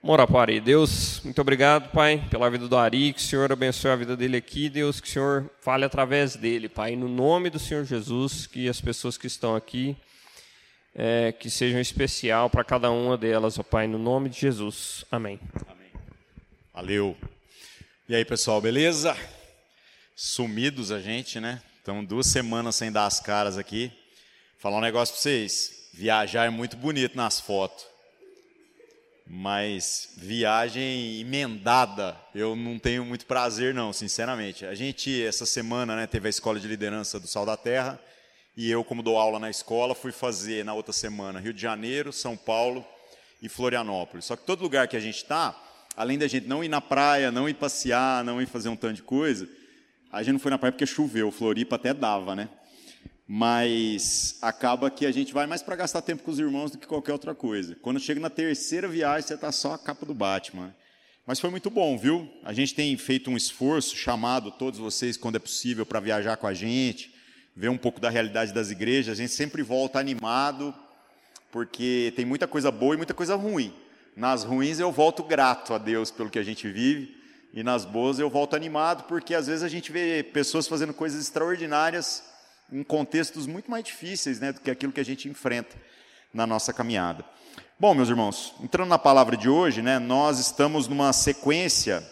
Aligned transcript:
Mora 0.00 0.28
Pare. 0.28 0.60
Deus, 0.60 1.20
muito 1.24 1.40
obrigado, 1.40 1.90
Pai, 1.90 2.24
pela 2.30 2.48
vida 2.48 2.68
do 2.68 2.76
Ari, 2.76 3.12
que 3.12 3.18
o 3.18 3.22
Senhor 3.22 3.50
abençoe 3.50 3.90
a 3.90 3.96
vida 3.96 4.16
dele 4.16 4.36
aqui, 4.36 4.68
Deus, 4.68 5.00
que 5.00 5.08
o 5.08 5.10
Senhor 5.10 5.50
fale 5.60 5.84
através 5.84 6.36
dele, 6.36 6.68
Pai, 6.68 6.94
no 6.94 7.08
nome 7.08 7.50
do 7.50 7.58
Senhor 7.58 7.84
Jesus, 7.84 8.46
que 8.46 8.68
as 8.68 8.80
pessoas 8.80 9.18
que 9.18 9.26
estão 9.26 9.56
aqui, 9.56 9.96
é, 10.94 11.32
que 11.32 11.50
sejam 11.50 11.80
especial 11.80 12.48
para 12.48 12.62
cada 12.62 12.92
uma 12.92 13.18
delas, 13.18 13.58
ó 13.58 13.64
Pai, 13.64 13.88
no 13.88 13.98
nome 13.98 14.28
de 14.28 14.38
Jesus. 14.38 15.04
Amém. 15.10 15.40
Amém. 15.68 15.90
Valeu. 16.72 17.16
E 18.08 18.14
aí, 18.14 18.24
pessoal, 18.24 18.60
beleza? 18.60 19.16
Sumidos 20.14 20.92
a 20.92 21.00
gente, 21.00 21.40
né? 21.40 21.60
Então, 21.82 22.04
duas 22.04 22.28
semanas 22.28 22.76
sem 22.76 22.92
dar 22.92 23.06
as 23.06 23.18
caras 23.18 23.58
aqui. 23.58 23.92
Falar 24.58 24.78
um 24.78 24.80
negócio 24.80 25.12
para 25.12 25.22
vocês. 25.22 25.88
Viajar 25.92 26.46
é 26.46 26.50
muito 26.50 26.76
bonito 26.76 27.16
nas 27.16 27.40
fotos 27.40 27.87
mas 29.30 30.14
viagem 30.16 31.20
emendada, 31.20 32.16
eu 32.34 32.56
não 32.56 32.78
tenho 32.78 33.04
muito 33.04 33.26
prazer 33.26 33.74
não, 33.74 33.92
sinceramente. 33.92 34.64
A 34.64 34.74
gente 34.74 35.22
essa 35.22 35.44
semana, 35.44 35.94
né, 35.94 36.06
teve 36.06 36.28
a 36.28 36.30
escola 36.30 36.58
de 36.58 36.66
liderança 36.66 37.20
do 37.20 37.26
Sal 37.26 37.44
da 37.44 37.56
Terra 37.56 38.00
e 38.56 38.70
eu, 38.70 38.82
como 38.82 39.02
dou 39.02 39.18
aula 39.18 39.38
na 39.38 39.50
escola, 39.50 39.94
fui 39.94 40.12
fazer 40.12 40.64
na 40.64 40.72
outra 40.72 40.94
semana 40.94 41.40
Rio 41.40 41.52
de 41.52 41.60
Janeiro, 41.60 42.10
São 42.10 42.36
Paulo 42.36 42.84
e 43.42 43.48
Florianópolis. 43.50 44.24
Só 44.24 44.34
que 44.34 44.44
todo 44.44 44.62
lugar 44.62 44.88
que 44.88 44.96
a 44.96 45.00
gente 45.00 45.16
está, 45.16 45.54
além 45.94 46.16
da 46.16 46.26
gente 46.26 46.46
não 46.46 46.64
ir 46.64 46.68
na 46.68 46.80
praia, 46.80 47.30
não 47.30 47.46
ir 47.48 47.54
passear, 47.54 48.24
não 48.24 48.40
ir 48.40 48.46
fazer 48.46 48.70
um 48.70 48.76
tanto 48.76 48.94
de 48.94 49.02
coisa, 49.02 49.46
a 50.10 50.22
gente 50.22 50.32
não 50.32 50.40
foi 50.40 50.50
na 50.50 50.58
praia 50.58 50.72
porque 50.72 50.86
choveu. 50.86 51.30
Floripa 51.30 51.76
até 51.76 51.92
dava, 51.92 52.34
né? 52.34 52.48
Mas 53.30 54.38
acaba 54.40 54.90
que 54.90 55.04
a 55.04 55.12
gente 55.12 55.34
vai 55.34 55.46
mais 55.46 55.60
para 55.62 55.76
gastar 55.76 56.00
tempo 56.00 56.22
com 56.22 56.30
os 56.30 56.38
irmãos 56.38 56.70
do 56.70 56.78
que 56.78 56.86
qualquer 56.86 57.12
outra 57.12 57.34
coisa. 57.34 57.76
Quando 57.82 58.00
chega 58.00 58.18
na 58.18 58.30
terceira 58.30 58.88
viagem, 58.88 59.28
você 59.28 59.34
está 59.34 59.52
só 59.52 59.74
a 59.74 59.78
capa 59.78 60.06
do 60.06 60.14
Batman. 60.14 60.74
Mas 61.26 61.38
foi 61.38 61.50
muito 61.50 61.68
bom, 61.68 61.98
viu? 61.98 62.26
A 62.42 62.54
gente 62.54 62.74
tem 62.74 62.96
feito 62.96 63.30
um 63.30 63.36
esforço, 63.36 63.94
chamado 63.94 64.50
todos 64.50 64.80
vocês, 64.80 65.18
quando 65.18 65.36
é 65.36 65.38
possível, 65.38 65.84
para 65.84 66.00
viajar 66.00 66.38
com 66.38 66.46
a 66.46 66.54
gente, 66.54 67.14
ver 67.54 67.68
um 67.68 67.76
pouco 67.76 68.00
da 68.00 68.08
realidade 68.08 68.54
das 68.54 68.70
igrejas. 68.70 69.12
A 69.12 69.20
gente 69.22 69.34
sempre 69.34 69.62
volta 69.62 69.98
animado, 69.98 70.74
porque 71.52 72.14
tem 72.16 72.24
muita 72.24 72.46
coisa 72.46 72.70
boa 72.70 72.94
e 72.94 72.96
muita 72.96 73.12
coisa 73.12 73.36
ruim. 73.36 73.74
Nas 74.16 74.42
ruins 74.42 74.80
eu 74.80 74.90
volto 74.90 75.22
grato 75.22 75.74
a 75.74 75.78
Deus 75.78 76.10
pelo 76.10 76.30
que 76.30 76.38
a 76.38 76.42
gente 76.42 76.66
vive, 76.66 77.14
e 77.52 77.62
nas 77.62 77.84
boas 77.84 78.18
eu 78.18 78.30
volto 78.30 78.56
animado, 78.56 79.04
porque 79.04 79.34
às 79.34 79.48
vezes 79.48 79.62
a 79.62 79.68
gente 79.68 79.92
vê 79.92 80.22
pessoas 80.22 80.66
fazendo 80.66 80.94
coisas 80.94 81.20
extraordinárias 81.20 82.27
em 82.72 82.82
contextos 82.82 83.46
muito 83.46 83.70
mais 83.70 83.84
difíceis 83.84 84.40
né, 84.40 84.52
do 84.52 84.60
que 84.60 84.70
aquilo 84.70 84.92
que 84.92 85.00
a 85.00 85.04
gente 85.04 85.28
enfrenta 85.28 85.76
na 86.32 86.46
nossa 86.46 86.72
caminhada. 86.72 87.24
Bom, 87.78 87.94
meus 87.94 88.08
irmãos, 88.08 88.54
entrando 88.60 88.88
na 88.88 88.98
palavra 88.98 89.36
de 89.36 89.48
hoje, 89.48 89.82
né, 89.82 89.98
nós 89.98 90.38
estamos 90.38 90.88
numa 90.88 91.12
sequência 91.12 92.06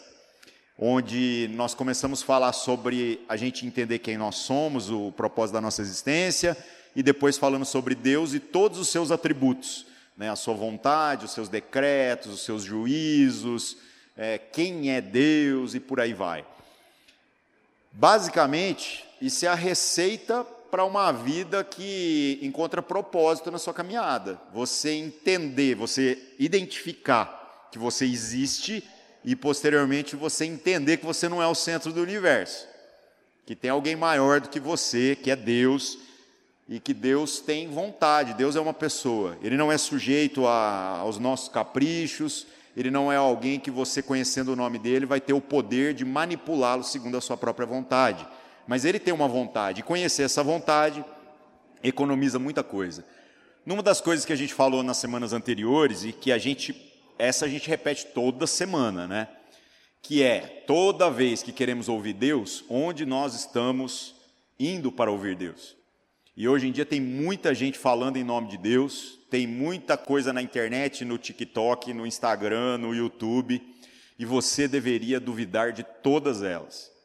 onde 0.79 1.51
nós 1.55 1.75
começamos 1.75 2.23
a 2.23 2.27
falar 2.27 2.53
sobre 2.53 3.25
a 3.29 3.37
gente 3.37 3.67
entender 3.67 3.99
quem 3.99 4.19
nós 4.19 4.37
somos, 4.37 4.91
o 4.91 5.11
propósito 5.13 5.55
da 5.55 5.61
nossa 5.61 5.81
existência, 5.81 6.57
e 6.95 7.03
depois 7.03 7.39
falando 7.39 7.65
sobre 7.65 7.95
Deus 7.95 8.35
e 8.35 8.41
todos 8.41 8.79
os 8.79 8.89
seus 8.89 9.11
atributos, 9.11 9.87
né, 10.17 10.31
a 10.31 10.37
sua 10.37 10.55
vontade, 10.55 11.25
os 11.25 11.33
seus 11.33 11.49
decretos, 11.49 12.33
os 12.33 12.45
seus 12.45 12.63
juízos, 12.63 13.79
é, 14.17 14.39
quem 14.39 14.91
é 14.91 15.01
Deus 15.01 15.75
e 15.75 15.81
por 15.81 16.01
aí 16.01 16.15
vai. 16.15 16.45
Basicamente, 17.93 19.06
isso 19.21 19.45
é 19.45 19.49
a 19.49 19.55
receita 19.55 20.45
para 20.71 20.85
uma 20.85 21.13
vida 21.13 21.65
que 21.65 22.39
encontra 22.43 22.83
propósito 22.83 23.51
na 23.51 23.59
sua 23.59 23.73
caminhada. 23.73 24.41
Você 24.53 24.91
entender, 24.91 25.75
você 25.75 26.19
identificar 26.39 27.69
que 27.71 27.79
você 27.79 28.05
existe 28.05 28.85
e 29.25 29.35
posteriormente 29.35 30.17
você 30.17 30.45
entender 30.45 30.99
que 30.99 31.07
você 31.07 31.29
não 31.29 31.43
é 31.43 31.47
o 31.47 31.55
centro 31.55 31.93
do 31.93 32.03
universo. 32.03 32.67
Que 33.45 33.55
tem 33.55 33.71
alguém 33.71 33.97
maior 33.97 34.41
do 34.41 34.49
que 34.49 34.61
você, 34.61 35.17
que 35.17 35.31
é 35.31 35.37
Deus, 35.37 35.99
e 36.69 36.81
que 36.81 36.93
Deus 36.93 37.41
tem 37.41 37.69
vontade. 37.69 38.35
Deus 38.35 38.57
é 38.57 38.61
uma 38.61 38.75
pessoa. 38.75 39.37
Ele 39.43 39.57
não 39.57 39.71
é 39.71 39.79
sujeito 39.79 40.47
a, 40.47 40.99
aos 40.99 41.19
nossos 41.19 41.49
caprichos, 41.49 42.47
ele 42.77 42.91
não 42.91 43.11
é 43.11 43.17
alguém 43.17 43.59
que 43.59 43.71
você, 43.71 44.03
conhecendo 44.03 44.53
o 44.53 44.57
nome 44.57 44.79
dele, 44.79 45.07
vai 45.07 45.21
ter 45.21 45.33
o 45.33 45.41
poder 45.41 45.95
de 45.95 46.05
manipulá-lo 46.05 46.85
segundo 46.85 47.17
a 47.17 47.21
sua 47.21 47.37
própria 47.37 47.67
vontade. 47.67 48.27
Mas 48.67 48.85
ele 48.85 48.99
tem 48.99 49.15
uma 49.15 49.29
vontade, 49.29 49.81
e 49.81 49.85
conhecer 49.85 50.23
essa 50.23 50.43
vontade 50.43 51.05
economiza 51.83 52.39
muita 52.39 52.65
coisa. 52.65 53.05
Numa 53.65 53.83
das 53.83 54.01
coisas 54.01 54.25
que 54.25 54.33
a 54.33 54.37
gente 54.37 54.55
falou 54.55 54.83
nas 54.83 54.97
semanas 54.97 55.33
anteriores, 55.33 56.05
e 56.05 56.13
que 56.13 56.33
a 56.33 56.39
gente, 56.39 56.75
essa 57.19 57.47
a 57.47 57.49
gente 57.49 57.69
repete 57.69 58.07
toda 58.07 58.47
semana, 58.47 59.07
né? 59.07 59.29
Que 60.03 60.23
é, 60.23 60.41
toda 60.67 61.11
vez 61.11 61.43
que 61.43 61.53
queremos 61.53 61.89
ouvir 61.89 62.13
Deus, 62.13 62.65
onde 62.69 63.05
nós 63.05 63.35
estamos 63.35 64.15
indo 64.59 64.91
para 64.91 65.11
ouvir 65.11 65.37
Deus. 65.37 65.77
E 66.37 66.47
hoje 66.47 66.69
em 66.69 66.73
dia 66.73 66.85
tem 66.85 67.01
muita 67.01 67.55
gente 67.55 67.79
falando 67.79 68.17
em 68.17 68.25
nome 68.25 68.49
de 68.49 68.59
Deus, 68.59 69.19
tem 69.31 69.47
muita 69.47 69.97
coisa 69.97 70.33
na 70.33 70.43
internet, 70.43 71.05
no 71.05 71.19
TikTok, 71.19 71.93
no 71.95 72.07
Instagram, 72.07 72.79
no 72.79 72.95
YouTube, 72.95 73.63
e 74.19 74.25
você 74.25 74.69
deveria 74.69 75.19
duvidar 75.19 75.73
de 75.73 75.83
todas 75.83 76.43
elas. 76.43 76.96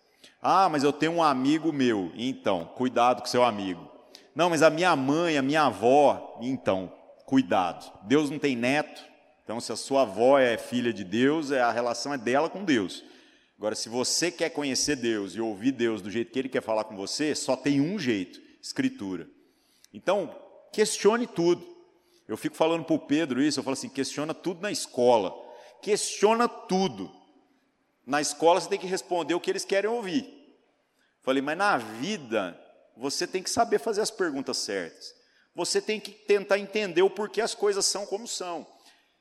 Ah, 0.42 0.68
mas 0.70 0.84
eu 0.84 0.92
tenho 0.92 1.14
um 1.14 1.24
amigo 1.24 1.72
meu. 1.72 2.12
Então, 2.16 2.66
cuidado 2.76 3.22
com 3.22 3.28
seu 3.28 3.44
amigo. 3.44 3.90
Não, 4.34 4.50
mas 4.50 4.64
a 4.64 4.70
minha 4.70 4.96
mãe, 4.96 5.38
a 5.38 5.42
minha 5.42 5.64
avó. 5.64 6.40
Então, 6.42 6.92
cuidado. 7.26 7.92
Deus 8.04 8.30
não 8.30 8.40
tem 8.40 8.56
neto. 8.56 9.04
Então, 9.44 9.60
se 9.60 9.72
a 9.72 9.76
sua 9.76 10.02
avó 10.02 10.40
é 10.40 10.58
filha 10.58 10.92
de 10.92 11.04
Deus, 11.04 11.52
é, 11.52 11.62
a 11.62 11.72
relação 11.72 12.14
é 12.14 12.18
dela 12.18 12.50
com 12.50 12.64
Deus. 12.64 13.04
Agora, 13.58 13.76
se 13.76 13.90
você 13.90 14.32
quer 14.32 14.50
conhecer 14.50 14.96
Deus 14.96 15.36
e 15.36 15.42
ouvir 15.42 15.72
Deus 15.72 16.02
do 16.02 16.10
jeito 16.10 16.32
que 16.32 16.40
Ele 16.40 16.50
quer 16.50 16.64
falar 16.64 16.86
com 16.86 16.96
você, 16.96 17.36
só 17.36 17.56
tem 17.56 17.80
um 17.80 18.00
jeito 18.00 18.40
escritura. 18.62 19.28
Então, 19.94 20.36
questione 20.72 21.28
tudo. 21.28 21.66
Eu 22.28 22.38
fico 22.38 22.56
falando 22.56 22.86
para 22.86 22.96
o 22.96 23.00
Pedro 23.00 23.42
isso, 23.42 23.60
eu 23.60 23.64
falo 23.64 23.74
assim: 23.74 23.90
questiona 23.90 24.34
tudo 24.34 24.62
na 24.62 24.72
escola. 24.72 25.34
Questiona 25.82 26.48
tudo. 26.48 27.12
Na 28.06 28.22
escola 28.22 28.60
você 28.60 28.70
tem 28.70 28.80
que 28.80 28.88
responder 28.88 29.34
o 29.34 29.40
que 29.40 29.50
eles 29.50 29.66
querem 29.66 29.90
ouvir. 29.90 30.28
Falei, 31.22 31.42
mas 31.42 31.58
na 31.58 31.78
vida 31.78 32.60
você 32.98 33.28
tem 33.28 33.44
que 33.44 33.50
saber 33.50 33.80
fazer 33.80 34.02
as 34.02 34.12
perguntas 34.12 34.58
certas. 34.58 35.14
Você 35.54 35.82
tem 35.82 36.00
que 36.00 36.12
tentar 36.12 36.58
entender 36.58 37.02
o 37.02 37.10
porquê 37.10 37.42
as 37.42 37.54
coisas 37.54 37.86
são 37.86 38.06
como 38.06 38.28
são. 38.28 38.66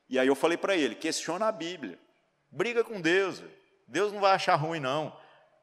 E 0.09 0.17
aí 0.17 0.27
eu 0.27 0.35
falei 0.35 0.57
para 0.57 0.75
ele: 0.75 0.95
questiona 0.95 1.47
a 1.47 1.51
Bíblia. 1.51 1.99
Briga 2.49 2.83
com 2.83 2.99
Deus. 2.99 3.43
Deus 3.87 4.11
não 4.11 4.21
vai 4.21 4.33
achar 4.33 4.55
ruim, 4.55 4.79
não 4.79 5.15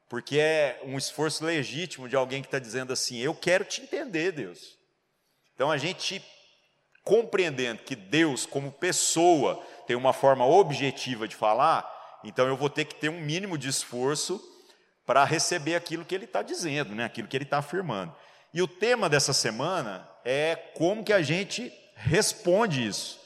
porque 0.09 0.39
é 0.39 0.81
um 0.83 0.97
esforço 0.97 1.45
legítimo 1.45 2.09
de 2.09 2.15
alguém 2.15 2.41
que 2.41 2.47
está 2.47 2.57
dizendo 2.57 2.91
assim: 2.91 3.19
Eu 3.19 3.35
quero 3.35 3.63
te 3.63 3.81
entender, 3.81 4.31
Deus. 4.31 4.77
Então 5.53 5.71
a 5.71 5.77
gente 5.77 6.21
compreendendo 7.03 7.83
que 7.83 7.95
Deus, 7.95 8.45
como 8.45 8.71
pessoa, 8.71 9.63
tem 9.87 9.95
uma 9.95 10.11
forma 10.11 10.45
objetiva 10.45 11.27
de 11.27 11.35
falar, 11.35 11.87
então 12.23 12.47
eu 12.47 12.57
vou 12.57 12.69
ter 12.69 12.85
que 12.85 12.95
ter 12.95 13.09
um 13.09 13.21
mínimo 13.21 13.57
de 13.57 13.69
esforço 13.69 14.41
para 15.05 15.23
receber 15.23 15.75
aquilo 15.75 16.05
que 16.05 16.13
ele 16.13 16.25
está 16.25 16.41
dizendo, 16.41 16.93
né? 16.93 17.05
aquilo 17.05 17.27
que 17.27 17.35
ele 17.35 17.43
está 17.43 17.57
afirmando. 17.57 18.13
E 18.53 18.61
o 18.61 18.67
tema 18.67 19.09
dessa 19.09 19.33
semana 19.33 20.07
é 20.23 20.55
como 20.75 21.03
que 21.03 21.13
a 21.13 21.21
gente 21.21 21.71
responde 21.95 22.85
isso. 22.85 23.19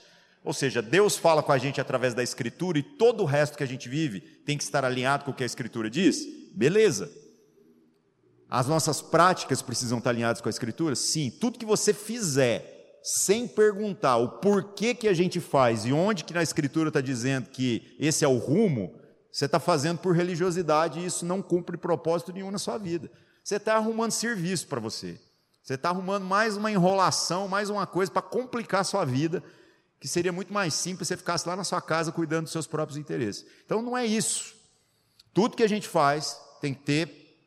Ou 0.43 0.53
seja, 0.53 0.81
Deus 0.81 1.17
fala 1.17 1.41
com 1.41 1.51
a 1.51 1.57
gente 1.57 1.79
através 1.79 2.13
da 2.13 2.21
Escritura 2.21 2.77
e 2.77 2.83
todo 2.83 3.23
o 3.23 3.25
resto 3.25 3.57
que 3.57 3.63
a 3.63 3.67
gente 3.67 3.87
vive 3.87 4.19
tem 4.19 4.57
que 4.57 4.63
estar 4.63 4.83
alinhado 4.83 5.23
com 5.23 5.31
o 5.31 5.33
que 5.33 5.43
a 5.43 5.45
Escritura 5.45 5.89
diz? 5.89 6.25
Beleza. 6.53 7.11
As 8.49 8.67
nossas 8.67 9.01
práticas 9.01 9.61
precisam 9.61 9.97
estar 9.97 10.09
alinhadas 10.09 10.41
com 10.41 10.49
a 10.49 10.51
Escritura? 10.51 10.95
Sim. 10.95 11.31
Tudo 11.31 11.57
que 11.57 11.65
você 11.65 11.93
fizer 11.93 12.72
sem 13.03 13.45
perguntar 13.45 14.15
o 14.15 14.29
porquê 14.39 14.95
que 14.95 15.09
a 15.09 15.13
gente 15.13 15.41
faz 15.41 15.85
e 15.85 15.91
onde 15.91 16.23
que 16.23 16.33
na 16.33 16.41
Escritura 16.41 16.87
está 16.87 17.01
dizendo 17.01 17.49
que 17.49 17.95
esse 17.99 18.23
é 18.23 18.27
o 18.27 18.37
rumo, 18.37 18.95
você 19.29 19.45
está 19.45 19.59
fazendo 19.59 19.97
por 19.97 20.15
religiosidade 20.15 20.99
e 20.99 21.05
isso 21.05 21.25
não 21.25 21.41
cumpre 21.41 21.75
propósito 21.75 22.31
nenhum 22.31 22.49
na 22.49 22.57
sua 22.57 22.77
vida. 22.77 23.11
Você 23.43 23.57
está 23.57 23.75
arrumando 23.75 24.11
serviço 24.11 24.67
para 24.67 24.79
você. 24.79 25.19
Você 25.61 25.73
está 25.73 25.89
arrumando 25.89 26.23
mais 26.23 26.55
uma 26.55 26.71
enrolação, 26.71 27.47
mais 27.47 27.69
uma 27.69 27.85
coisa 27.85 28.11
para 28.11 28.21
complicar 28.21 28.81
a 28.81 28.85
sua 28.85 29.03
vida, 29.03 29.43
que 29.99 30.07
seria 30.07 30.31
muito 30.31 30.53
mais 30.53 30.73
simples 30.73 31.07
se 31.07 31.13
você 31.13 31.17
ficasse 31.17 31.47
lá 31.47 31.55
na 31.57 31.63
sua 31.65 31.81
casa 31.81 32.11
cuidando 32.11 32.43
dos 32.43 32.51
seus 32.53 32.67
próprios 32.67 32.97
interesses. 32.97 33.45
Então 33.65 33.81
não 33.81 33.97
é 33.97 34.05
isso. 34.05 34.55
Tudo 35.33 35.57
que 35.57 35.63
a 35.63 35.69
gente 35.69 35.89
faz 35.89 36.37
tem 36.61 36.73
que 36.73 36.81
ter 36.81 37.37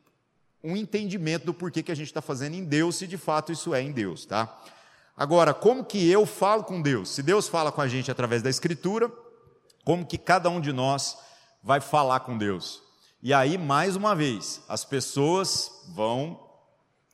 um 0.63 0.75
entendimento 0.75 1.45
do 1.45 1.53
porquê 1.53 1.81
que 1.81 1.91
a 1.91 1.95
gente 1.95 2.07
está 2.07 2.21
fazendo 2.21 2.55
em 2.55 2.63
Deus, 2.63 2.97
se 2.97 3.07
de 3.07 3.17
fato 3.17 3.51
isso 3.51 3.73
é 3.73 3.81
em 3.81 3.91
Deus, 3.91 4.25
tá? 4.25 4.63
Agora, 5.17 5.51
como 5.51 5.83
que 5.83 6.07
eu 6.11 6.27
falo 6.27 6.63
com 6.63 6.79
Deus? 6.79 7.09
Se 7.09 7.23
Deus 7.23 7.47
fala 7.47 7.71
com 7.71 7.81
a 7.81 7.87
gente 7.87 8.11
através 8.11 8.43
da 8.43 8.51
Escritura, 8.51 9.11
como 9.83 10.05
que 10.05 10.15
cada 10.15 10.47
um 10.47 10.61
de 10.61 10.71
nós 10.71 11.17
vai 11.63 11.81
falar 11.81 12.19
com 12.19 12.37
Deus? 12.37 12.83
E 13.23 13.33
aí, 13.33 13.57
mais 13.57 13.95
uma 13.95 14.15
vez, 14.15 14.61
as 14.69 14.85
pessoas 14.85 15.71
vão 15.95 16.39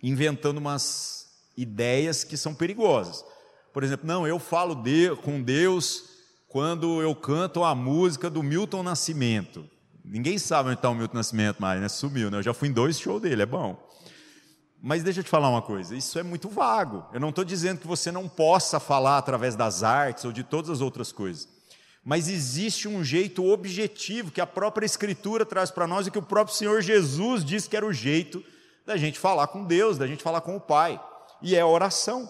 inventando 0.02 0.58
umas 0.58 1.28
ideias 1.56 2.26
que 2.26 2.36
são 2.36 2.54
perigosas. 2.54 3.24
Por 3.72 3.86
exemplo, 3.86 4.06
não, 4.06 4.28
eu 4.28 4.38
falo 4.38 4.76
de, 4.76 5.16
com 5.24 5.42
Deus 5.42 6.10
quando 6.50 7.02
eu 7.02 7.16
canto 7.16 7.64
a 7.64 7.74
música 7.74 8.30
do 8.30 8.44
Milton 8.44 8.84
Nascimento. 8.84 9.66
Ninguém 10.04 10.38
sabe 10.38 10.70
onde 10.70 10.78
está 10.78 10.90
o 10.90 10.94
Milton 10.94 11.16
Nascimento 11.16 11.62
mais, 11.62 11.80
né? 11.80 11.88
Sumiu, 11.88 12.30
né? 12.30 12.40
Eu 12.40 12.44
já 12.44 12.54
fui 12.54 12.68
em 12.68 12.74
dois 12.74 13.00
shows 13.00 13.22
dele, 13.22 13.44
é 13.44 13.46
bom. 13.46 13.82
Mas 14.86 15.02
deixa 15.02 15.22
eu 15.22 15.24
te 15.24 15.30
falar 15.30 15.48
uma 15.48 15.62
coisa, 15.62 15.96
isso 15.96 16.20
é 16.20 16.24
muito 16.24 16.50
vago. 16.50 17.06
Eu 17.14 17.20
não 17.22 17.30
estou 17.30 17.46
dizendo 17.46 17.80
que 17.80 17.88
você 17.88 18.12
não 18.12 18.28
possa 18.28 18.82
falar 18.82 19.18
através 19.18 19.56
das 19.56 19.82
artes 19.82 20.26
ou 20.26 20.34
de 20.34 20.44
todas 20.44 20.70
as 20.70 20.82
outras 20.82 21.10
coisas. 21.10 21.48
Mas 22.04 22.28
existe 22.28 22.86
um 22.86 23.02
jeito 23.02 23.50
objetivo 23.50 24.30
que 24.30 24.42
a 24.42 24.46
própria 24.46 24.86
Escritura 24.86 25.46
traz 25.46 25.72
para 25.72 25.88
nós 25.88 26.06
e 26.06 26.12
que 26.12 26.18
o 26.18 26.22
próprio 26.22 26.54
Senhor 26.54 26.82
Jesus 26.82 27.46
disse 27.46 27.70
que 27.70 27.78
era 27.78 27.86
o 27.86 27.94
jeito 27.94 28.44
da 28.86 28.98
gente 28.98 29.18
falar 29.18 29.48
com 29.48 29.64
Deus, 29.64 29.98
da 29.98 30.06
gente 30.06 30.22
falar 30.22 30.42
com 30.42 30.58
o 30.58 30.60
Pai. 30.60 31.02
E 31.42 31.56
é 31.56 31.64
oração. 31.64 32.30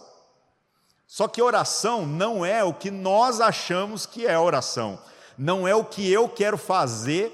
Só 1.08 1.28
que 1.28 1.42
oração 1.42 2.06
não 2.06 2.46
é 2.46 2.64
o 2.64 2.72
que 2.72 2.92
nós 2.92 3.42
achamos 3.42 4.06
que 4.06 4.28
é 4.28 4.38
oração. 4.38 5.00
Não 5.36 5.68
é 5.68 5.74
o 5.74 5.84
que 5.84 6.08
eu 6.08 6.30
quero 6.30 6.60
fazer 6.60 7.32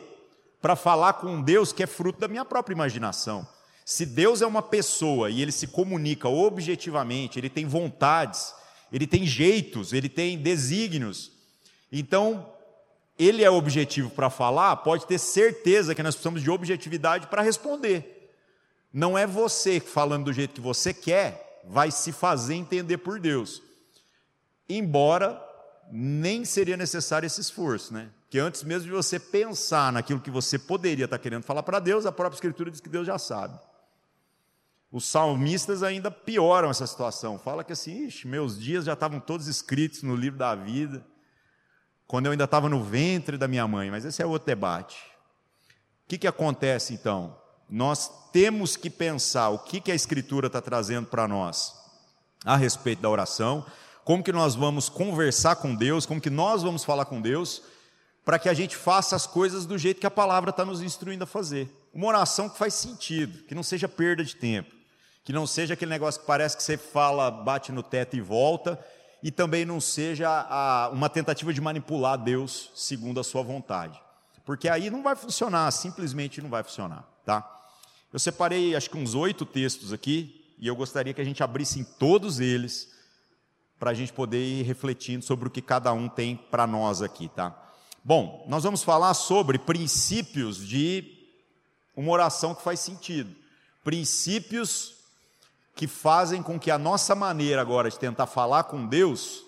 para 0.61 0.77
falar 0.77 1.13
com 1.13 1.41
Deus 1.41 1.73
que 1.73 1.83
é 1.83 1.87
fruto 1.87 2.21
da 2.21 2.27
minha 2.29 2.45
própria 2.45 2.73
imaginação. 2.73 3.45
Se 3.89 4.05
Deus 4.05 4.43
é 4.43 4.45
uma 4.45 4.61
pessoa 4.61 5.31
e 5.31 5.41
ele 5.41 5.51
se 5.51 5.65
comunica 5.65 6.29
objetivamente, 6.29 7.39
ele 7.39 7.49
tem 7.49 7.65
vontades, 7.65 8.53
ele 8.93 9.07
tem 9.07 9.25
jeitos, 9.25 9.93
ele 9.93 10.07
tem 10.07 10.37
desígnios, 10.37 11.31
então 11.91 12.53
ele 13.17 13.43
é 13.43 13.49
objetivo 13.49 14.11
para 14.11 14.29
falar, 14.29 14.75
pode 14.75 15.07
ter 15.07 15.17
certeza 15.17 15.95
que 15.95 16.03
nós 16.03 16.13
precisamos 16.13 16.43
de 16.43 16.51
objetividade 16.51 17.25
para 17.25 17.41
responder. 17.41 18.31
Não 18.93 19.17
é 19.17 19.25
você 19.25 19.79
falando 19.79 20.25
do 20.25 20.33
jeito 20.33 20.53
que 20.53 20.61
você 20.61 20.93
quer, 20.93 21.63
vai 21.67 21.89
se 21.89 22.11
fazer 22.11 22.53
entender 22.53 22.99
por 22.99 23.19
Deus. 23.19 23.59
Embora 24.69 25.43
nem 25.91 26.45
seria 26.45 26.77
necessário 26.77 27.25
esse 27.25 27.41
esforço, 27.41 27.91
né? 27.91 28.11
Que 28.29 28.37
antes 28.37 28.61
mesmo 28.61 28.83
de 28.83 28.91
você 28.91 29.19
pensar 29.19 29.91
naquilo 29.91 30.19
que 30.19 30.29
você 30.29 30.59
poderia 30.59 31.05
estar 31.05 31.17
querendo 31.17 31.41
falar 31.41 31.63
para 31.63 31.79
Deus, 31.79 32.05
a 32.05 32.11
própria 32.11 32.37
Escritura 32.37 32.69
diz 32.69 32.79
que 32.79 32.87
Deus 32.87 33.07
já 33.07 33.17
sabe. 33.17 33.59
Os 34.91 35.05
salmistas 35.05 35.83
ainda 35.83 36.09
pioram 36.09 36.69
essa 36.69 36.87
situação. 36.87 37.37
Fala 37.37 37.63
que 37.63 37.73
assim, 37.73 38.07
Ixi, 38.07 38.27
meus 38.27 38.59
dias 38.59 38.85
já 38.85 38.93
estavam 38.93 39.19
todos 39.19 39.47
escritos 39.47 40.01
no 40.01 40.15
livro 40.15 40.39
da 40.39 40.55
vida, 40.55 41.05
quando 42.07 42.25
eu 42.25 42.31
ainda 42.31 42.45
estava 42.45 42.67
no 42.67 42.83
ventre 42.83 43.37
da 43.37 43.47
minha 43.47 43.67
mãe, 43.67 43.91
mas 43.91 44.03
esse 44.03 44.21
é 44.21 44.25
outro 44.25 44.47
debate. 44.47 44.97
O 46.05 46.09
que, 46.09 46.17
que 46.17 46.27
acontece 46.27 46.93
então? 46.93 47.37
Nós 47.69 48.09
temos 48.31 48.75
que 48.75 48.89
pensar 48.89 49.49
o 49.49 49.59
que, 49.59 49.79
que 49.79 49.91
a 49.91 49.95
Escritura 49.95 50.47
está 50.47 50.59
trazendo 50.59 51.07
para 51.07 51.27
nós 51.27 51.75
a 52.43 52.55
respeito 52.55 53.01
da 53.01 53.09
oração, 53.09 53.63
como 54.03 54.23
que 54.23 54.31
nós 54.31 54.55
vamos 54.55 54.89
conversar 54.89 55.57
com 55.57 55.75
Deus, 55.75 56.07
como 56.07 56.19
que 56.19 56.31
nós 56.31 56.63
vamos 56.63 56.83
falar 56.83 57.05
com 57.05 57.21
Deus, 57.21 57.61
para 58.25 58.39
que 58.39 58.49
a 58.49 58.55
gente 58.55 58.75
faça 58.75 59.15
as 59.15 59.27
coisas 59.27 59.67
do 59.67 59.77
jeito 59.77 59.99
que 59.99 60.07
a 60.07 60.11
palavra 60.11 60.49
está 60.49 60.65
nos 60.65 60.81
instruindo 60.81 61.25
a 61.25 61.27
fazer. 61.27 61.69
Uma 61.93 62.07
oração 62.07 62.49
que 62.49 62.57
faz 62.57 62.73
sentido, 62.73 63.43
que 63.43 63.53
não 63.53 63.61
seja 63.61 63.87
perda 63.87 64.23
de 64.23 64.35
tempo, 64.35 64.78
que 65.23 65.33
não 65.33 65.45
seja 65.45 65.73
aquele 65.73 65.91
negócio 65.91 66.21
que 66.21 66.27
parece 66.27 66.57
que 66.57 66.63
você 66.63 66.77
fala, 66.77 67.29
bate 67.29 67.71
no 67.71 67.83
teto 67.83 68.15
e 68.15 68.21
volta, 68.21 68.79
e 69.21 69.31
também 69.31 69.65
não 69.65 69.81
seja 69.81 70.29
a, 70.29 70.89
uma 70.89 71.09
tentativa 71.09 71.53
de 71.53 71.61
manipular 71.61 72.17
Deus 72.17 72.71
segundo 72.75 73.19
a 73.19 73.23
sua 73.23 73.43
vontade. 73.43 74.01
Porque 74.45 74.69
aí 74.69 74.89
não 74.89 75.03
vai 75.03 75.15
funcionar, 75.15 75.69
simplesmente 75.71 76.41
não 76.41 76.49
vai 76.49 76.63
funcionar, 76.63 77.07
tá? 77.25 77.47
Eu 78.11 78.17
separei 78.17 78.75
acho 78.75 78.89
que 78.89 78.97
uns 78.97 79.13
oito 79.13 79.45
textos 79.45 79.93
aqui, 79.93 80.53
e 80.57 80.67
eu 80.67 80.75
gostaria 80.75 81.13
que 81.13 81.21
a 81.21 81.25
gente 81.25 81.43
abrisse 81.43 81.79
em 81.79 81.83
todos 81.83 82.39
eles, 82.39 82.89
para 83.79 83.91
a 83.91 83.93
gente 83.93 84.11
poder 84.11 84.43
ir 84.43 84.63
refletindo 84.63 85.23
sobre 85.23 85.47
o 85.47 85.51
que 85.51 85.61
cada 85.61 85.93
um 85.93 86.09
tem 86.09 86.35
para 86.35 86.67
nós 86.67 87.01
aqui, 87.01 87.29
tá? 87.29 87.55
Bom, 88.03 88.45
nós 88.49 88.63
vamos 88.63 88.83
falar 88.83 89.13
sobre 89.13 89.57
princípios 89.57 90.65
de 90.67 91.17
uma 91.95 92.11
oração 92.11 92.53
que 92.53 92.61
faz 92.61 92.79
sentido. 92.79 93.33
Princípios 93.83 94.95
que 95.79 95.87
fazem 95.87 96.43
com 96.43 96.59
que 96.59 96.69
a 96.69 96.77
nossa 96.77 97.15
maneira 97.15 97.61
agora 97.61 97.89
de 97.89 97.97
tentar 97.97 98.27
falar 98.27 98.65
com 98.65 98.85
Deus 98.85 99.45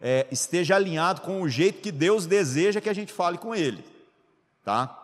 é, 0.00 0.26
esteja 0.30 0.76
alinhado 0.76 1.20
com 1.20 1.42
o 1.42 1.48
jeito 1.48 1.82
que 1.82 1.92
Deus 1.92 2.24
deseja 2.24 2.80
que 2.80 2.88
a 2.88 2.94
gente 2.94 3.12
fale 3.12 3.36
com 3.36 3.54
Ele. 3.54 3.84
Tá? 4.64 4.98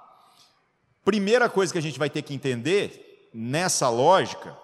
Primeira 1.04 1.50
coisa 1.50 1.70
que 1.70 1.78
a 1.78 1.82
gente 1.82 1.98
vai 1.98 2.08
ter 2.08 2.22
que 2.22 2.32
entender 2.32 3.28
nessa 3.34 3.90
lógica 3.90 4.56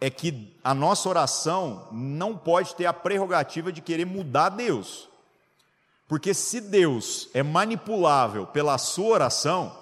é 0.00 0.08
que 0.08 0.56
a 0.64 0.72
nossa 0.72 1.06
oração 1.10 1.88
não 1.92 2.34
pode 2.34 2.74
ter 2.74 2.86
a 2.86 2.94
prerrogativa 2.94 3.70
de 3.70 3.82
querer 3.82 4.06
mudar 4.06 4.48
Deus. 4.48 5.06
Porque 6.08 6.32
se 6.32 6.62
Deus 6.62 7.28
é 7.34 7.42
manipulável 7.42 8.46
pela 8.46 8.78
sua 8.78 9.12
oração, 9.12 9.78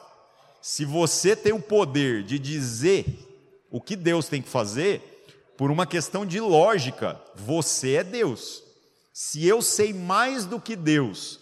se 0.61 0.84
você 0.84 1.37
tem 1.37 1.52
o 1.52 1.62
poder 1.62 2.25
de 2.25 2.40
dizer 2.40 3.27
o 3.70 3.80
que 3.80 3.96
Deus 3.96 4.28
tem 4.28 4.40
que 4.40 4.48
fazer, 4.48 5.18
por 5.56 5.70
uma 5.70 5.86
questão 5.86 6.24
de 6.24 6.40
lógica, 6.40 7.20
você 7.34 7.94
é 7.94 8.04
Deus. 8.04 8.62
Se 9.12 9.44
eu 9.46 9.60
sei 9.60 9.92
mais 9.92 10.44
do 10.44 10.60
que 10.60 10.76
Deus 10.76 11.40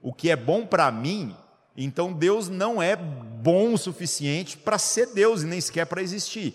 o 0.00 0.12
que 0.12 0.30
é 0.30 0.36
bom 0.36 0.64
para 0.64 0.90
mim, 0.92 1.34
então 1.76 2.12
Deus 2.12 2.48
não 2.48 2.80
é 2.80 2.94
bom 2.94 3.74
o 3.74 3.78
suficiente 3.78 4.56
para 4.56 4.78
ser 4.78 5.06
Deus 5.08 5.42
e 5.42 5.46
nem 5.46 5.60
sequer 5.60 5.86
para 5.86 6.00
existir. 6.00 6.54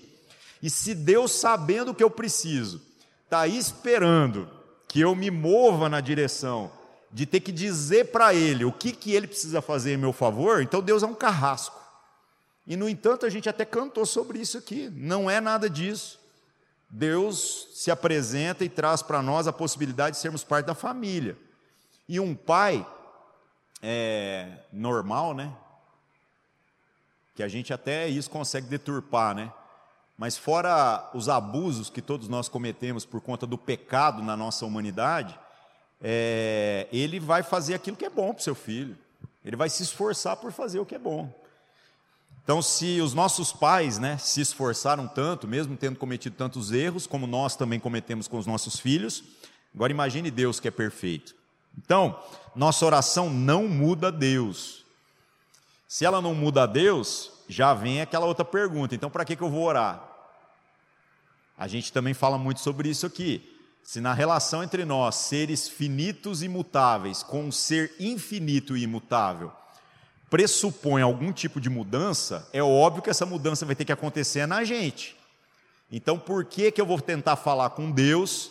E 0.63 0.69
se 0.69 0.95
Deus, 0.95 1.33
sabendo 1.33 1.91
o 1.91 1.93
que 1.95 2.03
eu 2.03 2.09
preciso, 2.09 2.81
está 3.25 3.45
esperando 3.47 4.49
que 4.87 5.01
eu 5.01 5.15
me 5.15 5.29
mova 5.29 5.89
na 5.89 5.99
direção 5.99 6.71
de 7.11 7.25
ter 7.25 7.41
que 7.41 7.51
dizer 7.51 8.05
para 8.11 8.33
ele 8.33 8.63
o 8.63 8.71
que, 8.71 8.91
que 8.91 9.11
ele 9.11 9.27
precisa 9.27 9.61
fazer 9.61 9.93
em 9.93 9.97
meu 9.97 10.13
favor, 10.13 10.61
então 10.61 10.81
Deus 10.81 11.03
é 11.03 11.05
um 11.05 11.13
carrasco. 11.13 11.80
E, 12.71 12.77
no 12.77 12.87
entanto, 12.87 13.25
a 13.25 13.29
gente 13.29 13.49
até 13.49 13.65
cantou 13.65 14.05
sobre 14.05 14.39
isso 14.39 14.57
aqui. 14.57 14.89
Não 14.95 15.29
é 15.29 15.41
nada 15.41 15.69
disso. 15.69 16.17
Deus 16.89 17.67
se 17.73 17.91
apresenta 17.91 18.63
e 18.63 18.69
traz 18.69 19.01
para 19.01 19.21
nós 19.21 19.45
a 19.45 19.51
possibilidade 19.51 20.15
de 20.15 20.21
sermos 20.21 20.41
parte 20.41 20.67
da 20.67 20.73
família. 20.73 21.37
E 22.07 22.17
um 22.17 22.33
pai 22.33 22.87
é, 23.81 24.59
normal, 24.71 25.33
né? 25.33 25.53
Que 27.35 27.43
a 27.43 27.49
gente 27.49 27.73
até 27.73 28.07
isso 28.07 28.29
consegue 28.29 28.67
deturpar, 28.67 29.35
né? 29.35 29.51
Mas 30.17 30.37
fora 30.37 31.09
os 31.13 31.27
abusos 31.27 31.89
que 31.89 32.01
todos 32.01 32.29
nós 32.29 32.47
cometemos 32.47 33.03
por 33.03 33.19
conta 33.19 33.45
do 33.45 33.57
pecado 33.57 34.23
na 34.23 34.37
nossa 34.37 34.65
humanidade, 34.65 35.37
é, 36.01 36.87
ele 36.89 37.19
vai 37.19 37.43
fazer 37.43 37.73
aquilo 37.73 37.97
que 37.97 38.05
é 38.05 38.09
bom 38.09 38.33
para 38.33 38.39
o 38.39 38.43
seu 38.43 38.55
filho. 38.55 38.97
Ele 39.43 39.57
vai 39.57 39.69
se 39.69 39.83
esforçar 39.83 40.37
por 40.37 40.53
fazer 40.53 40.79
o 40.79 40.85
que 40.85 40.95
é 40.95 40.99
bom. 40.99 41.40
Então, 42.43 42.61
se 42.61 42.99
os 42.99 43.13
nossos 43.13 43.51
pais 43.53 43.99
né, 43.99 44.17
se 44.17 44.41
esforçaram 44.41 45.07
tanto, 45.07 45.47
mesmo 45.47 45.77
tendo 45.77 45.97
cometido 45.97 46.35
tantos 46.35 46.71
erros, 46.71 47.05
como 47.05 47.27
nós 47.27 47.55
também 47.55 47.79
cometemos 47.79 48.27
com 48.27 48.37
os 48.37 48.47
nossos 48.47 48.79
filhos, 48.79 49.23
agora 49.73 49.91
imagine 49.91 50.31
Deus 50.31 50.59
que 50.59 50.67
é 50.67 50.71
perfeito. 50.71 51.35
Então, 51.77 52.19
nossa 52.55 52.85
oração 52.85 53.29
não 53.29 53.67
muda 53.67 54.11
Deus. 54.11 54.83
Se 55.87 56.05
ela 56.05 56.21
não 56.21 56.33
muda 56.33 56.65
Deus, 56.65 57.31
já 57.47 57.73
vem 57.73 58.01
aquela 58.01 58.25
outra 58.25 58.43
pergunta: 58.43 58.95
então, 58.95 59.09
para 59.09 59.25
que, 59.25 59.35
que 59.35 59.43
eu 59.43 59.49
vou 59.49 59.63
orar? 59.63 60.03
A 61.57 61.67
gente 61.67 61.93
também 61.93 62.13
fala 62.13 62.37
muito 62.37 62.59
sobre 62.59 62.89
isso 62.89 63.05
aqui. 63.05 63.47
Se 63.83 63.99
na 63.99 64.13
relação 64.13 64.63
entre 64.63 64.85
nós, 64.85 65.15
seres 65.15 65.67
finitos 65.67 66.41
e 66.41 66.45
imutáveis, 66.45 67.23
com 67.23 67.45
um 67.45 67.51
ser 67.51 67.93
infinito 67.99 68.77
e 68.77 68.83
imutável, 68.83 69.51
pressupõe 70.31 71.01
algum 71.01 71.33
tipo 71.33 71.59
de 71.59 71.69
mudança, 71.69 72.47
é 72.53 72.63
óbvio 72.63 73.03
que 73.03 73.09
essa 73.09 73.25
mudança 73.25 73.65
vai 73.65 73.75
ter 73.75 73.83
que 73.83 73.91
acontecer 73.91 74.47
na 74.47 74.63
gente. 74.63 75.13
Então, 75.91 76.17
por 76.17 76.45
que, 76.45 76.71
que 76.71 76.79
eu 76.79 76.85
vou 76.85 77.01
tentar 77.01 77.35
falar 77.35 77.71
com 77.71 77.91
Deus, 77.91 78.49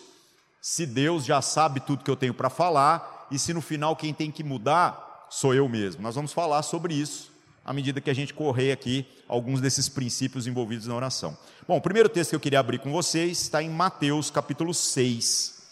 se 0.60 0.84
Deus 0.84 1.25
já 1.25 1.40
sabe 1.40 1.80
tudo 1.80 2.04
que 2.04 2.10
eu 2.10 2.16
tenho 2.16 2.34
para 2.34 2.50
falar, 2.50 3.26
e 3.30 3.38
se 3.38 3.54
no 3.54 3.62
final 3.62 3.96
quem 3.96 4.12
tem 4.12 4.30
que 4.30 4.44
mudar 4.44 5.26
sou 5.30 5.54
eu 5.54 5.66
mesmo? 5.70 6.02
Nós 6.02 6.14
vamos 6.14 6.34
falar 6.34 6.62
sobre 6.62 6.92
isso 6.92 7.32
à 7.64 7.72
medida 7.72 7.99
que 7.99 8.10
a 8.10 8.14
gente 8.14 8.34
correr 8.34 8.72
aqui 8.72 9.06
alguns 9.26 9.58
desses 9.58 9.88
princípios 9.88 10.46
envolvidos 10.46 10.87
na 10.87 10.94
oração. 10.94 11.37
Bom, 11.66 11.78
o 11.78 11.80
primeiro 11.80 12.10
texto 12.10 12.30
que 12.30 12.37
eu 12.37 12.40
queria 12.40 12.60
abrir 12.60 12.78
com 12.78 12.92
vocês 12.92 13.40
está 13.40 13.62
em 13.62 13.70
Mateus 13.70 14.30
capítulo 14.30 14.75
6. 14.75 15.62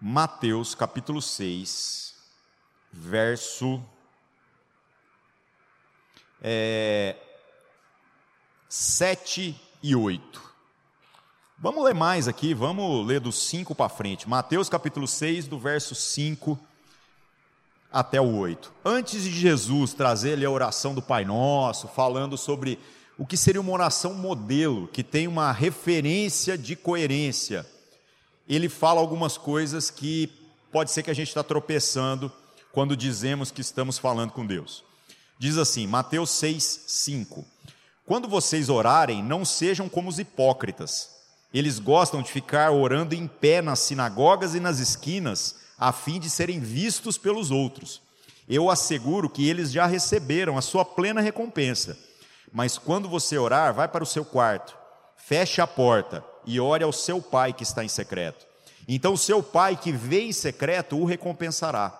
Mateus 0.00 0.74
capítulo 0.74 1.22
6, 1.22 2.14
verso 2.92 3.80
é, 6.42 7.16
7 8.68 9.60
e 9.82 9.96
8. 9.96 10.50
Vamos 11.58 11.84
ler 11.84 11.94
mais 11.94 12.26
aqui, 12.26 12.54
vamos 12.54 13.06
ler 13.06 13.20
do 13.20 13.30
5 13.30 13.74
para 13.74 13.88
frente. 13.88 14.28
Mateus 14.28 14.68
capítulo 14.68 15.06
6, 15.06 15.46
do 15.46 15.58
verso 15.58 15.94
5 15.94 16.58
até 17.92 18.20
o 18.20 18.36
8. 18.36 18.72
Antes 18.84 19.24
de 19.24 19.30
Jesus 19.30 19.92
trazer 19.92 20.34
ali 20.34 20.44
a 20.44 20.50
oração 20.50 20.94
do 20.94 21.02
Pai 21.02 21.24
Nosso, 21.24 21.88
falando 21.88 22.38
sobre 22.38 22.78
o 23.18 23.26
que 23.26 23.36
seria 23.36 23.60
uma 23.60 23.72
oração 23.72 24.14
modelo, 24.14 24.88
que 24.88 25.02
tem 25.02 25.28
uma 25.28 25.52
referência 25.52 26.56
de 26.56 26.74
coerência. 26.74 27.66
Ele 28.48 28.68
fala 28.68 29.00
algumas 29.00 29.36
coisas 29.36 29.90
que 29.90 30.32
pode 30.72 30.90
ser 30.90 31.02
que 31.02 31.10
a 31.10 31.14
gente 31.14 31.28
está 31.28 31.42
tropeçando 31.42 32.32
quando 32.72 32.96
dizemos 32.96 33.50
que 33.50 33.60
estamos 33.60 33.98
falando 33.98 34.32
com 34.32 34.46
Deus. 34.46 34.82
Diz 35.40 35.56
assim, 35.56 35.86
Mateus 35.86 36.28
6, 36.32 36.84
5. 36.86 37.46
Quando 38.04 38.28
vocês 38.28 38.68
orarem, 38.68 39.22
não 39.22 39.42
sejam 39.42 39.88
como 39.88 40.10
os 40.10 40.18
hipócritas. 40.18 41.08
Eles 41.54 41.78
gostam 41.78 42.20
de 42.20 42.30
ficar 42.30 42.70
orando 42.72 43.14
em 43.14 43.26
pé 43.26 43.62
nas 43.62 43.78
sinagogas 43.78 44.54
e 44.54 44.60
nas 44.60 44.80
esquinas, 44.80 45.56
a 45.78 45.92
fim 45.92 46.20
de 46.20 46.28
serem 46.28 46.60
vistos 46.60 47.16
pelos 47.16 47.50
outros. 47.50 48.02
Eu 48.46 48.68
asseguro 48.68 49.30
que 49.30 49.48
eles 49.48 49.72
já 49.72 49.86
receberam 49.86 50.58
a 50.58 50.62
sua 50.62 50.84
plena 50.84 51.22
recompensa. 51.22 51.96
Mas 52.52 52.76
quando 52.76 53.08
você 53.08 53.38
orar, 53.38 53.72
vai 53.72 53.88
para 53.88 54.04
o 54.04 54.06
seu 54.06 54.26
quarto, 54.26 54.76
feche 55.16 55.62
a 55.62 55.66
porta 55.66 56.22
e 56.44 56.60
ore 56.60 56.84
ao 56.84 56.92
seu 56.92 57.22
pai 57.22 57.54
que 57.54 57.62
está 57.62 57.82
em 57.82 57.88
secreto. 57.88 58.44
Então, 58.86 59.14
o 59.14 59.18
seu 59.18 59.42
pai 59.42 59.74
que 59.74 59.90
vê 59.90 60.20
em 60.20 60.32
secreto 60.32 60.98
o 60.98 61.06
recompensará. 61.06 61.98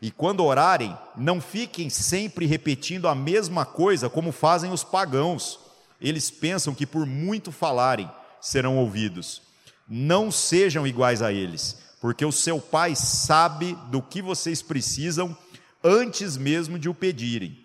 E 0.00 0.10
quando 0.10 0.44
orarem, 0.44 0.96
não 1.16 1.40
fiquem 1.40 1.90
sempre 1.90 2.46
repetindo 2.46 3.08
a 3.08 3.14
mesma 3.14 3.64
coisa 3.64 4.08
como 4.08 4.30
fazem 4.30 4.72
os 4.72 4.84
pagãos. 4.84 5.58
Eles 6.00 6.30
pensam 6.30 6.74
que 6.74 6.86
por 6.86 7.04
muito 7.04 7.50
falarem 7.50 8.08
serão 8.40 8.76
ouvidos. 8.78 9.42
Não 9.88 10.30
sejam 10.30 10.86
iguais 10.86 11.22
a 11.22 11.32
eles, 11.32 11.76
porque 12.00 12.24
o 12.24 12.30
seu 12.30 12.60
pai 12.60 12.94
sabe 12.94 13.76
do 13.90 14.00
que 14.00 14.22
vocês 14.22 14.62
precisam 14.62 15.36
antes 15.82 16.36
mesmo 16.36 16.78
de 16.78 16.88
o 16.88 16.94
pedirem. 16.94 17.58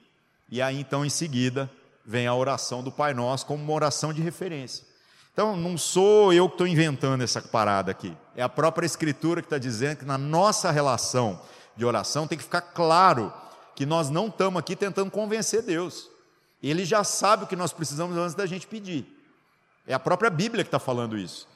E 0.49 0.61
aí 0.61 0.79
então 0.79 1.05
em 1.05 1.09
seguida 1.09 1.69
vem 2.05 2.25
a 2.25 2.33
oração 2.33 2.83
do 2.83 2.91
Pai 2.91 3.13
Nosso 3.13 3.45
como 3.45 3.63
uma 3.63 3.73
oração 3.73 4.11
de 4.11 4.21
referência. 4.21 4.85
Então, 5.33 5.57
não 5.57 5.79
sou 5.79 6.31
eu 6.31 6.47
que 6.47 6.53
estou 6.53 6.67
inventando 6.67 7.23
essa 7.23 7.41
parada 7.41 7.89
aqui. 7.89 8.15
É 8.35 8.43
a 8.43 8.49
própria 8.49 8.85
Escritura 8.85 9.41
que 9.41 9.47
está 9.47 9.57
dizendo 9.57 9.97
que 9.97 10.05
na 10.05 10.17
nossa 10.17 10.69
relação 10.69 11.41
de 11.75 11.85
oração 11.85 12.27
tem 12.27 12.37
que 12.37 12.43
ficar 12.43 12.61
claro 12.61 13.33
que 13.75 13.85
nós 13.85 14.09
não 14.09 14.27
estamos 14.27 14.59
aqui 14.59 14.75
tentando 14.75 15.09
convencer 15.09 15.61
Deus. 15.63 16.09
Ele 16.61 16.85
já 16.85 17.03
sabe 17.03 17.43
o 17.43 17.47
que 17.47 17.55
nós 17.55 17.73
precisamos 17.73 18.15
antes 18.17 18.35
da 18.35 18.45
gente 18.45 18.67
pedir. 18.67 19.05
É 19.85 19.93
a 19.93 19.99
própria 19.99 20.29
Bíblia 20.29 20.63
que 20.63 20.69
está 20.69 20.79
falando 20.79 21.17
isso. 21.17 21.47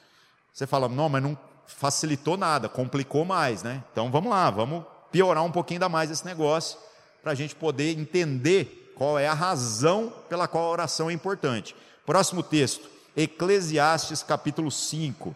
Você 0.52 0.66
fala, 0.66 0.88
não, 0.88 1.08
mas 1.08 1.22
não 1.22 1.38
facilitou 1.66 2.36
nada, 2.36 2.68
complicou 2.68 3.24
mais, 3.24 3.62
né? 3.62 3.82
Então 3.92 4.10
vamos 4.10 4.30
lá, 4.30 4.50
vamos 4.50 4.84
piorar 5.10 5.44
um 5.44 5.52
pouquinho 5.52 5.76
ainda 5.78 5.88
mais 5.88 6.10
esse 6.10 6.24
negócio, 6.24 6.78
para 7.22 7.32
a 7.32 7.34
gente 7.34 7.54
poder 7.54 7.98
entender 7.98 8.92
qual 8.96 9.18
é 9.18 9.28
a 9.28 9.34
razão 9.34 10.12
pela 10.28 10.48
qual 10.48 10.64
a 10.64 10.70
oração 10.70 11.08
é 11.08 11.12
importante. 11.12 11.74
Próximo 12.04 12.42
texto, 12.42 12.88
Eclesiastes 13.16 14.22
capítulo 14.22 14.70
5. 14.70 15.34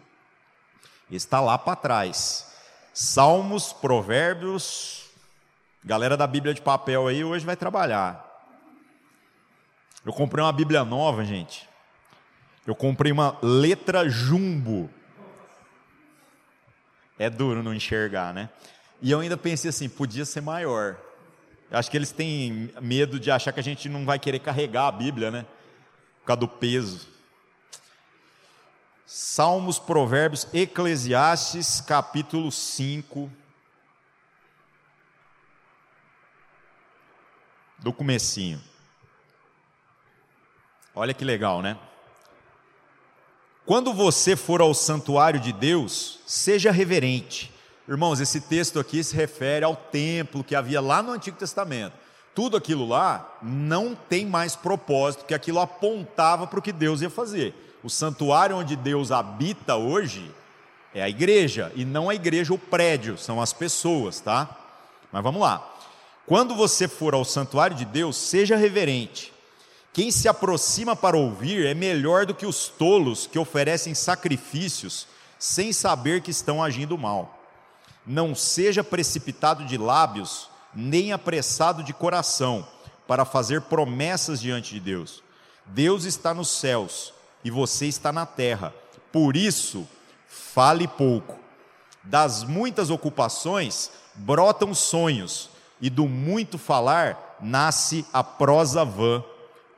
Está 1.09 1.39
lá 1.39 1.57
para 1.57 1.75
trás. 1.75 2.52
Salmos, 2.93 3.73
Provérbios. 3.73 5.05
Galera 5.83 6.15
da 6.15 6.27
Bíblia 6.27 6.53
de 6.53 6.61
papel 6.61 7.07
aí 7.07 7.23
hoje 7.23 7.43
vai 7.43 7.55
trabalhar. 7.55 8.29
Eu 10.05 10.13
comprei 10.13 10.43
uma 10.43 10.53
Bíblia 10.53 10.85
nova, 10.85 11.25
gente. 11.25 11.67
Eu 12.67 12.75
comprei 12.75 13.11
uma 13.11 13.37
letra 13.41 14.07
jumbo. 14.07 14.89
É 17.17 17.29
duro 17.29 17.63
não 17.63 17.73
enxergar, 17.73 18.33
né? 18.33 18.49
E 19.01 19.11
eu 19.11 19.19
ainda 19.19 19.35
pensei 19.35 19.69
assim, 19.69 19.89
podia 19.89 20.23
ser 20.23 20.41
maior. 20.41 20.97
Acho 21.71 21.89
que 21.89 21.97
eles 21.97 22.11
têm 22.11 22.71
medo 22.79 23.19
de 23.19 23.31
achar 23.31 23.51
que 23.51 23.59
a 23.59 23.63
gente 23.63 23.89
não 23.89 24.05
vai 24.05 24.19
querer 24.19 24.39
carregar 24.39 24.87
a 24.87 24.91
Bíblia, 24.91 25.31
né? 25.31 25.45
Por 26.21 26.27
causa 26.27 26.39
do 26.41 26.47
peso. 26.47 27.12
Salmos, 29.05 29.79
Provérbios, 29.79 30.47
Eclesiastes, 30.53 31.81
capítulo 31.81 32.51
5. 32.51 33.29
Do 37.79 37.91
comecinho. 37.91 38.61
Olha 40.95 41.13
que 41.13 41.25
legal, 41.25 41.61
né? 41.61 41.77
Quando 43.65 43.93
você 43.93 44.35
for 44.35 44.61
ao 44.61 44.73
santuário 44.73 45.39
de 45.39 45.51
Deus, 45.51 46.19
seja 46.25 46.71
reverente. 46.71 47.51
Irmãos, 47.87 48.19
esse 48.19 48.39
texto 48.39 48.79
aqui 48.79 49.03
se 49.03 49.15
refere 49.15 49.65
ao 49.65 49.75
templo 49.75 50.43
que 50.43 50.55
havia 50.55 50.79
lá 50.79 51.01
no 51.01 51.11
Antigo 51.11 51.37
Testamento. 51.37 51.97
Tudo 52.33 52.55
aquilo 52.55 52.87
lá 52.87 53.37
não 53.41 53.95
tem 53.95 54.25
mais 54.25 54.55
propósito, 54.55 55.25
que 55.25 55.33
aquilo 55.33 55.59
apontava 55.59 56.47
para 56.47 56.59
o 56.59 56.61
que 56.61 56.71
Deus 56.71 57.01
ia 57.01 57.09
fazer. 57.09 57.53
O 57.83 57.89
santuário 57.89 58.55
onde 58.55 58.77
Deus 58.77 59.11
habita 59.11 59.75
hoje 59.75 60.33
é 60.93 61.03
a 61.03 61.09
igreja, 61.09 61.69
e 61.75 61.83
não 61.83 62.09
a 62.09 62.15
igreja 62.15 62.53
o 62.53 62.57
prédio, 62.57 63.17
são 63.17 63.41
as 63.41 63.51
pessoas, 63.51 64.21
tá? 64.21 64.49
Mas 65.11 65.21
vamos 65.21 65.41
lá. 65.41 65.69
Quando 66.25 66.55
você 66.55 66.87
for 66.87 67.13
ao 67.13 67.25
santuário 67.25 67.75
de 67.75 67.83
Deus, 67.83 68.15
seja 68.15 68.55
reverente. 68.55 69.33
Quem 69.91 70.11
se 70.11 70.29
aproxima 70.29 70.95
para 70.95 71.17
ouvir 71.17 71.65
é 71.65 71.73
melhor 71.73 72.25
do 72.25 72.33
que 72.33 72.45
os 72.45 72.69
tolos 72.69 73.27
que 73.27 73.37
oferecem 73.37 73.93
sacrifícios 73.93 75.05
sem 75.37 75.73
saber 75.73 76.21
que 76.21 76.31
estão 76.31 76.63
agindo 76.63 76.97
mal. 76.97 77.37
Não 78.07 78.33
seja 78.33 78.81
precipitado 78.81 79.65
de 79.65 79.77
lábios, 79.77 80.49
nem 80.73 81.11
apressado 81.11 81.83
de 81.83 81.93
coração, 81.93 82.65
para 83.05 83.25
fazer 83.25 83.61
promessas 83.63 84.39
diante 84.39 84.73
de 84.73 84.79
Deus. 84.79 85.21
Deus 85.65 86.05
está 86.05 86.33
nos 86.33 86.49
céus 86.49 87.13
e 87.43 87.51
você 87.51 87.85
está 87.87 88.11
na 88.11 88.25
terra. 88.25 88.73
Por 89.11 89.35
isso, 89.35 89.87
fale 90.27 90.87
pouco. 90.87 91.39
Das 92.03 92.43
muitas 92.43 92.89
ocupações 92.89 93.91
brotam 94.15 94.73
sonhos, 94.73 95.49
e 95.81 95.89
do 95.89 96.07
muito 96.07 96.57
falar 96.57 97.37
nasce 97.41 98.05
a 98.13 98.23
prosa 98.23 98.85
vã 98.85 99.23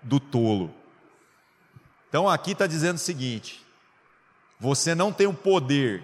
do 0.04 0.20
tolo. 0.20 0.72
Então 2.08 2.30
aqui 2.30 2.52
está 2.52 2.68
dizendo 2.68 2.98
o 2.98 3.00
seguinte: 3.00 3.66
você 4.60 4.94
não 4.94 5.12
tem 5.12 5.26
o 5.26 5.34
poder 5.34 6.04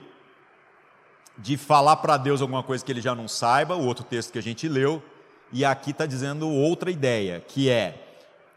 de 1.37 1.55
falar 1.57 1.97
para 1.97 2.17
Deus 2.17 2.41
alguma 2.41 2.63
coisa 2.63 2.83
que 2.83 2.91
ele 2.91 3.01
já 3.01 3.13
não 3.13 3.27
saiba, 3.27 3.75
o 3.75 3.85
outro 3.85 4.03
texto 4.03 4.31
que 4.31 4.39
a 4.39 4.43
gente 4.43 4.67
leu, 4.67 5.03
e 5.51 5.63
aqui 5.63 5.91
está 5.91 6.05
dizendo 6.05 6.49
outra 6.49 6.89
ideia, 6.89 7.39
que 7.47 7.69
é 7.69 8.10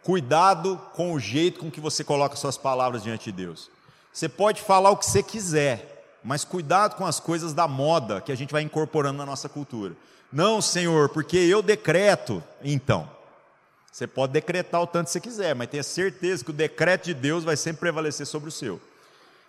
Cuidado 0.04 0.78
com 0.92 1.14
o 1.14 1.18
jeito 1.18 1.58
com 1.60 1.70
que 1.70 1.80
você 1.80 2.04
coloca 2.04 2.36
suas 2.36 2.58
palavras 2.58 3.02
diante 3.02 3.24
de 3.24 3.32
Deus. 3.32 3.70
Você 4.12 4.28
pode 4.28 4.60
falar 4.60 4.90
o 4.90 4.98
que 4.98 5.06
você 5.06 5.22
quiser, 5.22 6.18
mas 6.22 6.44
cuidado 6.44 6.94
com 6.94 7.06
as 7.06 7.18
coisas 7.18 7.54
da 7.54 7.66
moda 7.66 8.20
que 8.20 8.30
a 8.30 8.34
gente 8.36 8.52
vai 8.52 8.60
incorporando 8.60 9.16
na 9.16 9.24
nossa 9.24 9.48
cultura. 9.48 9.94
Não, 10.30 10.60
Senhor, 10.60 11.08
porque 11.08 11.38
eu 11.38 11.62
decreto. 11.62 12.44
Então, 12.62 13.10
você 13.90 14.06
pode 14.06 14.34
decretar 14.34 14.82
o 14.82 14.86
tanto 14.86 15.06
que 15.06 15.12
você 15.12 15.20
quiser, 15.20 15.54
mas 15.54 15.68
tenha 15.68 15.82
certeza 15.82 16.44
que 16.44 16.50
o 16.50 16.54
decreto 16.54 17.06
de 17.06 17.14
Deus 17.14 17.42
vai 17.42 17.56
sempre 17.56 17.80
prevalecer 17.80 18.26
sobre 18.26 18.50
o 18.50 18.52
seu. 18.52 18.78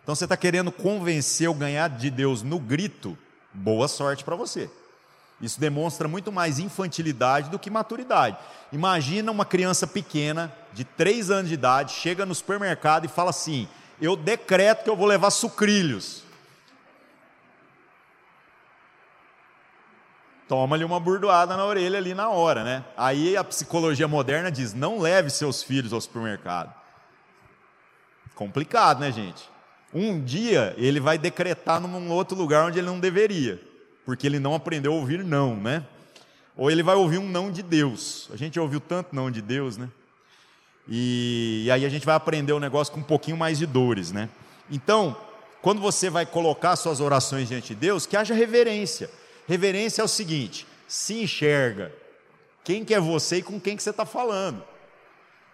Então, 0.04 0.16
você 0.16 0.24
está 0.24 0.38
querendo 0.38 0.72
convencer 0.72 1.50
ou 1.50 1.54
ganhar 1.54 1.90
de 1.90 2.10
Deus 2.10 2.44
no 2.44 2.60
grito, 2.60 3.18
boa 3.54 3.90
sorte 3.90 4.24
para 4.24 4.38
você. 4.38 4.70
Isso 5.42 5.60
demonstra 5.60 6.08
muito 6.08 6.32
mais 6.32 6.60
infantilidade 6.60 7.50
do 7.50 7.60
que 7.60 7.70
maturidade. 7.70 8.38
Imagina 8.72 9.32
uma 9.32 9.46
criança 9.46 9.86
pequena, 9.86 10.54
de 10.74 10.84
3 10.86 11.30
anos 11.30 11.50
de 11.50 11.54
idade, 11.54 11.94
chega 11.94 12.26
no 12.26 12.34
supermercado 12.34 13.06
e 13.06 13.10
fala 13.10 13.32
assim: 13.32 13.68
Eu 14.02 14.16
decreto 14.16 14.84
que 14.84 14.90
eu 14.90 14.96
vou 14.96 15.06
levar 15.06 15.32
sucrilhos. 15.32 16.24
Toma-lhe 20.48 20.84
uma 20.84 21.00
burdoada 21.00 21.58
na 21.58 21.66
orelha 21.66 21.98
ali 21.98 22.14
na 22.14 22.30
hora, 22.30 22.64
né? 22.64 22.86
Aí 22.96 23.36
a 23.36 23.44
psicologia 23.44 24.08
moderna 24.08 24.50
diz: 24.50 24.74
não 24.74 25.00
leve 25.00 25.30
seus 25.30 25.62
filhos 25.62 25.92
ao 25.92 26.00
supermercado. 26.00 26.74
Complicado, 28.36 29.00
né, 29.00 29.12
gente? 29.12 29.50
Um 29.94 30.24
dia 30.24 30.74
ele 30.78 31.00
vai 31.00 31.18
decretar 31.18 31.82
num 31.82 32.12
outro 32.12 32.38
lugar 32.38 32.66
onde 32.66 32.80
ele 32.80 32.88
não 32.88 33.00
deveria 33.00 33.60
porque 34.06 34.28
ele 34.28 34.40
não 34.40 34.54
aprendeu 34.54 34.94
a 34.94 34.96
ouvir 34.96 35.24
não, 35.24 35.56
né? 35.56 35.84
Ou 36.56 36.72
ele 36.72 36.84
vai 36.84 36.96
ouvir 36.96 37.18
um 37.18 37.28
não 37.28 37.52
de 37.52 37.62
Deus. 37.62 38.30
A 38.32 38.38
gente 38.38 38.60
ouviu 38.60 38.80
tanto 38.80 39.14
não 39.14 39.30
de 39.30 39.42
Deus, 39.42 39.76
né? 39.76 39.90
E, 40.88 41.64
e 41.66 41.72
aí 41.72 41.86
a 41.86 41.90
gente 41.90 42.06
vai 42.06 42.16
aprender 42.16 42.54
o 42.54 42.60
negócio 42.60 42.94
com 42.94 43.00
um 43.00 43.04
pouquinho 43.04 43.36
mais 43.36 43.58
de 43.58 43.66
dores, 43.66 44.12
né? 44.12 44.30
Então, 44.70 45.18
quando 45.62 45.82
você 45.82 46.10
vai 46.10 46.26
colocar 46.26 46.76
suas 46.76 47.02
orações 47.02 47.50
diante 47.50 47.70
de 47.70 47.76
Deus, 47.76 48.06
que 48.06 48.16
haja 48.16 48.34
reverência. 48.34 49.10
Reverência 49.48 50.02
é 50.02 50.06
o 50.06 50.08
seguinte: 50.08 50.68
se 50.88 51.24
enxerga 51.24 51.92
quem 52.64 52.86
que 52.86 52.94
é 52.94 53.00
você 53.00 53.38
e 53.38 53.44
com 53.44 53.60
quem 53.60 53.76
que 53.76 53.84
você 53.84 53.90
está 53.90 54.06
falando. 54.06 54.64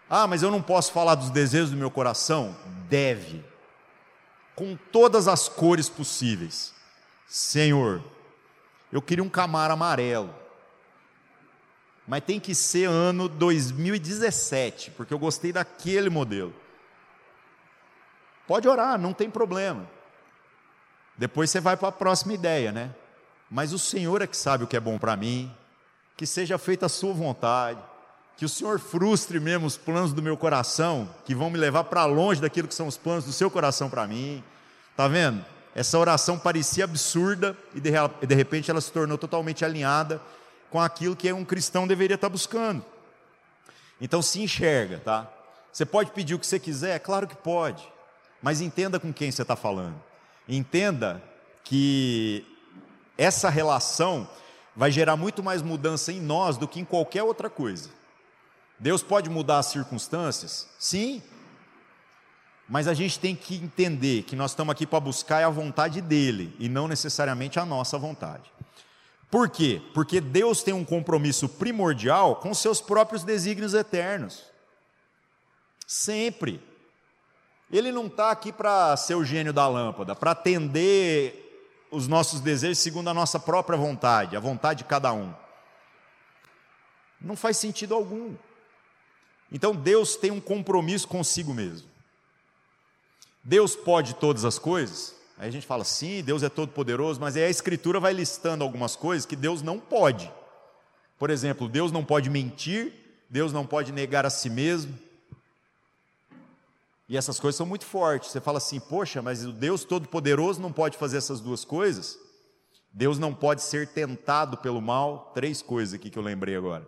Ah, 0.10 0.28
mas 0.28 0.44
eu 0.44 0.52
não 0.52 0.62
posso 0.62 0.92
falar 0.92 1.16
dos 1.16 1.30
desejos 1.30 1.72
do 1.72 1.78
meu 1.78 1.90
coração? 1.90 2.56
Deve, 2.90 3.44
com 4.56 4.78
todas 4.92 5.28
as 5.30 5.48
cores 5.48 5.88
possíveis. 5.88 6.74
Senhor, 7.28 8.04
eu 8.92 9.02
queria 9.02 9.24
um 9.24 9.30
Camaro 9.30 9.74
amarelo. 9.74 10.34
Mas 12.08 12.24
tem 12.24 12.40
que 12.40 12.54
ser 12.54 12.90
ano 12.90 13.30
2017, 13.30 14.92
porque 14.92 15.14
eu 15.14 15.20
gostei 15.20 15.54
daquele 15.54 16.10
modelo. 16.10 16.54
Pode 18.48 18.68
orar, 18.68 19.00
não 19.00 19.14
tem 19.14 19.30
problema. 19.30 19.88
Depois 21.18 21.50
você 21.50 21.60
vai 21.60 21.78
para 21.78 21.90
a 21.90 21.92
próxima 21.92 22.34
ideia, 22.34 22.72
né? 22.72 22.94
mas 23.52 23.74
o 23.74 23.80
Senhor 23.80 24.22
é 24.22 24.28
que 24.28 24.38
sabe 24.38 24.64
o 24.64 24.68
que 24.68 24.78
é 24.78 24.80
bom 24.80 24.98
para 24.98 25.18
mim, 25.18 25.54
que 26.16 26.26
seja 26.26 26.58
feita 26.58 26.86
a 26.86 26.90
sua 26.90 27.14
vontade, 27.14 27.80
que 28.38 28.46
o 28.46 28.50
Senhor 28.50 28.80
frustre 28.80 29.42
mesmo 29.42 29.68
os 29.68 29.76
planos 29.76 30.14
do 30.14 30.22
meu 30.22 30.38
coração, 30.38 31.10
que 31.26 31.36
vão 31.36 31.50
me 31.50 31.58
levar 31.58 31.84
para 31.84 32.06
longe 32.06 32.40
daquilo 32.40 32.70
que 32.70 32.74
são 32.74 32.88
os 32.88 32.96
planos 32.96 33.26
do 33.26 33.34
seu 33.34 33.52
coração 33.52 33.90
para 33.90 34.08
mim. 34.08 34.42
Tá 34.96 35.10
vendo? 35.10 35.46
Essa 35.74 35.98
oração 35.98 36.38
parecia 36.38 36.84
absurda 36.84 37.58
e 37.74 37.80
de, 37.80 38.36
repente 38.36 38.70
ela 38.70 38.82
se 38.82 38.92
tornou 38.92 39.18
totalmente 39.18 39.64
alinhada 39.64 40.22
com 40.70 40.82
aquilo 40.82 41.16
que 41.16 41.32
um 41.32 41.46
cristão 41.46 41.88
deveria 41.88 42.16
estar 42.16 42.30
buscando. 42.30 42.84
Então 44.00 44.22
se 44.22 44.42
enxerga, 44.42 45.00
tá? 45.00 45.32
Você 45.72 45.86
pode 45.86 46.12
pedir 46.12 46.36
o 46.36 46.40
que 46.40 46.46
você 46.46 46.60
quiser? 46.60 46.96
É 46.96 47.00
claro 47.00 47.28
que 47.28 47.36
pode, 47.36 47.88
mas 48.42 48.60
entenda 48.60 49.00
com 49.00 49.14
quem 49.14 49.32
você 49.32 49.44
está 49.44 49.56
falando. 49.56 49.96
Entenda 50.48 51.22
que 51.64 52.46
essa 53.18 53.50
relação 53.50 54.28
vai 54.76 54.92
gerar 54.92 55.16
muito 55.16 55.42
mais 55.44 55.62
mudança 55.62 56.12
em 56.12 56.20
nós 56.20 56.58
do 56.58 56.68
que 56.68 56.80
em 56.80 56.86
qualquer 56.86 57.24
outra 57.24 57.50
coisa. 57.50 57.90
Deus 58.80 59.04
pode 59.04 59.30
mudar 59.30 59.60
as 59.60 59.68
circunstâncias? 59.68 60.68
Sim. 60.80 61.22
Mas 62.72 62.88
a 62.88 62.94
gente 62.94 63.20
tem 63.20 63.36
que 63.36 63.56
entender 63.56 64.24
que 64.24 64.34
nós 64.34 64.52
estamos 64.52 64.72
aqui 64.72 64.88
para 64.88 65.02
buscar 65.02 65.44
a 65.44 65.50
vontade 65.50 66.00
dele 66.00 66.56
e 66.58 66.70
não 66.70 66.88
necessariamente 66.88 67.60
a 67.60 67.66
nossa 67.66 67.98
vontade. 67.98 68.50
Por 69.30 69.50
quê? 69.50 69.82
Porque 69.94 70.22
Deus 70.22 70.64
tem 70.64 70.74
um 70.74 70.86
compromisso 70.86 71.50
primordial 71.50 72.38
com 72.38 72.54
seus 72.54 72.80
próprios 72.80 73.26
desígnios 73.26 73.74
eternos. 73.74 74.46
Sempre. 75.86 76.64
Ele 77.70 77.92
não 77.92 78.06
está 78.06 78.32
aqui 78.32 78.54
para 78.54 78.96
ser 78.96 79.16
o 79.16 79.26
gênio 79.26 79.52
da 79.52 79.68
lâmpada, 79.68 80.16
para 80.16 80.32
atender 80.32 81.68
os 81.92 82.08
nossos 82.08 82.40
desejos 82.40 82.78
segundo 82.78 83.10
a 83.10 83.14
nossa 83.14 83.38
própria 83.38 83.78
vontade, 83.78 84.38
a 84.38 84.40
vontade 84.40 84.78
de 84.78 84.86
cada 84.86 85.12
um. 85.12 85.34
Não 87.20 87.36
faz 87.36 87.58
sentido 87.58 87.94
algum. 87.94 88.34
Então 89.52 89.76
Deus 89.76 90.16
tem 90.16 90.32
um 90.32 90.40
compromisso 90.40 91.06
consigo 91.06 91.54
mesmo. 91.54 91.91
Deus 93.44 93.76
pode 93.76 94.16
todas 94.16 94.46
as 94.46 94.60
coisas? 94.60 95.16
Aí 95.38 95.48
a 95.48 95.52
gente 95.52 95.66
fala, 95.66 95.84
sim, 95.84 96.22
Deus 96.22 96.44
é 96.44 96.50
todo 96.50 96.72
poderoso, 96.72 97.20
mas 97.20 97.36
aí 97.36 97.44
a 97.44 97.50
Escritura 97.50 98.00
vai 98.00 98.14
listando 98.14 98.64
algumas 98.64 98.96
coisas 98.96 99.26
que 99.26 99.36
Deus 99.36 99.62
não 99.62 99.80
pode. 99.80 100.32
Por 101.18 101.30
exemplo, 101.30 101.68
Deus 101.68 101.92
não 101.92 102.06
pode 102.06 102.30
mentir, 102.30 102.94
Deus 103.30 103.52
não 103.52 103.66
pode 103.66 103.92
negar 103.92 104.26
a 104.26 104.30
si 104.30 104.50
mesmo. 104.50 104.98
E 107.10 107.18
essas 107.18 107.40
coisas 107.40 107.58
são 107.58 107.66
muito 107.66 107.86
fortes. 107.86 108.32
Você 108.32 108.40
fala 108.40 108.58
assim, 108.58 108.80
poxa, 108.80 109.22
mas 109.22 109.44
o 109.46 109.52
Deus 109.52 109.84
Todo-Poderoso 109.84 110.62
não 110.62 110.72
pode 110.72 110.98
fazer 110.98 111.18
essas 111.18 111.40
duas 111.40 111.66
coisas? 111.66 112.18
Deus 112.94 113.18
não 113.18 113.34
pode 113.34 113.62
ser 113.62 113.88
tentado 113.88 114.58
pelo 114.58 114.82
mal. 114.82 115.32
Três 115.34 115.62
coisas 115.62 115.94
aqui 115.94 116.10
que 116.10 116.18
eu 116.18 116.24
lembrei 116.24 116.56
agora. 116.56 116.88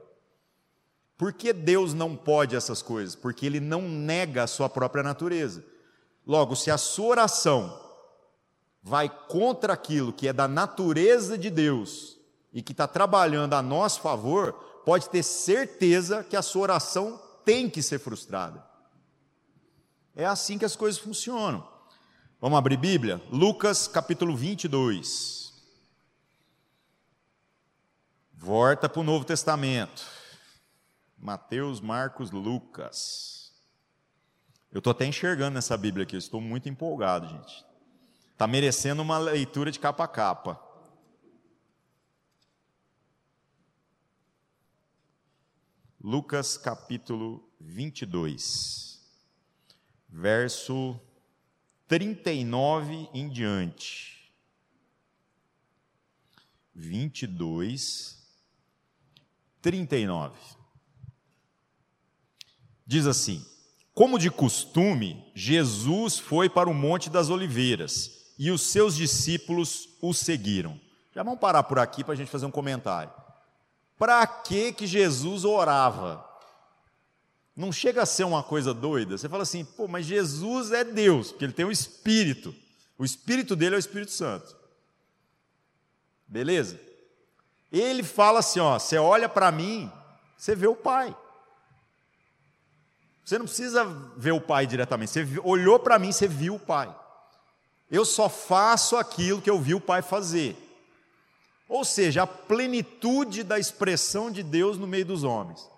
Por 1.17 1.33
que 1.33 1.51
Deus 1.53 1.93
não 1.93 2.15
pode 2.15 2.55
essas 2.55 2.81
coisas? 2.81 3.15
Porque 3.15 3.45
ele 3.45 3.60
não 3.60 3.81
nega 3.81 4.43
a 4.43 4.48
sua 4.48 4.69
própria 4.69 5.03
natureza. 5.03 5.63
Logo, 6.25 6.56
se 6.56 6.72
a 6.72 6.77
sua 6.77 7.08
oração 7.08 7.80
vai 8.82 9.10
contra 9.10 9.74
aquilo 9.74 10.13
que 10.13 10.27
é 10.27 10.34
da 10.34 10.48
natureza 10.48 11.38
de 11.38 11.50
Deus 11.50 12.18
e 12.53 12.62
que 12.62 12.72
está 12.72 12.88
trabalhando 12.88 13.53
a 13.53 13.62
nosso 13.62 14.01
favor, 14.01 14.53
pode 14.86 15.10
ter 15.10 15.24
certeza 15.24 16.24
que 16.24 16.36
a 16.36 16.42
sua 16.42 16.63
oração 16.63 17.20
tem 17.44 17.70
que 17.70 17.82
ser 17.82 18.00
frustrada. 18.00 18.63
É 20.15 20.25
assim 20.25 20.58
que 20.58 20.65
as 20.65 20.75
coisas 20.75 21.00
funcionam. 21.00 21.68
Vamos 22.39 22.58
abrir 22.58 22.77
Bíblia? 22.77 23.22
Lucas 23.32 23.88
capítulo 23.88 24.36
22. 24.36 25.53
Volta 28.34 28.89
para 28.89 29.00
o 29.00 29.03
Novo 29.03 29.24
Testamento. 29.24 30.06
Mateus, 31.18 31.80
Marcos, 31.80 32.32
Lucas. 32.32 33.43
Eu 34.74 34.79
estou 34.79 34.90
até 34.90 35.05
enxergando 35.05 35.53
nessa 35.53 35.77
Bíblia 35.77 36.03
aqui, 36.03 36.16
estou 36.18 36.42
muito 36.42 36.68
empolgado, 36.68 37.27
gente. 37.27 37.64
Está 38.31 38.48
merecendo 38.48 39.03
uma 39.03 39.20
leitura 39.20 39.72
de 39.72 39.79
capa 39.79 40.05
a 40.05 40.07
capa. 40.07 40.59
Lucas 46.01 46.57
capítulo 46.57 47.48
22, 47.62 49.00
verso 50.09 51.00
39 51.88 53.09
em 53.14 53.29
diante. 53.29 54.33
22, 56.74 58.18
39. 59.62 60.36
Diz 62.88 63.05
assim: 63.05 63.52
Como 63.94 64.18
de 64.18 64.32
costume, 64.32 65.24
Jesus 65.36 66.18
foi 66.18 66.50
para 66.50 66.70
o 66.70 66.74
Monte 66.74 67.10
das 67.10 67.29
Oliveiras 67.29 68.34
e 68.40 68.50
os 68.50 68.62
seus 68.62 68.96
discípulos 68.96 69.90
o 70.01 70.14
seguiram. 70.14 70.79
Já 71.14 71.22
vamos 71.22 71.40
parar 71.40 71.64
por 71.64 71.77
aqui 71.77 72.03
para 72.03 72.14
a 72.14 72.18
gente 72.18 72.32
fazer 72.32 72.46
um 72.46 72.51
comentário. 72.51 73.12
Para 73.98 74.25
que 74.25 74.74
que 74.74 74.88
Jesus 74.88 75.46
orava? 75.46 76.27
Não 77.56 77.72
chega 77.72 78.01
a 78.01 78.06
ser 78.06 78.24
uma 78.24 78.42
coisa 78.42 78.74
doida. 78.74 79.16
Você 79.16 79.29
fala 79.29 79.44
assim, 79.44 79.64
pô, 79.64 79.88
mas 79.88 80.08
Jesus 80.08 80.72
é 80.72 80.84
Deus, 80.84 81.32
porque 81.32 81.46
ele 81.46 81.53
tem 81.53 81.66
o 81.66 81.72
Espírito. 81.72 82.53
O 82.98 83.06
Espírito 83.06 83.56
dele 83.56 83.75
é 83.75 83.77
o 83.77 83.79
Espírito 83.79 84.12
Santo. 84.12 84.56
Beleza? 86.27 86.79
Ele 87.72 88.01
fala 88.01 88.40
assim, 88.40 88.60
ó, 88.60 88.79
você 88.79 88.98
olha 88.98 89.29
para 89.29 89.51
mim, 89.51 89.92
você 90.36 90.56
vê 90.56 90.66
o 90.66 90.75
Pai. 90.75 91.16
Você 93.24 93.38
não 93.38 93.46
precisa 93.46 93.86
ver 94.18 94.31
o 94.31 94.42
Pai 94.42 94.68
diretamente. 94.68 95.12
Você 95.12 95.27
olhou 95.44 95.79
para 95.79 95.98
mim, 95.98 96.12
você 96.12 96.27
viu 96.27 96.55
o 96.55 96.59
Pai. 96.59 96.94
Eu 97.90 98.05
só 98.05 98.27
faço 98.27 98.98
aquilo 98.98 99.42
que 99.42 99.50
eu 99.50 99.59
vi 99.59 99.74
o 99.74 99.81
Pai 99.81 100.01
fazer. 100.01 100.57
Ou 101.70 101.86
seja, 101.86 102.24
a 102.24 102.27
plenitude 102.27 103.44
da 103.44 103.57
expressão 103.57 104.29
de 104.29 104.44
Deus 104.44 104.77
no 104.77 104.86
meio 104.86 105.05
dos 105.05 105.24
homens. 105.24 105.70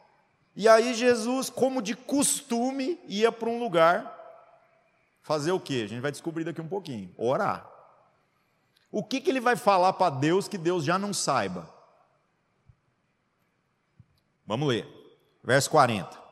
E 0.55 0.67
aí 0.67 0.93
Jesus, 0.93 1.49
como 1.49 1.81
de 1.81 1.95
costume, 1.95 2.99
ia 3.07 3.31
para 3.31 3.49
um 3.49 3.59
lugar 3.59 4.11
fazer 5.21 5.51
o 5.51 5.59
quê? 5.59 5.83
A 5.85 5.87
gente 5.87 6.01
vai 6.01 6.11
descobrir 6.11 6.43
daqui 6.43 6.61
um 6.61 6.67
pouquinho. 6.67 7.13
Orar. 7.17 7.69
O 8.91 9.03
que, 9.03 9.19
que 9.19 9.29
ele 9.29 9.41
vai 9.41 9.55
falar 9.55 9.93
para 9.93 10.15
Deus 10.15 10.47
que 10.47 10.57
Deus 10.57 10.83
já 10.83 10.97
não 10.97 11.13
saiba? 11.13 11.69
Vamos 14.47 14.67
ler. 14.67 14.87
Verso 15.43 15.69
40. 15.69 16.24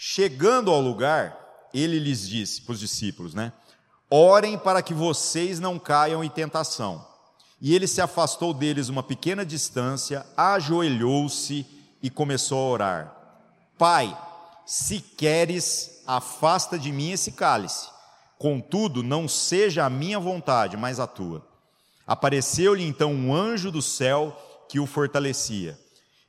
Chegando 0.00 0.70
ao 0.70 0.80
lugar, 0.80 1.36
ele 1.74 1.98
lhes 1.98 2.28
disse 2.28 2.62
para 2.62 2.72
os 2.72 2.78
discípulos, 2.78 3.34
né? 3.34 3.52
Orem 4.08 4.56
para 4.56 4.80
que 4.80 4.94
vocês 4.94 5.58
não 5.58 5.76
caiam 5.76 6.22
em 6.22 6.30
tentação. 6.30 7.04
E 7.60 7.74
ele 7.74 7.88
se 7.88 8.00
afastou 8.00 8.54
deles 8.54 8.88
uma 8.88 9.02
pequena 9.02 9.44
distância, 9.44 10.24
ajoelhou-se 10.36 11.66
e 12.00 12.08
começou 12.08 12.58
a 12.60 12.70
orar: 12.70 13.16
Pai, 13.76 14.16
se 14.64 15.00
queres, 15.00 16.00
afasta 16.06 16.78
de 16.78 16.92
mim 16.92 17.10
esse 17.10 17.32
cálice. 17.32 17.88
Contudo, 18.38 19.02
não 19.02 19.26
seja 19.26 19.84
a 19.84 19.90
minha 19.90 20.20
vontade, 20.20 20.76
mas 20.76 21.00
a 21.00 21.08
tua. 21.08 21.44
Apareceu-lhe 22.06 22.86
então 22.86 23.12
um 23.12 23.34
anjo 23.34 23.72
do 23.72 23.82
céu 23.82 24.64
que 24.68 24.78
o 24.78 24.86
fortalecia. 24.86 25.76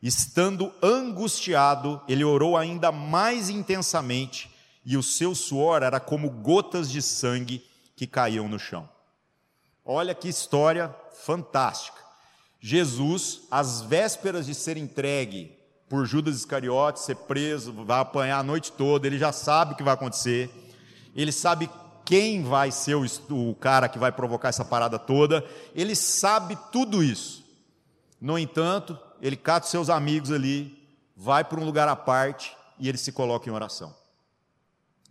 Estando 0.01 0.73
angustiado, 0.81 2.01
ele 2.07 2.23
orou 2.23 2.55
ainda 2.55 2.91
mais 2.91 3.49
intensamente, 3.49 4.49
e 4.85 4.95
o 4.95 5.03
seu 5.03 5.35
suor 5.35 5.83
era 5.83 5.99
como 5.99 6.29
gotas 6.29 6.89
de 6.89 7.01
sangue 7.01 7.63
que 7.95 8.07
caíam 8.07 8.47
no 8.47 8.57
chão. 8.57 8.89
Olha 9.83 10.15
que 10.15 10.29
história 10.29 10.95
fantástica. 11.25 11.99
Jesus, 12.61 13.41
às 13.51 13.81
vésperas 13.81 14.45
de 14.45 14.55
ser 14.55 14.77
entregue 14.77 15.57
por 15.89 16.05
Judas 16.05 16.35
Iscariotes, 16.35 17.03
ser 17.03 17.15
preso, 17.15 17.73
vai 17.73 17.99
apanhar 17.99 18.39
a 18.39 18.43
noite 18.43 18.71
toda, 18.71 19.07
ele 19.07 19.17
já 19.17 19.31
sabe 19.31 19.73
o 19.73 19.75
que 19.75 19.83
vai 19.83 19.93
acontecer, 19.93 20.49
ele 21.15 21.31
sabe 21.31 21.69
quem 22.05 22.43
vai 22.43 22.71
ser 22.71 22.95
o, 22.95 23.05
o 23.29 23.55
cara 23.55 23.89
que 23.89 23.99
vai 23.99 24.11
provocar 24.11 24.49
essa 24.49 24.63
parada 24.63 24.97
toda, 24.97 25.45
ele 25.75 25.95
sabe 25.95 26.57
tudo 26.71 27.03
isso. 27.03 27.43
No 28.21 28.37
entanto, 28.37 28.97
ele 29.21 29.35
cata 29.35 29.65
os 29.65 29.71
seus 29.71 29.89
amigos 29.89 30.31
ali, 30.31 30.77
vai 31.15 31.43
para 31.43 31.59
um 31.59 31.65
lugar 31.65 31.87
à 31.87 31.95
parte 31.95 32.55
e 32.77 32.87
ele 32.87 32.97
se 32.97 33.11
coloca 33.11 33.49
em 33.49 33.53
oração. 33.53 33.95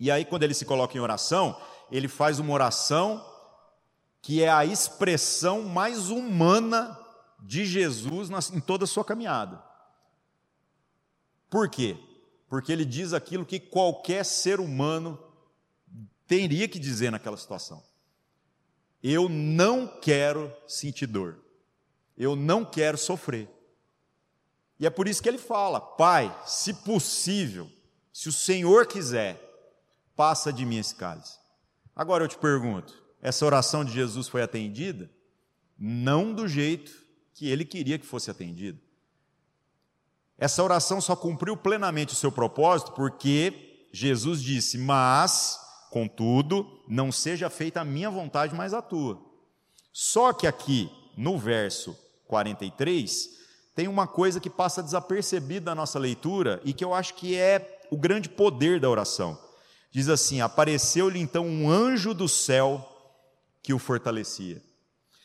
E 0.00 0.10
aí, 0.10 0.24
quando 0.24 0.44
ele 0.44 0.54
se 0.54 0.64
coloca 0.64 0.96
em 0.96 1.00
oração, 1.00 1.60
ele 1.90 2.08
faz 2.08 2.38
uma 2.38 2.52
oração 2.52 3.24
que 4.22 4.42
é 4.42 4.50
a 4.50 4.64
expressão 4.64 5.62
mais 5.62 6.10
humana 6.10 6.98
de 7.40 7.64
Jesus 7.64 8.30
em 8.52 8.60
toda 8.60 8.84
a 8.84 8.86
sua 8.86 9.04
caminhada. 9.04 9.62
Por 11.50 11.68
quê? 11.68 11.96
Porque 12.48 12.72
ele 12.72 12.84
diz 12.84 13.12
aquilo 13.12 13.44
que 13.44 13.58
qualquer 13.58 14.24
ser 14.24 14.60
humano 14.60 15.18
teria 16.26 16.68
que 16.68 16.78
dizer 16.78 17.10
naquela 17.10 17.36
situação. 17.36 17.82
Eu 19.02 19.28
não 19.28 19.86
quero 19.86 20.52
sentir 20.66 21.06
dor. 21.06 21.38
Eu 22.16 22.34
não 22.34 22.64
quero 22.64 22.98
sofrer. 22.98 23.48
E 24.78 24.86
é 24.86 24.90
por 24.90 25.08
isso 25.08 25.22
que 25.22 25.28
ele 25.28 25.38
fala: 25.38 25.80
Pai, 25.80 26.34
se 26.46 26.72
possível, 26.72 27.70
se 28.12 28.28
o 28.28 28.32
Senhor 28.32 28.86
quiser, 28.86 29.40
passa 30.14 30.52
de 30.52 30.64
mim 30.64 30.78
esse 30.78 30.94
cálice. 30.94 31.38
Agora 31.94 32.24
eu 32.24 32.28
te 32.28 32.38
pergunto: 32.38 32.94
essa 33.20 33.44
oração 33.44 33.84
de 33.84 33.92
Jesus 33.92 34.28
foi 34.28 34.42
atendida? 34.42 35.10
Não 35.78 36.32
do 36.32 36.46
jeito 36.46 36.92
que 37.34 37.48
ele 37.48 37.64
queria 37.64 37.98
que 37.98 38.06
fosse 38.06 38.30
atendida. 38.30 38.78
Essa 40.36 40.62
oração 40.62 41.00
só 41.00 41.16
cumpriu 41.16 41.56
plenamente 41.56 42.12
o 42.12 42.16
seu 42.16 42.30
propósito 42.30 42.92
porque 42.92 43.88
Jesus 43.92 44.42
disse: 44.42 44.78
Mas, 44.78 45.58
contudo, 45.90 46.82
não 46.86 47.10
seja 47.10 47.50
feita 47.50 47.80
a 47.80 47.84
minha 47.84 48.10
vontade, 48.10 48.54
mas 48.54 48.72
a 48.72 48.80
tua. 48.80 49.20
Só 49.92 50.32
que 50.32 50.46
aqui, 50.46 50.88
no 51.16 51.36
verso 51.36 51.98
43, 52.28 53.37
tem 53.78 53.86
uma 53.86 54.08
coisa 54.08 54.40
que 54.40 54.50
passa 54.50 54.82
desapercebida 54.82 55.70
na 55.70 55.76
nossa 55.76 56.00
leitura 56.00 56.60
e 56.64 56.72
que 56.72 56.84
eu 56.84 56.92
acho 56.92 57.14
que 57.14 57.36
é 57.36 57.78
o 57.92 57.96
grande 57.96 58.28
poder 58.28 58.80
da 58.80 58.90
oração. 58.90 59.38
Diz 59.92 60.08
assim: 60.08 60.40
Apareceu-lhe 60.40 61.20
então 61.20 61.46
um 61.46 61.70
anjo 61.70 62.12
do 62.12 62.28
céu 62.28 62.84
que 63.62 63.72
o 63.72 63.78
fortalecia. 63.78 64.60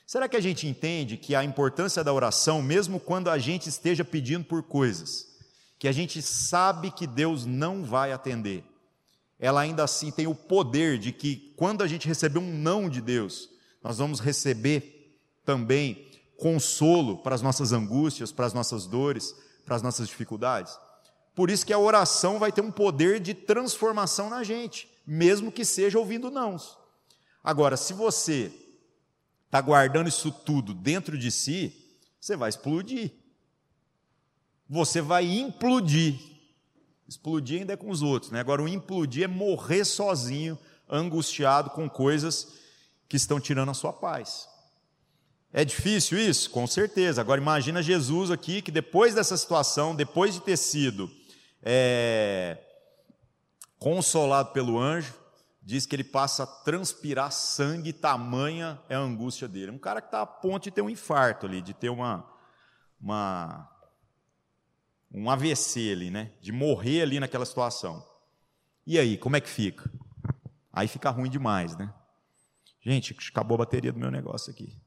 Será 0.05 0.29
que 0.29 0.37
a 0.37 0.39
gente 0.39 0.67
entende 0.67 1.17
que 1.17 1.33
a 1.33 1.43
importância 1.43 2.03
da 2.03 2.13
oração, 2.13 2.61
mesmo 2.61 2.99
quando 2.99 3.27
a 3.27 3.39
gente 3.39 3.69
esteja 3.69 4.05
pedindo 4.05 4.45
por 4.45 4.61
coisas 4.61 5.33
que 5.79 5.87
a 5.87 5.91
gente 5.91 6.21
sabe 6.21 6.91
que 6.91 7.07
Deus 7.07 7.47
não 7.47 7.83
vai 7.83 8.11
atender, 8.11 8.63
ela 9.39 9.61
ainda 9.61 9.83
assim 9.83 10.11
tem 10.11 10.27
o 10.27 10.35
poder 10.35 10.99
de 10.99 11.11
que 11.11 11.55
quando 11.57 11.81
a 11.81 11.87
gente 11.87 12.07
receber 12.07 12.37
um 12.37 12.55
não 12.55 12.87
de 12.87 13.01
Deus, 13.01 13.49
nós 13.81 13.97
vamos 13.97 14.19
receber 14.19 15.17
também 15.43 16.12
consolo 16.43 17.19
para 17.19 17.33
as 17.33 17.41
nossas 17.41 17.71
angústias, 17.71 18.29
para 18.29 18.45
as 18.45 18.53
nossas 18.53 18.85
dores, 18.85 19.33
para 19.65 19.77
as 19.77 19.81
nossas 19.81 20.09
dificuldades? 20.09 20.77
Por 21.33 21.49
isso 21.49 21.65
que 21.65 21.71
a 21.71 21.79
oração 21.79 22.37
vai 22.37 22.51
ter 22.51 22.59
um 22.59 22.69
poder 22.69 23.21
de 23.21 23.33
transformação 23.33 24.29
na 24.29 24.43
gente, 24.43 24.89
mesmo 25.07 25.53
que 25.53 25.63
seja 25.63 25.97
ouvindo 25.97 26.29
nãos. 26.29 26.77
Agora, 27.41 27.77
se 27.77 27.93
você 27.93 28.51
está 29.45 29.61
guardando 29.61 30.09
isso 30.09 30.33
tudo 30.33 30.73
dentro 30.73 31.17
de 31.17 31.31
si, 31.31 31.73
você 32.19 32.35
vai 32.35 32.49
explodir. 32.49 33.13
Você 34.69 35.01
vai 35.01 35.25
implodir. 35.25 36.19
Explodir 37.07 37.61
ainda 37.61 37.71
é 37.71 37.77
com 37.77 37.89
os 37.89 38.01
outros, 38.01 38.31
né? 38.31 38.41
Agora, 38.41 38.61
o 38.61 38.67
implodir 38.67 39.23
é 39.23 39.27
morrer 39.27 39.85
sozinho, 39.85 40.59
angustiado 40.89 41.69
com 41.69 41.89
coisas 41.89 42.55
que 43.07 43.15
estão 43.15 43.39
tirando 43.39 43.69
a 43.69 43.73
sua 43.73 43.93
paz. 43.93 44.52
É 45.55 45.63
difícil 45.63 46.17
isso? 46.17 46.49
Com 46.49 46.65
certeza. 46.65 47.21
Agora, 47.21 47.39
imagina 47.39 47.83
Jesus 47.83 48.31
aqui, 48.31 48.59
que 48.59 48.71
depois 48.71 49.13
dessa 49.13 49.37
situação, 49.37 49.95
depois 49.95 50.33
de 50.33 50.41
ter 50.41 50.57
sido 50.57 51.09
é, 51.61 52.57
consolado 53.77 54.51
pelo 54.51 54.79
anjo, 54.79 55.13
diz 55.61 55.85
que 55.85 55.95
ele 55.95 56.03
passa 56.03 56.41
a 56.41 56.47
transpirar 56.47 57.31
sangue, 57.31 57.93
tamanha 57.93 58.81
é 58.89 58.95
a 58.95 58.99
angústia 58.99 59.47
dele. 59.47 59.69
Um 59.69 59.77
cara 59.77 60.01
que 60.01 60.07
está 60.07 60.23
a 60.23 60.25
ponto 60.25 60.63
de 60.63 60.71
ter 60.71 60.81
um 60.81 60.89
infarto 60.89 61.45
ali, 61.45 61.61
de 61.61 61.75
ter 61.75 61.89
uma, 61.89 62.27
uma 62.99 63.69
um 65.13 65.29
AVC 65.29 65.91
ali, 65.91 66.09
né? 66.09 66.31
De 66.41 66.51
morrer 66.51 67.03
ali 67.03 67.19
naquela 67.19 67.45
situação. 67.45 68.03
E 68.87 68.97
aí, 68.97 69.19
como 69.19 69.35
é 69.35 69.41
que 69.41 69.49
fica? 69.49 69.89
Aí 70.71 70.87
fica 70.87 71.11
ruim 71.11 71.29
demais, 71.29 71.77
né? 71.77 71.93
Gente, 72.81 73.15
acabou 73.29 73.53
a 73.55 73.59
bateria 73.59 73.93
do 73.93 73.99
meu 73.99 74.09
negócio 74.09 74.51
aqui. 74.51 74.81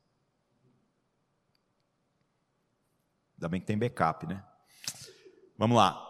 Ainda 3.37 3.49
bem 3.49 3.61
que 3.61 3.67
tem 3.67 3.79
backup, 3.79 4.27
né? 4.27 4.43
Vamos 5.59 5.77
lá. 5.77 6.03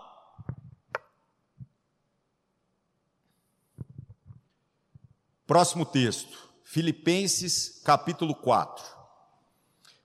Próximo 5.46 5.84
texto, 5.84 6.50
Filipenses 6.64 7.80
capítulo 7.84 8.34
4. 8.34 8.84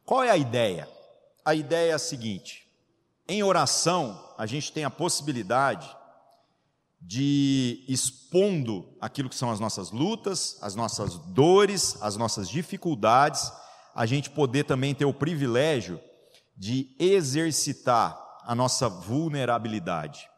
Qual 0.05 0.23
é 0.23 0.29
a 0.29 0.37
ideia? 0.37 0.89
A 1.45 1.55
ideia 1.55 1.91
é 1.91 1.93
a 1.93 1.99
seguinte: 1.99 2.67
em 3.27 3.41
oração, 3.43 4.33
a 4.37 4.45
gente 4.45 4.71
tem 4.71 4.83
a 4.83 4.89
possibilidade 4.89 5.95
de, 7.01 7.83
expondo 7.87 8.95
aquilo 9.01 9.29
que 9.29 9.35
são 9.35 9.51
as 9.51 9.59
nossas 9.59 9.91
lutas, 9.91 10.57
as 10.61 10.75
nossas 10.75 11.17
dores, 11.17 11.97
as 12.01 12.15
nossas 12.15 12.47
dificuldades, 12.49 13.51
a 13.95 14.05
gente 14.05 14.29
poder 14.29 14.65
também 14.65 14.93
ter 14.93 15.05
o 15.05 15.13
privilégio 15.13 15.99
de 16.61 16.95
exercitar 16.99 18.15
a 18.45 18.53
nossa 18.53 18.87
vulnerabilidade. 18.87 20.29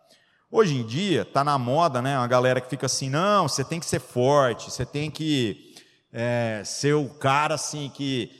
Hoje 0.50 0.74
em 0.74 0.86
dia 0.86 1.24
está 1.24 1.44
na 1.44 1.58
moda, 1.58 2.02
né? 2.02 2.18
Uma 2.18 2.28
galera 2.28 2.62
que 2.62 2.70
fica 2.70 2.86
assim, 2.86 3.10
não, 3.10 3.50
você 3.50 3.62
tem 3.62 3.78
que 3.78 3.86
ser 3.86 4.00
forte, 4.00 4.72
você 4.72 4.86
tem 4.86 5.12
que 5.12 5.76
é, 6.14 6.62
ser 6.64 6.94
o 6.94 7.10
cara 7.10 7.56
assim 7.56 7.92
que 7.94 8.32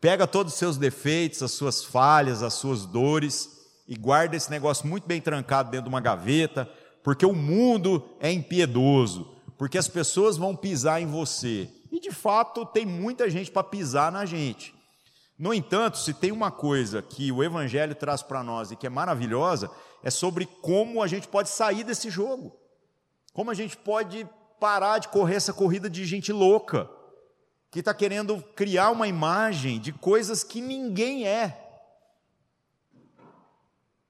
pega 0.00 0.26
todos 0.26 0.52
os 0.52 0.58
seus 0.58 0.76
defeitos, 0.76 1.44
as 1.44 1.52
suas 1.52 1.84
falhas, 1.84 2.42
as 2.42 2.54
suas 2.54 2.84
dores 2.84 3.50
e 3.86 3.94
guarda 3.94 4.34
esse 4.34 4.50
negócio 4.50 4.84
muito 4.84 5.06
bem 5.06 5.20
trancado 5.20 5.70
dentro 5.70 5.84
de 5.84 5.94
uma 5.94 6.00
gaveta, 6.00 6.68
porque 7.04 7.24
o 7.24 7.32
mundo 7.32 8.04
é 8.18 8.32
impiedoso, 8.32 9.32
porque 9.56 9.78
as 9.78 9.86
pessoas 9.86 10.36
vão 10.36 10.56
pisar 10.56 11.00
em 11.00 11.06
você. 11.06 11.70
E 11.92 12.00
de 12.00 12.10
fato 12.10 12.66
tem 12.66 12.84
muita 12.84 13.30
gente 13.30 13.52
para 13.52 13.62
pisar 13.62 14.10
na 14.10 14.26
gente. 14.26 14.74
No 15.38 15.52
entanto, 15.52 15.98
se 15.98 16.14
tem 16.14 16.30
uma 16.30 16.50
coisa 16.50 17.02
que 17.02 17.32
o 17.32 17.42
Evangelho 17.42 17.94
traz 17.94 18.22
para 18.22 18.42
nós 18.42 18.70
e 18.70 18.76
que 18.76 18.86
é 18.86 18.90
maravilhosa, 18.90 19.70
é 20.02 20.10
sobre 20.10 20.46
como 20.46 21.02
a 21.02 21.06
gente 21.06 21.26
pode 21.26 21.48
sair 21.48 21.82
desse 21.82 22.08
jogo. 22.08 22.56
Como 23.32 23.50
a 23.50 23.54
gente 23.54 23.76
pode 23.76 24.28
parar 24.60 24.98
de 24.98 25.08
correr 25.08 25.34
essa 25.34 25.52
corrida 25.52 25.90
de 25.90 26.04
gente 26.04 26.32
louca, 26.32 26.88
que 27.70 27.80
está 27.80 27.92
querendo 27.92 28.40
criar 28.54 28.90
uma 28.90 29.08
imagem 29.08 29.80
de 29.80 29.92
coisas 29.92 30.44
que 30.44 30.60
ninguém 30.60 31.26
é. 31.26 31.60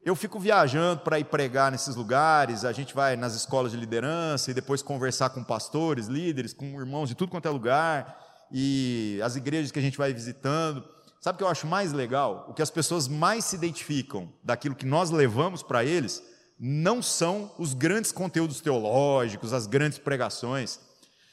Eu 0.04 0.14
fico 0.14 0.38
viajando 0.38 1.00
para 1.00 1.18
ir 1.18 1.24
pregar 1.24 1.72
nesses 1.72 1.96
lugares, 1.96 2.66
a 2.66 2.72
gente 2.72 2.94
vai 2.94 3.16
nas 3.16 3.34
escolas 3.34 3.72
de 3.72 3.78
liderança 3.78 4.50
e 4.50 4.54
depois 4.54 4.82
conversar 4.82 5.30
com 5.30 5.42
pastores, 5.42 6.08
líderes, 6.08 6.52
com 6.52 6.78
irmãos 6.78 7.08
de 7.08 7.14
tudo 7.14 7.30
quanto 7.30 7.48
é 7.48 7.50
lugar, 7.50 8.46
e 8.52 9.18
as 9.24 9.34
igrejas 9.34 9.72
que 9.72 9.78
a 9.78 9.82
gente 9.82 9.96
vai 9.96 10.12
visitando. 10.12 10.93
Sabe 11.24 11.36
o 11.36 11.38
que 11.38 11.44
eu 11.44 11.48
acho 11.48 11.66
mais 11.66 11.90
legal? 11.90 12.44
O 12.50 12.52
que 12.52 12.60
as 12.60 12.68
pessoas 12.68 13.08
mais 13.08 13.46
se 13.46 13.56
identificam 13.56 14.30
daquilo 14.42 14.74
que 14.74 14.84
nós 14.84 15.08
levamos 15.10 15.62
para 15.62 15.82
eles 15.82 16.22
não 16.60 17.00
são 17.00 17.50
os 17.58 17.72
grandes 17.72 18.12
conteúdos 18.12 18.60
teológicos, 18.60 19.54
as 19.54 19.66
grandes 19.66 19.96
pregações, 19.96 20.78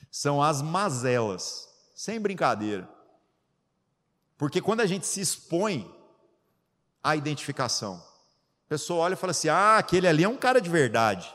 são 0.10 0.42
as 0.42 0.62
mazelas, 0.62 1.68
sem 1.94 2.22
brincadeira. 2.22 2.88
Porque 4.38 4.62
quando 4.62 4.80
a 4.80 4.86
gente 4.86 5.06
se 5.06 5.20
expõe 5.20 5.94
à 7.04 7.18
identificação, 7.18 7.96
a 7.96 8.70
pessoa 8.70 9.02
olha 9.02 9.16
e 9.16 9.18
fala 9.18 9.32
assim: 9.32 9.50
ah, 9.50 9.76
aquele 9.78 10.08
ali 10.08 10.24
é 10.24 10.30
um 10.30 10.38
cara 10.38 10.62
de 10.62 10.70
verdade, 10.70 11.30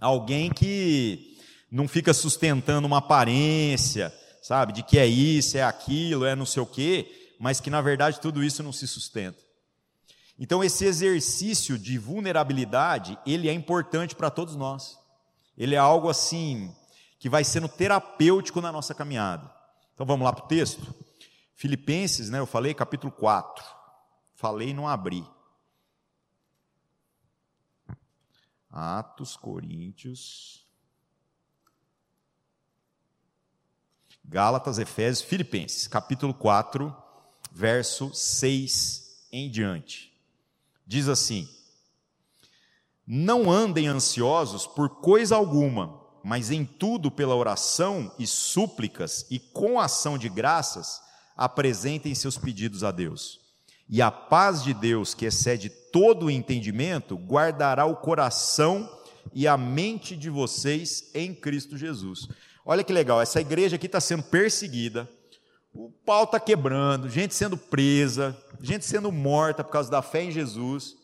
alguém 0.00 0.52
que 0.52 1.36
não 1.68 1.88
fica 1.88 2.14
sustentando 2.14 2.86
uma 2.86 2.98
aparência, 2.98 4.14
sabe, 4.40 4.72
de 4.72 4.84
que 4.84 5.00
é 5.00 5.06
isso, 5.08 5.58
é 5.58 5.64
aquilo, 5.64 6.24
é 6.24 6.36
não 6.36 6.46
sei 6.46 6.62
o 6.62 6.66
quê 6.66 7.18
mas 7.42 7.58
que 7.58 7.68
na 7.68 7.80
verdade 7.80 8.20
tudo 8.20 8.44
isso 8.44 8.62
não 8.62 8.72
se 8.72 8.86
sustenta. 8.86 9.42
Então 10.38 10.62
esse 10.62 10.84
exercício 10.84 11.76
de 11.76 11.98
vulnerabilidade, 11.98 13.18
ele 13.26 13.48
é 13.48 13.52
importante 13.52 14.14
para 14.14 14.30
todos 14.30 14.54
nós. 14.54 14.96
Ele 15.58 15.74
é 15.74 15.78
algo 15.78 16.08
assim 16.08 16.72
que 17.18 17.28
vai 17.28 17.42
sendo 17.42 17.68
terapêutico 17.68 18.60
na 18.60 18.70
nossa 18.70 18.94
caminhada. 18.94 19.52
Então 19.92 20.06
vamos 20.06 20.24
lá 20.24 20.32
para 20.32 20.44
o 20.44 20.46
texto. 20.46 20.94
Filipenses, 21.56 22.30
né, 22.30 22.38
eu 22.38 22.46
falei 22.46 22.74
capítulo 22.74 23.12
4. 23.12 23.64
Falei 24.36 24.68
e 24.68 24.74
não 24.74 24.86
abri. 24.86 25.26
Atos, 28.70 29.36
Coríntios, 29.36 30.64
Gálatas, 34.24 34.78
Efésios, 34.78 35.28
Filipenses, 35.28 35.88
capítulo 35.88 36.32
4, 36.32 37.01
verso 37.54 38.10
6 38.12 39.26
em 39.30 39.50
diante. 39.50 40.12
Diz 40.86 41.08
assim: 41.08 41.48
Não 43.06 43.50
andem 43.50 43.86
ansiosos 43.86 44.66
por 44.66 44.88
coisa 45.00 45.36
alguma, 45.36 46.00
mas 46.24 46.50
em 46.50 46.64
tudo 46.64 47.10
pela 47.10 47.34
oração 47.34 48.12
e 48.18 48.26
súplicas 48.26 49.26
e 49.30 49.38
com 49.38 49.78
ação 49.78 50.16
de 50.16 50.28
graças 50.28 51.00
apresentem 51.36 52.14
seus 52.14 52.38
pedidos 52.38 52.84
a 52.84 52.90
Deus. 52.90 53.40
E 53.88 54.00
a 54.00 54.10
paz 54.10 54.62
de 54.62 54.72
Deus, 54.72 55.12
que 55.12 55.26
excede 55.26 55.68
todo 55.68 56.26
o 56.26 56.30
entendimento, 56.30 57.16
guardará 57.16 57.84
o 57.84 57.96
coração 57.96 58.90
e 59.34 59.46
a 59.46 59.56
mente 59.56 60.16
de 60.16 60.30
vocês 60.30 61.10
em 61.14 61.34
Cristo 61.34 61.76
Jesus. 61.76 62.28
Olha 62.64 62.84
que 62.84 62.92
legal, 62.92 63.20
essa 63.20 63.40
igreja 63.40 63.76
aqui 63.76 63.86
está 63.86 64.00
sendo 64.00 64.22
perseguida, 64.22 65.10
o 65.74 65.90
pau 66.04 66.24
está 66.24 66.38
quebrando, 66.38 67.08
gente 67.08 67.34
sendo 67.34 67.56
presa, 67.56 68.36
gente 68.60 68.84
sendo 68.84 69.10
morta 69.10 69.64
por 69.64 69.70
causa 69.70 69.90
da 69.90 70.02
fé 70.02 70.24
em 70.24 70.30
Jesus. 70.30 70.94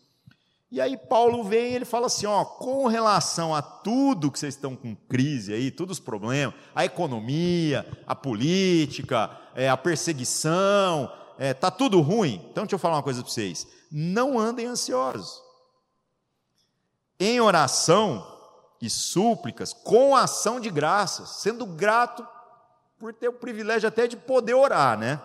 E 0.70 0.81
aí 0.81 0.98
Paulo 0.98 1.42
vem 1.42 1.72
e 1.72 1.74
ele 1.76 1.87
fala 1.87 2.07
assim, 2.07 2.26
ó, 2.26 2.44
com 2.44 2.87
relação 2.87 3.54
a 3.54 3.62
tudo 3.62 4.31
que 4.31 4.38
vocês 4.38 4.54
estão 4.54 4.76
com 4.76 4.94
crise 4.94 5.54
aí, 5.54 5.70
todos 5.70 5.98
os 5.98 6.04
problemas, 6.04 6.54
a 6.74 6.85
economia, 6.85 7.87
a 8.07 8.14
política, 8.14 9.31
é, 9.54 9.70
a 9.70 9.76
perseguição, 9.78 11.11
é, 11.38 11.54
tá 11.54 11.70
tudo 11.70 12.02
ruim. 12.02 12.35
Então 12.50 12.64
deixa 12.64 12.74
eu 12.74 12.78
falar 12.78 12.96
uma 12.96 13.02
coisa 13.02 13.22
para 13.22 13.33
vocês: 13.33 13.66
não 13.90 14.38
andem 14.38 14.66
ansiosos. 14.66 15.40
Em 17.18 17.40
oração 17.40 18.24
e 18.81 18.90
súplicas, 18.90 19.72
com 19.72 20.14
ação 20.14 20.61
de 20.61 20.68
graças, 20.68 21.40
sendo 21.40 21.64
grato 21.64 22.26
por 22.98 23.12
ter 23.12 23.28
o 23.28 23.32
privilégio 23.32 23.88
até 23.88 24.06
de 24.06 24.16
poder 24.16 24.54
orar, 24.54 24.98
né? 24.98 25.20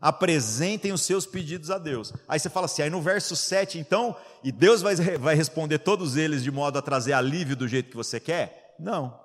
Apresentem 0.00 0.92
os 0.92 1.02
seus 1.02 1.26
pedidos 1.26 1.70
a 1.70 1.78
Deus. 1.78 2.12
Aí 2.28 2.38
você 2.38 2.50
fala 2.50 2.66
assim, 2.66 2.82
aí 2.82 2.90
no 2.90 3.00
verso 3.00 3.36
7, 3.36 3.78
então, 3.78 4.16
e 4.42 4.50
Deus 4.50 4.82
vai, 4.82 4.94
vai 4.96 5.34
responder 5.34 5.78
todos 5.78 6.16
eles 6.16 6.42
de 6.42 6.50
modo 6.50 6.78
a 6.78 6.82
trazer 6.82 7.12
alívio 7.12 7.56
do 7.56 7.68
jeito 7.68 7.90
que 7.90 7.96
você 7.96 8.18
quer? 8.18 8.74
Não. 8.78 9.18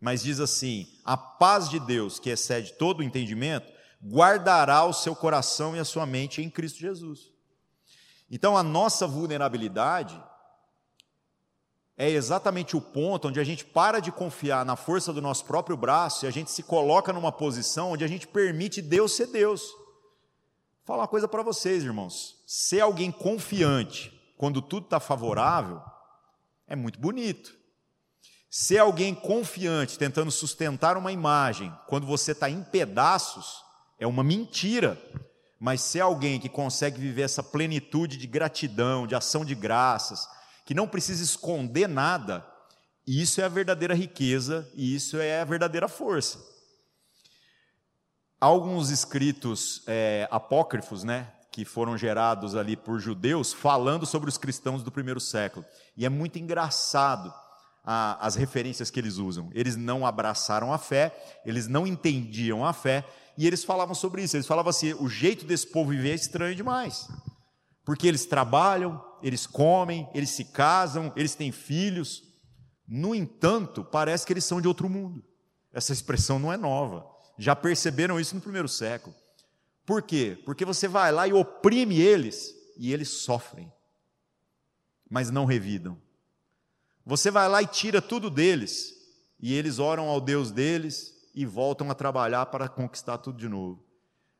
Mas 0.00 0.22
diz 0.22 0.40
assim: 0.40 0.86
a 1.04 1.16
paz 1.16 1.68
de 1.68 1.80
Deus, 1.80 2.18
que 2.18 2.28
excede 2.28 2.74
todo 2.74 3.00
o 3.00 3.02
entendimento, 3.02 3.72
guardará 4.02 4.84
o 4.84 4.92
seu 4.92 5.16
coração 5.16 5.74
e 5.74 5.78
a 5.78 5.84
sua 5.84 6.04
mente 6.04 6.42
em 6.42 6.50
Cristo 6.50 6.78
Jesus. 6.78 7.32
Então, 8.30 8.56
a 8.56 8.62
nossa 8.62 9.06
vulnerabilidade 9.06 10.20
é 11.96 12.10
exatamente 12.10 12.76
o 12.76 12.80
ponto 12.80 13.28
onde 13.28 13.38
a 13.38 13.44
gente 13.44 13.64
para 13.64 14.00
de 14.00 14.10
confiar 14.10 14.64
na 14.64 14.74
força 14.74 15.12
do 15.12 15.22
nosso 15.22 15.44
próprio 15.44 15.76
braço 15.76 16.24
e 16.24 16.28
a 16.28 16.30
gente 16.30 16.50
se 16.50 16.62
coloca 16.62 17.12
numa 17.12 17.30
posição 17.30 17.92
onde 17.92 18.04
a 18.04 18.08
gente 18.08 18.26
permite 18.26 18.82
Deus 18.82 19.12
ser 19.12 19.28
Deus. 19.28 19.62
Vou 19.62 20.86
falar 20.86 21.02
uma 21.02 21.08
coisa 21.08 21.28
para 21.28 21.42
vocês, 21.42 21.84
irmãos. 21.84 22.42
Ser 22.46 22.80
alguém 22.80 23.12
confiante 23.12 24.12
quando 24.36 24.60
tudo 24.60 24.84
está 24.84 24.98
favorável 24.98 25.80
é 26.66 26.74
muito 26.74 26.98
bonito. 26.98 27.54
Ser 28.50 28.78
alguém 28.78 29.14
confiante 29.14 29.98
tentando 29.98 30.30
sustentar 30.30 30.96
uma 30.96 31.12
imagem 31.12 31.72
quando 31.86 32.06
você 32.06 32.32
está 32.32 32.50
em 32.50 32.62
pedaços 32.62 33.62
é 33.98 34.06
uma 34.06 34.24
mentira. 34.24 35.00
Mas 35.60 35.80
ser 35.80 36.00
alguém 36.00 36.40
que 36.40 36.48
consegue 36.48 37.00
viver 37.00 37.22
essa 37.22 37.42
plenitude 37.42 38.16
de 38.16 38.26
gratidão, 38.26 39.06
de 39.06 39.14
ação 39.14 39.44
de 39.44 39.54
graças, 39.54 40.28
que 40.64 40.74
não 40.74 40.88
precisa 40.88 41.22
esconder 41.22 41.88
nada, 41.88 42.46
isso 43.06 43.40
é 43.40 43.44
a 43.44 43.48
verdadeira 43.48 43.94
riqueza 43.94 44.68
e 44.74 44.94
isso 44.94 45.18
é 45.18 45.40
a 45.40 45.44
verdadeira 45.44 45.88
força. 45.88 46.38
Alguns 48.40 48.90
escritos 48.90 49.82
é, 49.86 50.26
apócrifos, 50.30 51.04
né, 51.04 51.32
que 51.50 51.64
foram 51.64 51.96
gerados 51.96 52.56
ali 52.56 52.76
por 52.76 52.98
judeus, 52.98 53.52
falando 53.52 54.04
sobre 54.04 54.28
os 54.28 54.36
cristãos 54.36 54.82
do 54.82 54.90
primeiro 54.90 55.20
século. 55.20 55.64
E 55.96 56.04
é 56.04 56.08
muito 56.08 56.38
engraçado 56.38 57.32
a, 57.84 58.26
as 58.26 58.34
referências 58.34 58.90
que 58.90 58.98
eles 58.98 59.18
usam. 59.18 59.50
Eles 59.52 59.76
não 59.76 60.06
abraçaram 60.06 60.72
a 60.72 60.78
fé, 60.78 61.14
eles 61.44 61.68
não 61.68 61.86
entendiam 61.86 62.64
a 62.64 62.72
fé, 62.72 63.06
e 63.36 63.46
eles 63.46 63.62
falavam 63.62 63.94
sobre 63.94 64.22
isso. 64.22 64.36
Eles 64.36 64.46
falavam 64.46 64.70
assim: 64.70 64.94
o 64.94 65.08
jeito 65.08 65.44
desse 65.44 65.66
povo 65.66 65.90
viver 65.90 66.10
é 66.10 66.14
estranho 66.14 66.54
demais. 66.54 67.08
Porque 67.84 68.06
eles 68.06 68.26
trabalham, 68.26 69.02
eles 69.22 69.46
comem, 69.46 70.08
eles 70.14 70.30
se 70.30 70.44
casam, 70.44 71.12
eles 71.14 71.34
têm 71.34 71.52
filhos. 71.52 72.22
No 72.86 73.14
entanto, 73.14 73.84
parece 73.84 74.26
que 74.26 74.32
eles 74.32 74.44
são 74.44 74.60
de 74.60 74.68
outro 74.68 74.88
mundo. 74.88 75.24
Essa 75.72 75.92
expressão 75.92 76.38
não 76.38 76.52
é 76.52 76.56
nova. 76.56 77.06
Já 77.36 77.54
perceberam 77.54 78.18
isso 78.18 78.34
no 78.34 78.40
primeiro 78.40 78.68
século. 78.68 79.14
Por 79.84 80.02
quê? 80.02 80.40
Porque 80.44 80.64
você 80.64 80.88
vai 80.88 81.12
lá 81.12 81.28
e 81.28 81.32
oprime 81.32 82.00
eles 82.00 82.54
e 82.76 82.92
eles 82.92 83.08
sofrem, 83.08 83.70
mas 85.10 85.30
não 85.30 85.44
revidam. 85.44 85.98
Você 87.04 87.30
vai 87.30 87.48
lá 87.48 87.60
e 87.62 87.66
tira 87.66 88.00
tudo 88.00 88.30
deles 88.30 88.94
e 89.38 89.52
eles 89.52 89.78
oram 89.78 90.08
ao 90.08 90.20
Deus 90.20 90.50
deles 90.50 91.14
e 91.34 91.44
voltam 91.44 91.90
a 91.90 91.94
trabalhar 91.94 92.46
para 92.46 92.68
conquistar 92.68 93.18
tudo 93.18 93.38
de 93.38 93.48
novo. 93.48 93.84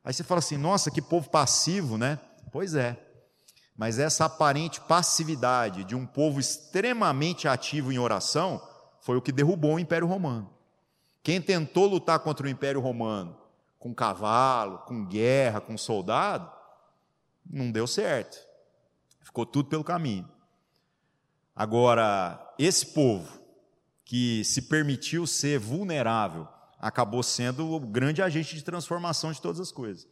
Aí 0.03 0.15
você 0.15 0.25
fala 0.25 0.39
assim: 0.39 0.57
nossa, 0.57 0.91
que 0.91 1.03
povo 1.03 1.29
passivo, 1.29 1.99
né? 1.99 2.19
Pois 2.51 2.75
é. 2.75 3.04
Mas 3.77 3.99
essa 3.99 4.27
aparente 4.27 4.81
passividade 4.81 5.85
de 5.85 5.95
um 5.95 6.07
povo 6.07 6.39
extremamente 6.39 7.49
ativo 7.49 7.93
em 7.93 7.99
oração 7.99 8.63
foi 9.01 9.17
o 9.17 9.23
que 9.23 9.33
derrubou 9.33 9.75
o 9.75 9.79
Império 9.79 10.07
Romano. 10.07 10.51
Quem 11.23 11.41
tentou 11.41 11.87
lutar 11.87 12.21
contra 12.21 12.47
o 12.47 12.51
Império 12.51 12.81
Romano 12.81 13.37
com 13.79 13.95
cavalo, 13.95 14.79
com 14.79 15.05
guerra, 15.05 15.61
com 15.61 15.77
soldado, 15.77 16.51
não 17.45 17.71
deu 17.71 17.87
certo. 17.87 18.39
Ficou 19.21 19.45
tudo 19.45 19.69
pelo 19.69 19.85
caminho. 19.85 20.29
Agora, 21.55 22.55
esse 22.59 22.87
povo 22.87 23.41
que 24.05 24.45
se 24.45 24.63
permitiu 24.63 25.27
ser 25.27 25.59
vulnerável, 25.59 26.49
acabou 26.79 27.23
sendo 27.23 27.71
o 27.73 27.81
grande 27.81 28.23
agente 28.23 28.55
de 28.55 28.63
transformação 28.63 29.33
de 29.33 29.41
todas 29.41 29.61
as 29.61 29.73
coisas. 29.73 30.07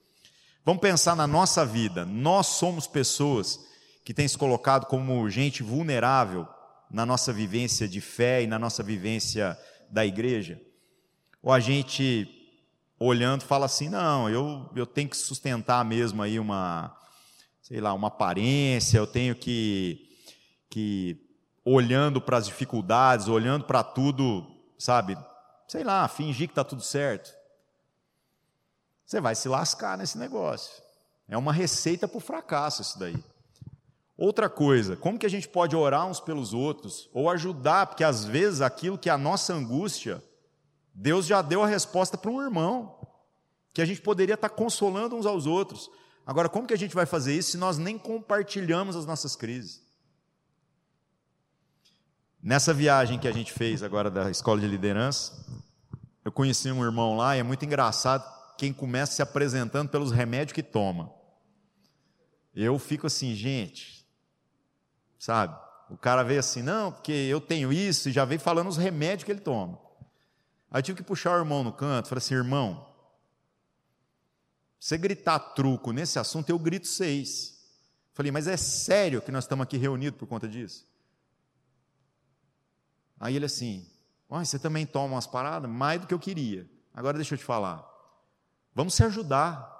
Vamos 0.64 0.80
pensar 0.80 1.16
na 1.16 1.26
nossa 1.26 1.66
vida. 1.66 2.04
Nós 2.04 2.46
somos 2.46 2.86
pessoas 2.86 3.58
que 4.04 4.14
têm 4.14 4.28
se 4.28 4.38
colocado 4.38 4.86
como 4.86 5.28
gente 5.28 5.60
vulnerável 5.62 6.46
na 6.88 7.04
nossa 7.04 7.32
vivência 7.32 7.88
de 7.88 8.00
fé 8.00 8.42
e 8.42 8.46
na 8.46 8.60
nossa 8.60 8.80
vivência 8.80 9.58
da 9.90 10.06
igreja? 10.06 10.60
Ou 11.42 11.50
a 11.52 11.58
gente, 11.58 12.28
olhando, 12.96 13.42
fala 13.42 13.66
assim: 13.66 13.88
não, 13.88 14.30
eu, 14.30 14.70
eu 14.76 14.86
tenho 14.86 15.08
que 15.08 15.16
sustentar 15.16 15.84
mesmo 15.84 16.22
aí 16.22 16.38
uma, 16.38 16.96
sei 17.60 17.80
lá, 17.80 17.92
uma 17.92 18.06
aparência, 18.06 18.98
eu 18.98 19.06
tenho 19.06 19.34
que, 19.34 20.08
que 20.70 21.16
olhando 21.64 22.20
para 22.20 22.36
as 22.36 22.46
dificuldades, 22.46 23.26
olhando 23.26 23.64
para 23.64 23.82
tudo, 23.82 24.46
sabe, 24.78 25.18
sei 25.66 25.82
lá, 25.82 26.06
fingir 26.06 26.46
que 26.46 26.52
está 26.52 26.62
tudo 26.62 26.82
certo. 26.82 27.41
Você 29.12 29.20
vai 29.20 29.34
se 29.34 29.46
lascar 29.46 29.98
nesse 29.98 30.16
negócio. 30.16 30.82
É 31.28 31.36
uma 31.36 31.52
receita 31.52 32.08
para 32.08 32.16
o 32.16 32.20
fracasso 32.20 32.80
isso 32.80 32.98
daí. 32.98 33.22
Outra 34.16 34.48
coisa, 34.48 34.96
como 34.96 35.18
que 35.18 35.26
a 35.26 35.28
gente 35.28 35.46
pode 35.46 35.76
orar 35.76 36.06
uns 36.06 36.18
pelos 36.18 36.54
outros 36.54 37.10
ou 37.12 37.28
ajudar, 37.28 37.88
porque 37.88 38.04
às 38.04 38.24
vezes 38.24 38.62
aquilo 38.62 38.96
que 38.96 39.10
é 39.10 39.12
a 39.12 39.18
nossa 39.18 39.52
angústia, 39.52 40.24
Deus 40.94 41.26
já 41.26 41.42
deu 41.42 41.62
a 41.62 41.66
resposta 41.66 42.16
para 42.16 42.30
um 42.30 42.40
irmão, 42.40 43.06
que 43.74 43.82
a 43.82 43.84
gente 43.84 44.00
poderia 44.00 44.32
estar 44.32 44.48
consolando 44.48 45.14
uns 45.14 45.26
aos 45.26 45.44
outros. 45.44 45.90
Agora, 46.26 46.48
como 46.48 46.66
que 46.66 46.72
a 46.72 46.78
gente 46.78 46.94
vai 46.94 47.04
fazer 47.04 47.36
isso 47.36 47.50
se 47.50 47.58
nós 47.58 47.76
nem 47.76 47.98
compartilhamos 47.98 48.96
as 48.96 49.04
nossas 49.04 49.36
crises? 49.36 49.82
Nessa 52.42 52.72
viagem 52.72 53.18
que 53.18 53.28
a 53.28 53.32
gente 53.32 53.52
fez 53.52 53.82
agora 53.82 54.10
da 54.10 54.30
escola 54.30 54.58
de 54.58 54.66
liderança, 54.66 55.44
eu 56.24 56.32
conheci 56.32 56.72
um 56.72 56.82
irmão 56.82 57.14
lá 57.14 57.36
e 57.36 57.40
é 57.40 57.42
muito 57.42 57.62
engraçado 57.62 58.40
quem 58.56 58.72
começa 58.72 59.12
se 59.12 59.22
apresentando 59.22 59.88
pelos 59.88 60.10
remédios 60.10 60.54
que 60.54 60.62
toma. 60.62 61.12
Eu 62.54 62.78
fico 62.78 63.06
assim, 63.06 63.34
gente, 63.34 64.06
sabe? 65.18 65.56
O 65.88 65.96
cara 65.96 66.22
veio 66.22 66.40
assim, 66.40 66.62
não, 66.62 66.92
porque 66.92 67.12
eu 67.12 67.40
tenho 67.40 67.72
isso, 67.72 68.08
e 68.08 68.12
já 68.12 68.24
veio 68.24 68.40
falando 68.40 68.68
os 68.68 68.76
remédios 68.76 69.24
que 69.24 69.32
ele 69.32 69.40
toma. 69.40 69.78
Aí 70.70 70.82
tive 70.82 70.98
que 70.98 71.04
puxar 71.04 71.36
o 71.36 71.40
irmão 71.40 71.62
no 71.62 71.72
canto, 71.72 72.08
falei 72.08 72.18
assim, 72.18 72.34
irmão, 72.34 72.88
você 74.78 74.98
gritar 74.98 75.38
truco 75.38 75.92
nesse 75.92 76.18
assunto, 76.18 76.50
eu 76.50 76.58
grito 76.58 76.88
seis. 76.88 77.62
Falei, 78.14 78.32
mas 78.32 78.46
é 78.46 78.56
sério 78.56 79.22
que 79.22 79.30
nós 79.30 79.44
estamos 79.44 79.62
aqui 79.62 79.76
reunidos 79.76 80.18
por 80.18 80.26
conta 80.26 80.48
disso? 80.48 80.86
Aí 83.20 83.36
ele 83.36 83.44
assim, 83.44 83.86
você 84.28 84.58
também 84.58 84.84
toma 84.84 85.14
umas 85.14 85.26
paradas? 85.26 85.70
Mais 85.70 86.00
do 86.00 86.06
que 86.06 86.14
eu 86.14 86.18
queria. 86.18 86.68
Agora 86.92 87.16
deixa 87.16 87.34
eu 87.34 87.38
te 87.38 87.44
falar. 87.44 87.91
Vamos 88.74 88.94
se 88.94 89.04
ajudar. 89.04 89.70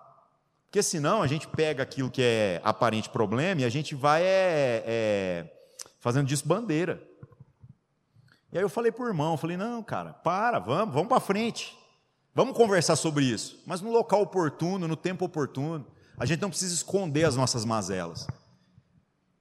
Porque 0.66 0.82
senão 0.82 1.22
a 1.22 1.26
gente 1.26 1.46
pega 1.48 1.82
aquilo 1.82 2.10
que 2.10 2.22
é 2.22 2.60
aparente 2.64 3.10
problema 3.10 3.60
e 3.60 3.64
a 3.64 3.68
gente 3.68 3.94
vai 3.94 4.22
é, 4.22 4.82
é, 4.86 5.52
fazendo 6.00 6.26
disso 6.26 6.48
bandeira. 6.48 7.02
E 8.50 8.56
aí 8.56 8.64
eu 8.64 8.70
falei 8.70 8.90
para 8.90 9.04
o 9.04 9.08
irmão, 9.08 9.36
falei, 9.36 9.56
não, 9.56 9.82
cara, 9.82 10.14
para, 10.14 10.58
vamos, 10.58 10.94
vamos 10.94 11.08
para 11.08 11.20
frente. 11.20 11.76
Vamos 12.34 12.56
conversar 12.56 12.96
sobre 12.96 13.24
isso, 13.24 13.62
mas 13.66 13.82
no 13.82 13.90
local 13.90 14.22
oportuno, 14.22 14.88
no 14.88 14.96
tempo 14.96 15.26
oportuno. 15.26 15.86
A 16.18 16.24
gente 16.24 16.40
não 16.40 16.48
precisa 16.48 16.74
esconder 16.74 17.24
as 17.24 17.36
nossas 17.36 17.66
mazelas. 17.66 18.26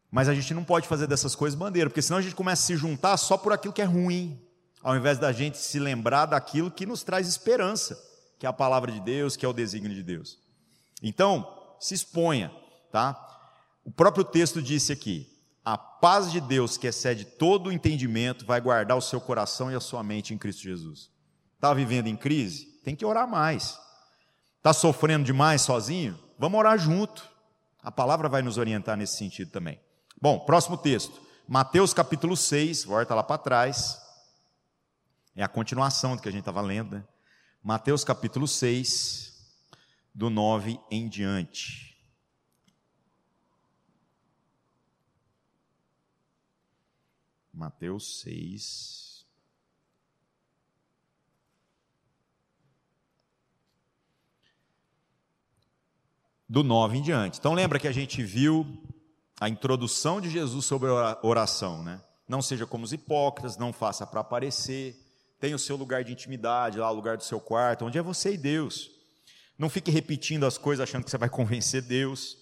Mas 0.09 0.27
a 0.27 0.33
gente 0.33 0.53
não 0.53 0.65
pode 0.65 0.85
fazer 0.87 1.07
dessas 1.07 1.33
coisas 1.33 1.57
bandeira, 1.57 1.89
porque 1.89 2.01
senão 2.01 2.17
a 2.17 2.21
gente 2.21 2.35
começa 2.35 2.63
a 2.63 2.65
se 2.65 2.75
juntar 2.75 3.15
só 3.15 3.37
por 3.37 3.53
aquilo 3.53 3.73
que 3.73 3.81
é 3.81 3.85
ruim, 3.85 4.37
ao 4.83 4.97
invés 4.97 5.17
da 5.17 5.31
gente 5.31 5.57
se 5.57 5.79
lembrar 5.79 6.25
daquilo 6.25 6.69
que 6.69 6.85
nos 6.85 7.03
traz 7.03 7.29
esperança 7.29 8.10
que 8.41 8.47
é 8.47 8.49
a 8.49 8.53
palavra 8.53 8.91
de 8.91 8.99
Deus, 8.99 9.35
que 9.35 9.45
é 9.45 9.47
o 9.47 9.53
desígnio 9.53 9.93
de 9.93 10.01
Deus. 10.01 10.39
Então, 10.99 11.75
se 11.79 11.93
exponha, 11.93 12.51
tá? 12.91 13.15
O 13.85 13.91
próprio 13.91 14.23
texto 14.23 14.63
disse 14.63 14.91
aqui: 14.91 15.31
a 15.63 15.77
paz 15.77 16.31
de 16.31 16.41
Deus, 16.41 16.75
que 16.75 16.87
excede 16.87 17.23
todo 17.23 17.67
o 17.67 17.71
entendimento, 17.71 18.43
vai 18.43 18.59
guardar 18.59 18.97
o 18.97 19.01
seu 19.01 19.21
coração 19.21 19.71
e 19.71 19.75
a 19.75 19.79
sua 19.79 20.01
mente 20.01 20.33
em 20.33 20.39
Cristo 20.39 20.63
Jesus. 20.63 21.11
Está 21.53 21.71
vivendo 21.71 22.07
em 22.07 22.15
crise? 22.15 22.65
Tem 22.83 22.95
que 22.95 23.05
orar 23.05 23.27
mais. 23.27 23.77
Está 24.57 24.73
sofrendo 24.73 25.23
demais 25.23 25.61
sozinho? 25.61 26.17
Vamos 26.39 26.57
orar 26.57 26.79
junto. 26.79 27.23
A 27.83 27.91
palavra 27.91 28.27
vai 28.27 28.41
nos 28.41 28.57
orientar 28.57 28.97
nesse 28.97 29.17
sentido 29.17 29.51
também. 29.51 29.79
Bom, 30.19 30.39
próximo 30.39 30.77
texto. 30.77 31.21
Mateus 31.47 31.93
capítulo 31.93 32.35
6, 32.35 32.85
volta 32.85 33.13
lá 33.13 33.21
para 33.21 33.37
trás. 33.37 34.01
É 35.35 35.43
a 35.43 35.47
continuação 35.47 36.15
do 36.15 36.23
que 36.23 36.27
a 36.27 36.31
gente 36.31 36.41
estava 36.41 36.61
lendo, 36.61 36.95
né? 36.95 37.03
Mateus 37.63 38.03
capítulo 38.03 38.47
6, 38.47 39.39
do 40.15 40.31
9 40.31 40.79
em 40.89 41.07
diante. 41.07 41.95
Mateus 47.53 48.21
6. 48.21 49.27
Do 56.49 56.63
9 56.63 56.97
em 56.97 57.01
diante. 57.03 57.37
Então 57.37 57.53
lembra 57.53 57.77
que 57.77 57.87
a 57.87 57.91
gente 57.91 58.23
viu 58.23 58.65
a 59.39 59.47
introdução 59.47 60.19
de 60.19 60.31
Jesus 60.31 60.65
sobre 60.65 60.89
a 60.89 61.19
oração, 61.21 61.83
né? 61.83 62.03
Não 62.27 62.41
seja 62.41 62.65
como 62.65 62.85
os 62.85 62.91
hipócritas, 62.91 63.55
não 63.55 63.71
faça 63.71 64.07
para 64.07 64.21
aparecer, 64.21 65.00
tenha 65.41 65.55
o 65.55 65.59
seu 65.59 65.75
lugar 65.75 66.03
de 66.03 66.13
intimidade, 66.13 66.77
lá 66.77 66.89
o 66.89 66.93
lugar 66.93 67.17
do 67.17 67.23
seu 67.23 67.41
quarto, 67.41 67.83
onde 67.83 67.97
é 67.97 68.01
você 68.01 68.33
e 68.33 68.37
Deus. 68.37 68.91
Não 69.57 69.69
fique 69.69 69.89
repetindo 69.89 70.45
as 70.45 70.57
coisas 70.57 70.83
achando 70.83 71.03
que 71.03 71.09
você 71.09 71.17
vai 71.17 71.29
convencer 71.29 71.81
Deus. 71.81 72.37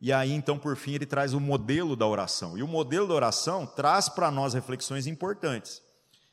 E 0.00 0.12
aí, 0.12 0.32
então, 0.32 0.56
por 0.56 0.76
fim, 0.76 0.94
ele 0.94 1.06
traz 1.06 1.34
o 1.34 1.40
modelo 1.40 1.96
da 1.96 2.06
oração. 2.06 2.56
E 2.56 2.62
o 2.62 2.68
modelo 2.68 3.08
da 3.08 3.14
oração 3.14 3.66
traz 3.66 4.08
para 4.08 4.30
nós 4.30 4.54
reflexões 4.54 5.08
importantes. 5.08 5.82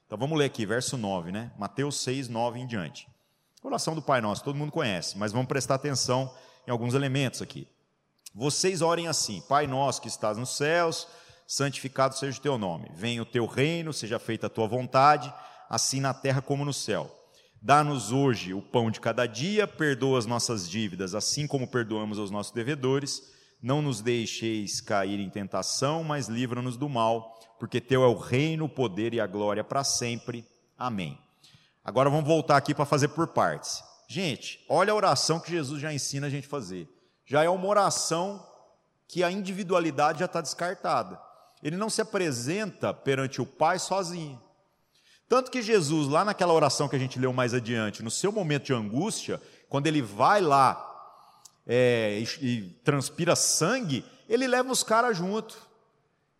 Então 0.05 0.19
vamos 0.19 0.37
ler 0.37 0.45
aqui, 0.45 0.65
verso 0.65 0.97
9, 0.97 1.31
né? 1.31 1.51
Mateus 1.57 1.99
6, 2.01 2.27
9 2.27 2.59
em 2.59 2.67
diante. 2.67 3.07
oração 3.63 3.95
do 3.95 4.01
Pai 4.01 4.21
Nosso, 4.21 4.43
todo 4.43 4.57
mundo 4.57 4.71
conhece, 4.71 5.17
mas 5.17 5.31
vamos 5.31 5.47
prestar 5.47 5.75
atenção 5.75 6.31
em 6.67 6.71
alguns 6.71 6.93
elementos 6.93 7.41
aqui. 7.41 7.67
Vocês 8.35 8.81
orem 8.81 9.07
assim: 9.07 9.41
Pai 9.47 9.65
Nosso 9.67 10.01
que 10.01 10.09
estás 10.09 10.37
nos 10.37 10.57
céus, 10.57 11.07
santificado 11.47 12.15
seja 12.15 12.37
o 12.37 12.41
teu 12.41 12.57
nome. 12.57 12.91
Venha 12.93 13.21
o 13.21 13.25
teu 13.25 13.45
reino, 13.45 13.93
seja 13.93 14.19
feita 14.19 14.47
a 14.47 14.49
tua 14.49 14.67
vontade, 14.67 15.33
assim 15.71 15.99
na 15.99 16.13
terra 16.13 16.41
como 16.41 16.65
no 16.65 16.73
céu. 16.73 17.09
Dá-nos 17.61 18.11
hoje 18.11 18.53
o 18.53 18.61
pão 18.61 18.91
de 18.91 18.99
cada 18.99 19.25
dia, 19.25 19.65
perdoa 19.65 20.19
as 20.19 20.25
nossas 20.25 20.69
dívidas, 20.69 21.15
assim 21.15 21.47
como 21.47 21.67
perdoamos 21.67 22.19
aos 22.19 22.29
nossos 22.29 22.51
devedores 22.51 23.31
não 23.61 23.81
nos 23.81 24.01
deixeis 24.01 24.81
cair 24.81 25.19
em 25.19 25.29
tentação, 25.29 26.03
mas 26.03 26.27
livra-nos 26.27 26.77
do 26.77 26.89
mal, 26.89 27.39
porque 27.59 27.79
teu 27.79 28.03
é 28.03 28.07
o 28.07 28.17
reino, 28.17 28.65
o 28.65 28.69
poder 28.69 29.13
e 29.13 29.21
a 29.21 29.27
glória 29.27 29.63
para 29.63 29.83
sempre. 29.83 30.43
Amém. 30.77 31.17
Agora 31.83 32.09
vamos 32.09 32.25
voltar 32.25 32.57
aqui 32.57 32.73
para 32.73 32.85
fazer 32.85 33.09
por 33.09 33.27
partes. 33.27 33.83
Gente, 34.07 34.65
olha 34.67 34.91
a 34.91 34.95
oração 34.95 35.39
que 35.39 35.51
Jesus 35.51 35.79
já 35.79 35.93
ensina 35.93 36.27
a 36.27 36.29
gente 36.29 36.47
fazer. 36.47 36.89
Já 37.25 37.43
é 37.43 37.49
uma 37.49 37.67
oração 37.67 38.45
que 39.07 39.23
a 39.23 39.31
individualidade 39.31 40.19
já 40.19 40.25
está 40.25 40.41
descartada. 40.41 41.21
Ele 41.61 41.77
não 41.77 41.89
se 41.89 42.01
apresenta 42.01 42.93
perante 42.93 43.41
o 43.41 43.45
Pai 43.45 43.77
sozinho. 43.77 44.41
Tanto 45.31 45.49
que 45.49 45.61
Jesus, 45.61 46.09
lá 46.09 46.25
naquela 46.25 46.51
oração 46.51 46.89
que 46.89 46.95
a 46.97 46.99
gente 46.99 47.17
leu 47.17 47.31
mais 47.31 47.53
adiante, 47.53 48.03
no 48.03 48.11
seu 48.11 48.33
momento 48.33 48.65
de 48.65 48.73
angústia, 48.73 49.41
quando 49.69 49.87
ele 49.87 50.01
vai 50.01 50.41
lá 50.41 50.85
é, 51.65 52.19
e, 52.19 52.45
e 52.45 52.61
transpira 52.83 53.33
sangue, 53.33 54.03
ele 54.27 54.45
leva 54.45 54.69
os 54.69 54.83
caras 54.83 55.15
junto. 55.15 55.57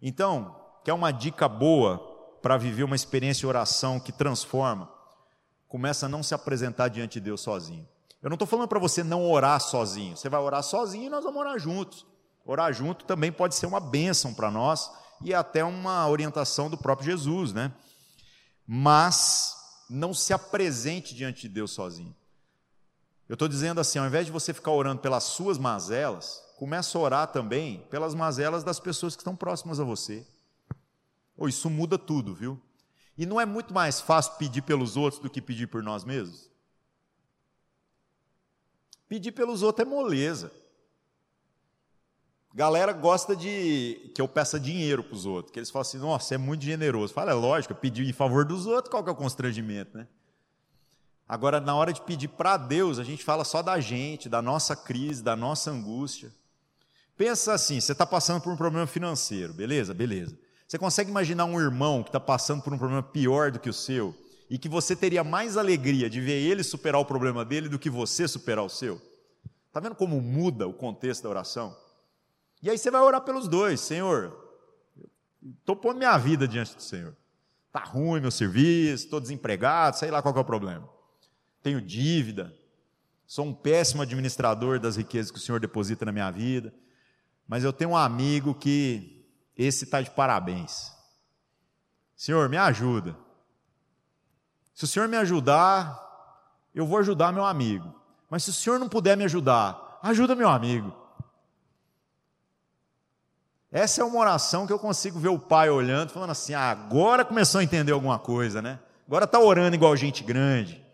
Então, 0.01 0.53
quer 0.83 0.91
uma 0.91 1.09
dica 1.13 1.47
boa 1.47 1.99
para 2.41 2.57
viver 2.57 2.83
uma 2.83 2.97
experiência 2.97 3.39
de 3.39 3.47
oração 3.47 3.97
que 3.97 4.11
transforma? 4.11 4.91
Começa 5.69 6.07
a 6.07 6.09
não 6.09 6.21
se 6.21 6.33
apresentar 6.33 6.89
diante 6.89 7.13
de 7.13 7.21
Deus 7.21 7.39
sozinho. 7.39 7.87
Eu 8.21 8.29
não 8.29 8.35
estou 8.35 8.45
falando 8.45 8.67
para 8.67 8.77
você 8.77 9.05
não 9.05 9.31
orar 9.31 9.61
sozinho. 9.61 10.17
Você 10.17 10.27
vai 10.27 10.41
orar 10.41 10.63
sozinho 10.63 11.05
e 11.05 11.09
nós 11.09 11.23
vamos 11.23 11.39
orar 11.39 11.57
juntos. 11.57 12.05
Orar 12.45 12.73
junto 12.73 13.05
também 13.05 13.31
pode 13.31 13.55
ser 13.55 13.67
uma 13.67 13.79
bênção 13.79 14.33
para 14.33 14.51
nós 14.51 14.91
e 15.21 15.33
até 15.33 15.63
uma 15.63 16.09
orientação 16.09 16.69
do 16.69 16.77
próprio 16.77 17.09
Jesus, 17.09 17.53
né? 17.53 17.71
Mas 18.73 19.83
não 19.89 20.13
se 20.13 20.31
apresente 20.31 21.13
diante 21.13 21.41
de 21.41 21.49
Deus 21.49 21.71
sozinho. 21.71 22.15
Eu 23.27 23.33
estou 23.33 23.49
dizendo 23.49 23.81
assim, 23.81 23.99
ao 23.99 24.05
invés 24.05 24.25
de 24.25 24.31
você 24.31 24.53
ficar 24.53 24.71
orando 24.71 25.01
pelas 25.01 25.25
suas 25.25 25.57
mazelas, 25.57 26.41
começa 26.55 26.97
a 26.97 27.01
orar 27.01 27.27
também 27.33 27.85
pelas 27.89 28.15
mazelas 28.15 28.63
das 28.63 28.79
pessoas 28.79 29.13
que 29.13 29.19
estão 29.19 29.35
próximas 29.35 29.77
a 29.77 29.83
você. 29.83 30.25
Oh, 31.35 31.49
isso 31.49 31.69
muda 31.69 31.97
tudo, 31.97 32.33
viu? 32.33 32.57
E 33.17 33.25
não 33.25 33.41
é 33.41 33.45
muito 33.45 33.73
mais 33.73 33.99
fácil 33.99 34.35
pedir 34.35 34.61
pelos 34.61 34.95
outros 34.95 35.21
do 35.21 35.29
que 35.29 35.41
pedir 35.41 35.67
por 35.67 35.83
nós 35.83 36.05
mesmos? 36.05 36.49
Pedir 39.09 39.33
pelos 39.33 39.63
outros 39.63 39.85
é 39.85 39.89
moleza. 39.89 40.49
Galera 42.53 42.91
gosta 42.91 43.33
de 43.33 44.11
que 44.13 44.21
eu 44.21 44.27
peça 44.27 44.59
dinheiro 44.59 45.03
para 45.03 45.15
os 45.15 45.25
outros, 45.25 45.53
que 45.53 45.59
eles 45.59 45.69
falam 45.69 45.83
assim, 45.83 45.97
nossa, 45.97 46.35
é 46.35 46.37
muito 46.37 46.65
generoso. 46.65 47.13
Fala, 47.13 47.31
é 47.31 47.33
lógico, 47.33 47.73
pedir 47.73 48.07
em 48.07 48.11
favor 48.13 48.43
dos 48.43 48.65
outros, 48.65 48.91
qual 48.91 49.03
que 49.03 49.09
é 49.09 49.13
o 49.13 49.15
constrangimento, 49.15 49.97
né? 49.97 50.07
Agora, 51.27 51.61
na 51.61 51.73
hora 51.73 51.93
de 51.93 52.01
pedir 52.01 52.27
para 52.27 52.57
Deus, 52.57 52.99
a 52.99 53.05
gente 53.05 53.23
fala 53.23 53.45
só 53.45 53.61
da 53.61 53.79
gente, 53.79 54.27
da 54.27 54.41
nossa 54.41 54.75
crise, 54.75 55.23
da 55.23 55.33
nossa 55.33 55.71
angústia. 55.71 56.29
Pensa 57.15 57.53
assim: 57.53 57.79
você 57.79 57.93
está 57.93 58.05
passando 58.05 58.41
por 58.41 58.51
um 58.51 58.57
problema 58.57 58.85
financeiro, 58.85 59.53
beleza? 59.53 59.93
Beleza. 59.93 60.37
Você 60.67 60.77
consegue 60.77 61.09
imaginar 61.09 61.45
um 61.45 61.57
irmão 61.57 62.03
que 62.03 62.09
está 62.09 62.19
passando 62.19 62.61
por 62.61 62.73
um 62.73 62.77
problema 62.77 63.01
pior 63.01 63.49
do 63.49 63.59
que 63.59 63.69
o 63.69 63.73
seu 63.73 64.13
e 64.49 64.57
que 64.57 64.67
você 64.67 64.93
teria 64.93 65.23
mais 65.23 65.55
alegria 65.55 66.09
de 66.09 66.19
ver 66.19 66.41
ele 66.41 66.63
superar 66.63 66.99
o 66.99 67.05
problema 67.05 67.45
dele 67.45 67.69
do 67.69 67.79
que 67.79 67.89
você 67.89 68.27
superar 68.27 68.65
o 68.65 68.69
seu? 68.69 69.01
Está 69.67 69.79
vendo 69.79 69.95
como 69.95 70.19
muda 70.19 70.67
o 70.67 70.73
contexto 70.73 71.23
da 71.23 71.29
oração? 71.29 71.73
E 72.61 72.69
aí 72.69 72.77
você 72.77 72.91
vai 72.91 73.01
orar 73.01 73.21
pelos 73.21 73.47
dois, 73.47 73.79
Senhor. 73.79 74.37
Estou 75.59 75.75
pondo 75.75 75.97
minha 75.97 76.17
vida 76.17 76.47
diante 76.47 76.75
do 76.75 76.81
Senhor. 76.81 77.15
Está 77.67 77.83
ruim 77.83 78.21
meu 78.21 78.31
serviço, 78.31 79.05
estou 79.05 79.19
desempregado, 79.19 79.97
sei 79.97 80.11
lá 80.11 80.21
qual 80.21 80.35
é 80.35 80.39
o 80.39 80.45
problema 80.45 80.87
tenho 81.61 81.81
dívida, 81.81 82.55
sou 83.25 83.45
um 83.45 83.53
péssimo 83.53 84.01
administrador 84.01 84.79
das 84.79 84.95
riquezas 84.95 85.31
que 85.31 85.37
o 85.37 85.41
Senhor 85.41 85.59
deposita 85.59 86.05
na 86.05 86.11
minha 86.11 86.29
vida, 86.31 86.73
mas 87.47 87.63
eu 87.63 87.71
tenho 87.71 87.91
um 87.91 87.97
amigo 87.97 88.53
que 88.53 89.25
esse 89.55 89.85
está 89.85 90.01
de 90.01 90.09
parabéns. 90.11 90.91
Senhor, 92.15 92.47
me 92.49 92.57
ajuda. 92.57 93.15
Se 94.73 94.85
o 94.85 94.87
Senhor 94.87 95.07
me 95.07 95.17
ajudar, 95.17 95.99
eu 96.73 96.85
vou 96.85 96.97
ajudar 96.99 97.31
meu 97.31 97.45
amigo. 97.45 97.93
Mas 98.29 98.43
se 98.43 98.49
o 98.49 98.53
Senhor 98.53 98.79
não 98.79 98.87
puder 98.87 99.17
me 99.17 99.25
ajudar, 99.25 99.99
ajuda 100.01 100.35
meu 100.35 100.49
amigo. 100.49 100.95
Essa 103.71 104.01
é 104.01 104.03
uma 104.03 104.19
oração 104.19 104.67
que 104.67 104.73
eu 104.73 104.79
consigo 104.79 105.17
ver 105.17 105.29
o 105.29 105.39
pai 105.39 105.69
olhando, 105.69 106.11
falando 106.11 106.31
assim: 106.31 106.53
ah, 106.53 106.69
agora 106.69 107.23
começou 107.23 107.59
a 107.59 107.63
entender 107.63 107.93
alguma 107.93 108.19
coisa, 108.19 108.61
né? 108.61 108.79
Agora 109.07 109.25
está 109.25 109.39
orando 109.39 109.75
igual 109.75 109.95
gente 109.95 110.23
grande. 110.23 110.85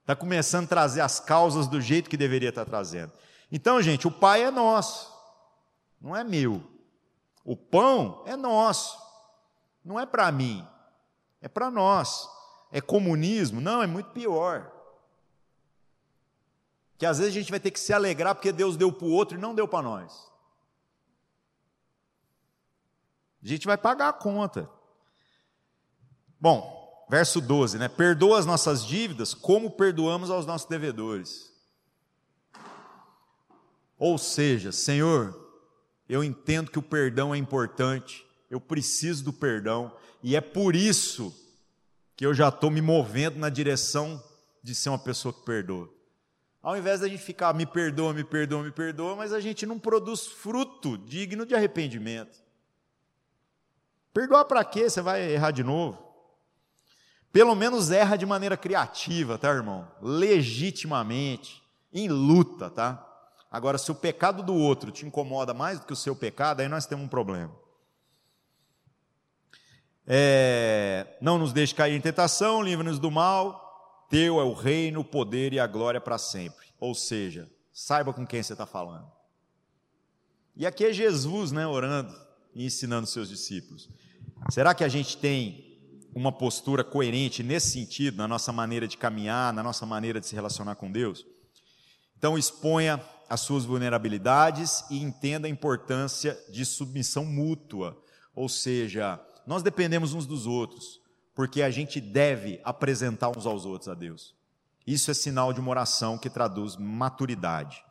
Está 0.00 0.14
começando 0.14 0.64
a 0.64 0.68
trazer 0.68 1.00
as 1.00 1.18
causas 1.18 1.66
do 1.66 1.80
jeito 1.80 2.08
que 2.08 2.16
deveria 2.16 2.48
estar 2.48 2.64
trazendo. 2.64 3.12
Então, 3.50 3.82
gente, 3.82 4.06
o 4.06 4.10
Pai 4.10 4.42
é 4.42 4.50
nosso, 4.50 5.12
não 6.00 6.16
é 6.16 6.22
meu. 6.22 6.62
O 7.44 7.56
pão 7.56 8.22
é 8.26 8.36
nosso, 8.36 8.98
não 9.84 9.98
é 9.98 10.06
para 10.06 10.30
mim, 10.30 10.66
é 11.40 11.48
para 11.48 11.70
nós. 11.70 12.28
É 12.70 12.80
comunismo? 12.80 13.60
Não, 13.60 13.82
é 13.82 13.86
muito 13.86 14.10
pior. 14.10 14.70
Que 16.96 17.06
às 17.06 17.18
vezes 17.18 17.34
a 17.34 17.38
gente 17.38 17.50
vai 17.50 17.58
ter 17.58 17.70
que 17.70 17.80
se 17.80 17.92
alegrar 17.92 18.34
porque 18.34 18.52
Deus 18.52 18.76
deu 18.76 18.92
para 18.92 19.06
o 19.06 19.10
outro 19.10 19.36
e 19.36 19.40
não 19.40 19.54
deu 19.54 19.66
para 19.66 19.82
nós. 19.82 20.30
A 23.42 23.46
gente 23.46 23.66
vai 23.66 23.76
pagar 23.76 24.08
a 24.08 24.12
conta. 24.12 24.68
Bom, 26.38 27.06
verso 27.10 27.40
12, 27.40 27.78
né? 27.78 27.88
Perdoa 27.88 28.38
as 28.38 28.46
nossas 28.46 28.84
dívidas 28.84 29.34
como 29.34 29.70
perdoamos 29.70 30.30
aos 30.30 30.46
nossos 30.46 30.68
devedores. 30.68 31.50
Ou 33.98 34.16
seja, 34.16 34.72
Senhor, 34.72 35.38
eu 36.08 36.24
entendo 36.24 36.70
que 36.70 36.78
o 36.78 36.82
perdão 36.82 37.34
é 37.34 37.38
importante, 37.38 38.26
eu 38.50 38.60
preciso 38.60 39.24
do 39.24 39.32
perdão, 39.32 39.94
e 40.22 40.34
é 40.34 40.40
por 40.40 40.74
isso 40.74 41.34
que 42.16 42.24
eu 42.24 42.34
já 42.34 42.48
estou 42.48 42.70
me 42.70 42.80
movendo 42.80 43.38
na 43.38 43.48
direção 43.48 44.22
de 44.62 44.74
ser 44.74 44.88
uma 44.88 44.98
pessoa 44.98 45.32
que 45.32 45.44
perdoa. 45.44 45.88
Ao 46.62 46.76
invés 46.76 47.00
da 47.00 47.08
gente 47.08 47.22
ficar 47.22 47.54
me 47.54 47.64
perdoa, 47.64 48.12
me 48.12 48.24
perdoa, 48.24 48.62
me 48.62 48.70
perdoa, 48.70 49.16
mas 49.16 49.32
a 49.32 49.40
gente 49.40 49.64
não 49.64 49.78
produz 49.78 50.26
fruto 50.26 50.98
digno 50.98 51.46
de 51.46 51.54
arrependimento. 51.54 52.42
Perdoar 54.12 54.44
para 54.44 54.64
quê? 54.64 54.88
Você 54.88 55.00
vai 55.00 55.32
errar 55.32 55.50
de 55.50 55.62
novo? 55.62 56.10
Pelo 57.32 57.54
menos 57.54 57.90
erra 57.90 58.16
de 58.16 58.26
maneira 58.26 58.56
criativa, 58.56 59.38
tá, 59.38 59.50
irmão? 59.50 59.86
Legitimamente, 60.02 61.62
em 61.92 62.08
luta, 62.08 62.68
tá? 62.68 63.06
Agora, 63.50 63.78
se 63.78 63.90
o 63.90 63.94
pecado 63.94 64.42
do 64.42 64.54
outro 64.54 64.90
te 64.90 65.06
incomoda 65.06 65.54
mais 65.54 65.80
do 65.80 65.86
que 65.86 65.92
o 65.92 65.96
seu 65.96 66.14
pecado, 66.14 66.60
aí 66.60 66.68
nós 66.68 66.86
temos 66.86 67.04
um 67.04 67.08
problema. 67.08 67.54
É, 70.06 71.16
não 71.20 71.38
nos 71.38 71.52
deixe 71.52 71.74
cair 71.74 71.94
em 71.94 72.00
tentação, 72.00 72.62
livre-nos 72.62 72.98
do 72.98 73.10
mal. 73.10 74.06
Teu 74.08 74.40
é 74.40 74.44
o 74.44 74.52
reino, 74.52 75.00
o 75.00 75.04
poder 75.04 75.52
e 75.52 75.60
a 75.60 75.66
glória 75.68 76.00
para 76.00 76.18
sempre. 76.18 76.66
Ou 76.80 76.94
seja, 76.94 77.48
saiba 77.72 78.12
com 78.12 78.26
quem 78.26 78.42
você 78.42 78.54
está 78.54 78.66
falando. 78.66 79.10
E 80.56 80.66
aqui 80.66 80.84
é 80.84 80.92
Jesus, 80.92 81.52
né, 81.52 81.64
orando 81.66 82.14
e 82.54 82.66
ensinando 82.66 83.06
seus 83.06 83.28
discípulos. 83.28 83.88
Será 84.48 84.74
que 84.74 84.84
a 84.84 84.88
gente 84.88 85.16
tem 85.16 85.78
uma 86.14 86.32
postura 86.32 86.82
coerente 86.82 87.42
nesse 87.42 87.70
sentido, 87.70 88.16
na 88.16 88.26
nossa 88.26 88.52
maneira 88.52 88.88
de 88.88 88.96
caminhar, 88.96 89.52
na 89.52 89.62
nossa 89.62 89.84
maneira 89.84 90.20
de 90.20 90.26
se 90.26 90.34
relacionar 90.34 90.74
com 90.76 90.90
Deus? 90.90 91.26
Então, 92.16 92.36
exponha 92.36 93.00
as 93.28 93.40
suas 93.40 93.64
vulnerabilidades 93.64 94.84
e 94.90 95.00
entenda 95.00 95.46
a 95.46 95.50
importância 95.50 96.36
de 96.50 96.64
submissão 96.64 97.24
mútua. 97.24 97.96
Ou 98.34 98.48
seja, 98.48 99.20
nós 99.46 99.62
dependemos 99.62 100.14
uns 100.14 100.26
dos 100.26 100.46
outros, 100.46 101.00
porque 101.34 101.62
a 101.62 101.70
gente 101.70 102.00
deve 102.00 102.60
apresentar 102.64 103.30
uns 103.30 103.46
aos 103.46 103.64
outros 103.64 103.88
a 103.88 103.94
Deus. 103.94 104.34
Isso 104.86 105.10
é 105.10 105.14
sinal 105.14 105.52
de 105.52 105.60
uma 105.60 105.70
oração 105.70 106.18
que 106.18 106.28
traduz 106.28 106.76
maturidade. 106.76 107.82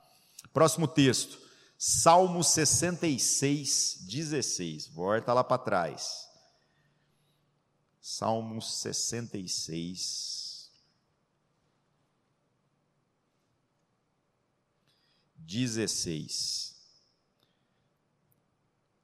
Próximo 0.53 0.87
texto, 0.87 1.39
Salmo 1.77 2.43
66, 2.43 4.05
16. 4.09 4.87
Volta 4.89 5.33
lá 5.33 5.43
para 5.43 5.57
trás. 5.57 6.28
Salmo 8.01 8.61
66, 8.61 10.71
16. 15.37 16.75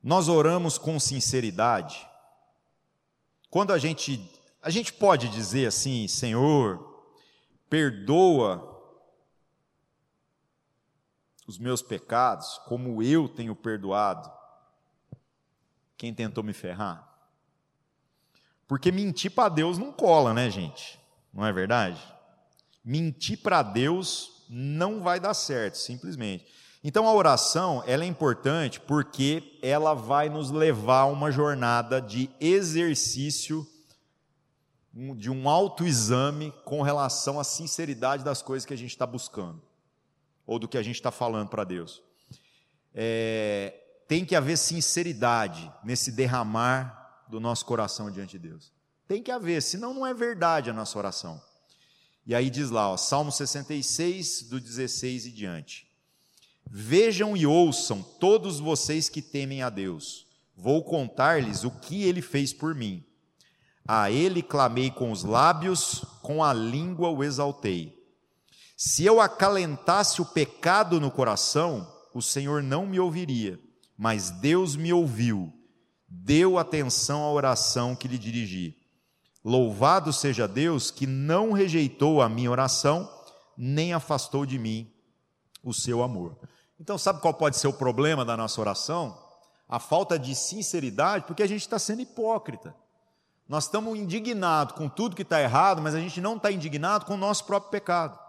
Nós 0.01 0.27
oramos 0.27 0.77
com 0.77 0.99
sinceridade. 0.99 2.07
Quando 3.49 3.73
a 3.73 3.77
gente 3.77 4.31
a 4.61 4.69
gente 4.71 4.91
pode 4.91 5.29
dizer 5.29 5.67
assim, 5.67 6.07
Senhor, 6.07 7.05
perdoa 7.69 8.73
os 11.45 11.59
meus 11.59 11.83
pecados, 11.83 12.57
como 12.65 13.03
eu 13.03 13.29
tenho 13.29 13.55
perdoado 13.55 14.33
quem 15.95 16.13
tentou 16.13 16.43
me 16.43 16.51
ferrar? 16.51 17.14
Porque 18.67 18.91
mentir 18.91 19.31
para 19.31 19.49
Deus 19.49 19.77
não 19.77 19.91
cola, 19.91 20.33
né, 20.33 20.49
gente? 20.49 20.99
Não 21.33 21.45
é 21.45 21.51
verdade? 21.51 22.01
Mentir 22.83 23.41
para 23.41 23.61
Deus 23.61 24.45
não 24.49 25.01
vai 25.01 25.19
dar 25.19 25.33
certo, 25.33 25.75
simplesmente. 25.75 26.45
Então 26.83 27.07
a 27.07 27.13
oração, 27.13 27.83
ela 27.87 28.03
é 28.03 28.07
importante 28.07 28.79
porque 28.79 29.57
ela 29.61 29.93
vai 29.93 30.29
nos 30.29 30.51
levar 30.51 31.01
a 31.01 31.05
uma 31.07 31.31
jornada 31.31 31.99
de 31.99 32.29
exercício 32.39 33.67
de 35.17 35.29
um 35.29 35.49
autoexame 35.49 36.53
com 36.63 36.81
relação 36.81 37.39
à 37.39 37.43
sinceridade 37.43 38.23
das 38.23 38.41
coisas 38.41 38.65
que 38.65 38.73
a 38.73 38.77
gente 38.77 38.91
está 38.91 39.05
buscando 39.05 39.61
ou 40.45 40.59
do 40.59 40.67
que 40.67 40.77
a 40.77 40.83
gente 40.83 40.95
está 40.95 41.11
falando 41.11 41.49
para 41.49 41.63
Deus. 41.63 42.01
É, 42.93 43.73
tem 44.07 44.23
que 44.23 44.35
haver 44.35 44.57
sinceridade 44.57 45.71
nesse 45.83 46.11
derramar 46.11 47.04
do 47.29 47.39
nosso 47.39 47.65
coração 47.65 48.11
diante 48.11 48.37
de 48.37 48.49
Deus. 48.49 48.71
Tem 49.07 49.21
que 49.21 49.31
haver, 49.31 49.61
senão 49.61 49.93
não 49.93 50.05
é 50.05 50.13
verdade 50.13 50.69
a 50.69 50.73
nossa 50.73 50.97
oração. 50.97 51.41
E 52.25 52.33
aí 52.33 52.49
diz 52.49 52.71
lá, 52.71 52.89
ó, 52.89 52.97
Salmo 52.97 53.31
66, 53.31 54.43
do 54.43 54.59
16 54.59 55.27
e 55.27 55.31
diante. 55.31 55.87
Vejam 56.67 57.37
e 57.37 57.45
ouçam 57.45 58.01
todos 58.01 58.59
vocês 58.59 59.07
que 59.07 59.21
temem 59.21 59.61
a 59.61 59.69
Deus. 59.69 60.25
Vou 60.57 60.83
contar-lhes 60.83 61.63
o 61.63 61.71
que 61.71 62.03
ele 62.03 62.21
fez 62.21 62.51
por 62.51 62.73
mim. 62.73 63.03
A 63.87 64.09
ele 64.09 64.41
clamei 64.41 64.89
com 64.89 65.11
os 65.11 65.23
lábios, 65.23 66.03
com 66.23 66.43
a 66.43 66.51
língua 66.51 67.09
o 67.09 67.23
exaltei. 67.23 67.95
Se 68.75 69.05
eu 69.05 69.21
acalentasse 69.21 70.21
o 70.21 70.25
pecado 70.25 70.99
no 70.99 71.11
coração, 71.11 71.87
o 72.13 72.21
Senhor 72.21 72.63
não 72.63 72.87
me 72.87 72.99
ouviria, 72.99 73.59
mas 73.97 74.31
Deus 74.31 74.75
me 74.75 74.91
ouviu, 74.91 75.53
deu 76.07 76.57
atenção 76.57 77.23
à 77.23 77.31
oração 77.31 77.95
que 77.95 78.07
lhe 78.07 78.17
dirigi. 78.17 78.77
Louvado 79.43 80.11
seja 80.11 80.47
Deus 80.47 80.89
que 80.89 81.05
não 81.05 81.51
rejeitou 81.51 82.21
a 82.21 82.27
minha 82.27 82.49
oração, 82.49 83.09
nem 83.57 83.93
afastou 83.93 84.45
de 84.45 84.57
mim 84.57 84.91
o 85.63 85.73
seu 85.73 86.01
amor. 86.01 86.37
Então, 86.79 86.97
sabe 86.97 87.21
qual 87.21 87.33
pode 87.33 87.57
ser 87.57 87.67
o 87.67 87.73
problema 87.73 88.25
da 88.25 88.35
nossa 88.35 88.59
oração? 88.59 89.17
A 89.67 89.79
falta 89.79 90.17
de 90.19 90.35
sinceridade, 90.35 91.25
porque 91.25 91.43
a 91.43 91.47
gente 91.47 91.61
está 91.61 91.79
sendo 91.79 92.01
hipócrita. 92.01 92.75
Nós 93.47 93.65
estamos 93.65 93.97
indignados 93.97 94.75
com 94.75 94.89
tudo 94.89 95.15
que 95.15 95.21
está 95.21 95.41
errado, 95.41 95.81
mas 95.81 95.93
a 95.95 95.99
gente 95.99 96.19
não 96.19 96.37
está 96.37 96.51
indignado 96.51 97.05
com 97.05 97.13
o 97.13 97.17
nosso 97.17 97.45
próprio 97.45 97.71
pecado. 97.71 98.19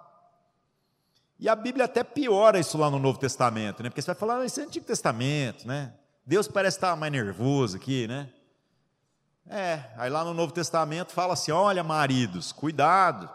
E 1.38 1.48
a 1.48 1.54
Bíblia 1.54 1.84
até 1.84 2.04
piora 2.04 2.58
isso 2.58 2.78
lá 2.78 2.90
no 2.90 2.98
Novo 2.98 3.18
Testamento, 3.18 3.82
né? 3.82 3.90
Porque 3.90 4.00
você 4.00 4.06
vai 4.06 4.14
falar, 4.14 4.38
ah, 4.40 4.44
esse 4.44 4.60
é 4.60 4.64
Antigo 4.64 4.86
Testamento, 4.86 5.66
né? 5.66 5.92
Deus 6.26 6.48
parece 6.48 6.76
estar 6.76 6.96
mais 6.96 7.12
nervoso 7.12 7.76
aqui, 7.76 8.08
né? 8.08 8.28
É, 9.48 9.84
aí 9.96 10.10
lá 10.10 10.24
no 10.24 10.34
Novo 10.34 10.52
Testamento 10.52 11.12
fala 11.12 11.34
assim: 11.34 11.52
olha, 11.52 11.84
maridos, 11.84 12.50
cuidado, 12.50 13.30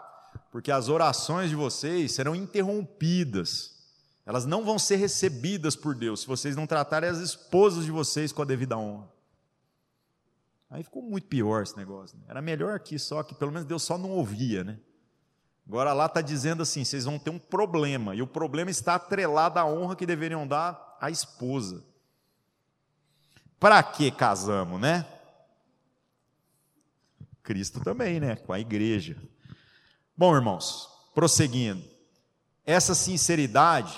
porque 0.50 0.70
as 0.70 0.90
orações 0.90 1.48
de 1.48 1.56
vocês 1.56 2.12
serão 2.12 2.36
interrompidas, 2.36 3.78
elas 4.26 4.44
não 4.44 4.62
vão 4.62 4.78
ser 4.78 4.96
recebidas 4.96 5.74
por 5.74 5.94
Deus 5.94 6.20
se 6.20 6.26
vocês 6.26 6.54
não 6.54 6.66
tratarem 6.66 7.08
as 7.08 7.18
esposas 7.18 7.86
de 7.86 7.90
vocês 7.90 8.30
com 8.30 8.42
a 8.42 8.44
devida 8.44 8.76
honra. 8.76 9.10
Aí 10.68 10.82
ficou 10.82 11.02
muito 11.02 11.26
pior 11.26 11.62
esse 11.62 11.76
negócio. 11.76 12.16
Né? 12.18 12.24
Era 12.28 12.42
melhor 12.42 12.74
aqui 12.74 12.98
só 12.98 13.22
que 13.22 13.34
pelo 13.34 13.52
menos 13.52 13.66
Deus 13.66 13.82
só 13.82 13.96
não 13.96 14.10
ouvia, 14.10 14.62
né? 14.62 14.78
Agora 15.66 15.94
lá 15.94 16.06
está 16.06 16.20
dizendo 16.20 16.62
assim: 16.62 16.84
vocês 16.84 17.06
vão 17.06 17.18
ter 17.18 17.30
um 17.30 17.38
problema, 17.38 18.14
e 18.14 18.20
o 18.20 18.26
problema 18.26 18.70
está 18.70 18.96
atrelado 18.96 19.58
à 19.58 19.64
honra 19.64 19.96
que 19.96 20.04
deveriam 20.04 20.46
dar 20.46 20.98
à 21.00 21.10
esposa. 21.10 21.90
Para 23.62 23.82
que 23.82 24.10
casamos, 24.10 24.80
né? 24.80 25.06
Cristo 27.42 27.80
também, 27.80 28.20
né? 28.20 28.36
Com 28.36 28.52
a 28.52 28.60
igreja. 28.60 29.16
Bom, 30.16 30.34
irmãos, 30.34 30.88
prosseguindo. 31.14 31.82
Essa 32.66 32.94
sinceridade 32.94 33.96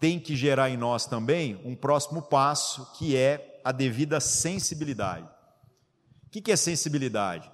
tem 0.00 0.18
que 0.18 0.34
gerar 0.34 0.70
em 0.70 0.76
nós 0.76 1.06
também 1.06 1.60
um 1.64 1.76
próximo 1.76 2.22
passo, 2.22 2.90
que 2.94 3.14
é 3.14 3.60
a 3.62 3.70
devida 3.70 4.18
sensibilidade. 4.18 5.28
O 6.26 6.30
que 6.30 6.50
é 6.50 6.56
sensibilidade? 6.56 7.50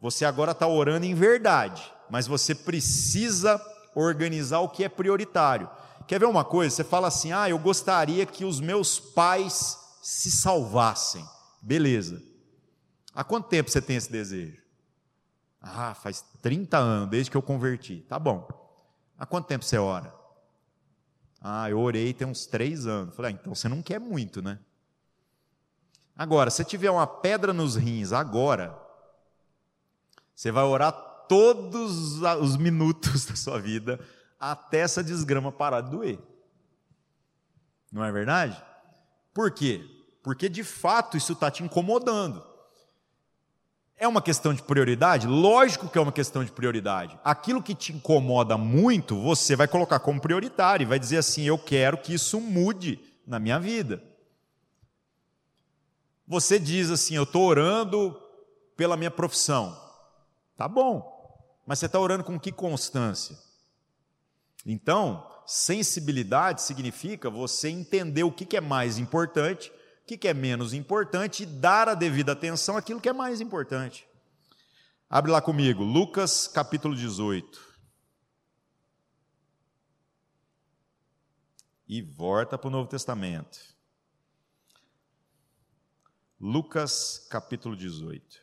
Você 0.00 0.24
agora 0.24 0.52
está 0.52 0.68
orando 0.68 1.06
em 1.06 1.14
verdade 1.14 1.94
mas 2.08 2.26
você 2.26 2.54
precisa 2.54 3.60
organizar 3.94 4.60
o 4.60 4.68
que 4.68 4.84
é 4.84 4.88
prioritário. 4.88 5.68
Quer 6.06 6.20
ver 6.20 6.26
uma 6.26 6.44
coisa? 6.44 6.74
Você 6.74 6.84
fala 6.84 7.08
assim: 7.08 7.32
ah, 7.32 7.48
eu 7.48 7.58
gostaria 7.58 8.26
que 8.26 8.44
os 8.44 8.60
meus 8.60 9.00
pais 9.00 9.78
se 10.04 10.30
salvassem. 10.30 11.26
Beleza. 11.62 12.22
Há 13.14 13.24
quanto 13.24 13.48
tempo 13.48 13.70
você 13.70 13.80
tem 13.80 13.96
esse 13.96 14.12
desejo? 14.12 14.62
Ah, 15.58 15.94
faz 15.94 16.22
30 16.42 16.76
anos, 16.76 17.08
desde 17.08 17.30
que 17.30 17.36
eu 17.38 17.40
converti. 17.40 18.04
Tá 18.06 18.18
bom. 18.18 18.46
Há 19.18 19.24
quanto 19.24 19.46
tempo 19.46 19.64
você 19.64 19.78
ora? 19.78 20.14
Ah, 21.40 21.70
eu 21.70 21.80
orei 21.80 22.12
tem 22.12 22.28
uns 22.28 22.44
três 22.44 22.86
anos. 22.86 23.16
Falei, 23.16 23.32
ah, 23.32 23.38
então 23.40 23.54
você 23.54 23.66
não 23.66 23.80
quer 23.80 23.98
muito, 23.98 24.42
né? 24.42 24.58
Agora, 26.14 26.50
se 26.50 26.62
tiver 26.66 26.90
uma 26.90 27.06
pedra 27.06 27.54
nos 27.54 27.74
rins 27.74 28.12
agora, 28.12 28.78
você 30.34 30.52
vai 30.52 30.64
orar 30.64 30.92
todos 31.26 32.20
os 32.20 32.56
minutos 32.58 33.24
da 33.26 33.36
sua 33.36 33.58
vida 33.58 33.98
até 34.38 34.80
essa 34.80 35.02
desgrama 35.02 35.50
parar 35.50 35.80
de 35.80 35.90
doer. 35.90 36.18
Não 37.90 38.04
é 38.04 38.12
verdade? 38.12 38.62
Por 39.32 39.50
quê? 39.50 39.93
Porque 40.24 40.48
de 40.48 40.64
fato 40.64 41.18
isso 41.18 41.34
está 41.34 41.50
te 41.50 41.62
incomodando. 41.62 42.42
É 43.94 44.08
uma 44.08 44.22
questão 44.22 44.54
de 44.54 44.62
prioridade? 44.62 45.26
Lógico 45.26 45.86
que 45.86 45.98
é 45.98 46.00
uma 46.00 46.10
questão 46.10 46.42
de 46.42 46.50
prioridade. 46.50 47.16
Aquilo 47.22 47.62
que 47.62 47.74
te 47.74 47.92
incomoda 47.92 48.56
muito, 48.56 49.20
você 49.20 49.54
vai 49.54 49.68
colocar 49.68 50.00
como 50.00 50.20
prioritário 50.20 50.82
e 50.82 50.88
vai 50.88 50.98
dizer 50.98 51.18
assim: 51.18 51.42
eu 51.44 51.58
quero 51.58 51.98
que 51.98 52.14
isso 52.14 52.40
mude 52.40 52.98
na 53.26 53.38
minha 53.38 53.60
vida. 53.60 54.02
Você 56.26 56.58
diz 56.58 56.90
assim: 56.90 57.16
eu 57.16 57.24
estou 57.24 57.42
orando 57.42 58.18
pela 58.78 58.96
minha 58.96 59.10
profissão. 59.10 59.78
Tá 60.56 60.66
bom. 60.66 61.12
Mas 61.66 61.78
você 61.78 61.86
está 61.86 62.00
orando 62.00 62.24
com 62.24 62.40
que 62.40 62.50
constância? 62.50 63.38
Então, 64.64 65.30
sensibilidade 65.46 66.62
significa 66.62 67.28
você 67.28 67.68
entender 67.68 68.22
o 68.22 68.32
que 68.32 68.56
é 68.56 68.60
mais 68.60 68.98
importante, 68.98 69.70
o 70.04 70.18
que 70.18 70.28
é 70.28 70.34
menos 70.34 70.74
importante 70.74 71.44
e 71.44 71.46
dar 71.46 71.88
a 71.88 71.94
devida 71.94 72.32
atenção 72.32 72.76
àquilo 72.76 73.00
que 73.00 73.08
é 73.08 73.12
mais 73.12 73.40
importante. 73.40 74.06
Abre 75.08 75.30
lá 75.30 75.40
comigo, 75.40 75.82
Lucas 75.82 76.46
capítulo 76.46 76.94
18. 76.94 77.74
E 81.88 82.02
volta 82.02 82.58
para 82.58 82.68
o 82.68 82.70
Novo 82.70 82.88
Testamento. 82.88 83.58
Lucas 86.38 87.26
capítulo 87.30 87.74
18. 87.74 88.42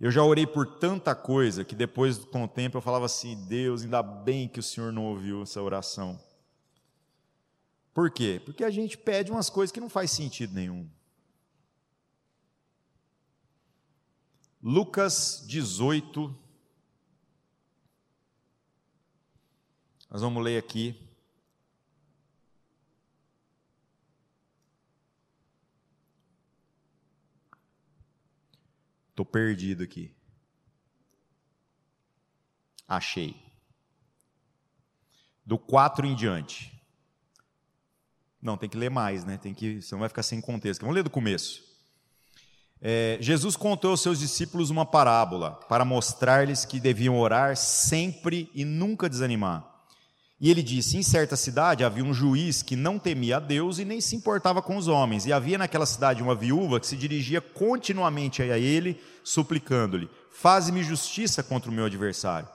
Eu 0.00 0.10
já 0.10 0.24
orei 0.24 0.46
por 0.46 0.78
tanta 0.78 1.14
coisa 1.14 1.62
que 1.64 1.74
depois, 1.74 2.18
com 2.18 2.44
o 2.44 2.48
tempo, 2.48 2.78
eu 2.78 2.82
falava 2.82 3.04
assim: 3.04 3.36
Deus, 3.46 3.82
ainda 3.82 4.02
bem 4.02 4.48
que 4.48 4.58
o 4.58 4.62
Senhor 4.62 4.92
não 4.92 5.04
ouviu 5.04 5.42
essa 5.42 5.62
oração. 5.62 6.18
Por 7.92 8.10
quê? 8.10 8.40
Porque 8.44 8.64
a 8.64 8.70
gente 8.70 8.96
pede 8.96 9.30
umas 9.30 9.50
coisas 9.50 9.72
que 9.72 9.80
não 9.80 9.88
faz 9.88 10.10
sentido 10.10 10.54
nenhum. 10.54 10.88
Lucas 14.62 15.44
18. 15.46 16.36
Nós 20.10 20.20
vamos 20.20 20.42
ler 20.42 20.58
aqui. 20.58 21.08
Estou 29.10 29.24
perdido 29.24 29.82
aqui. 29.82 30.14
Achei. 32.88 33.36
Do 35.44 35.58
4 35.58 36.06
em 36.06 36.14
diante. 36.14 36.79
Não, 38.42 38.56
tem 38.56 38.68
que 38.68 38.76
ler 38.76 38.90
mais, 38.90 39.24
né? 39.24 39.38
Tem 39.40 39.52
que, 39.52 39.80
não 39.92 39.98
vai 39.98 40.08
ficar 40.08 40.22
sem 40.22 40.40
contexto. 40.40 40.80
Vamos 40.80 40.94
ler 40.94 41.02
do 41.02 41.10
começo. 41.10 41.62
É, 42.82 43.18
Jesus 43.20 43.56
contou 43.56 43.90
aos 43.90 44.00
seus 44.00 44.18
discípulos 44.18 44.70
uma 44.70 44.86
parábola 44.86 45.52
para 45.68 45.84
mostrar-lhes 45.84 46.64
que 46.64 46.80
deviam 46.80 47.18
orar 47.18 47.54
sempre 47.56 48.50
e 48.54 48.64
nunca 48.64 49.08
desanimar. 49.08 49.70
E 50.40 50.50
ele 50.50 50.62
disse: 50.62 50.96
Em 50.96 51.02
certa 51.02 51.36
cidade 51.36 51.84
havia 51.84 52.02
um 52.02 52.14
juiz 52.14 52.62
que 52.62 52.74
não 52.74 52.98
temia 52.98 53.36
a 53.36 53.40
Deus 53.40 53.78
e 53.78 53.84
nem 53.84 54.00
se 54.00 54.16
importava 54.16 54.62
com 54.62 54.78
os 54.78 54.88
homens. 54.88 55.26
E 55.26 55.32
havia 55.32 55.58
naquela 55.58 55.84
cidade 55.84 56.22
uma 56.22 56.34
viúva 56.34 56.80
que 56.80 56.86
se 56.86 56.96
dirigia 56.96 57.42
continuamente 57.42 58.40
a 58.40 58.58
ele, 58.58 58.98
suplicando-lhe: 59.22 60.08
Faze-me 60.30 60.82
justiça 60.82 61.42
contra 61.42 61.70
o 61.70 61.74
meu 61.74 61.84
adversário. 61.84 62.48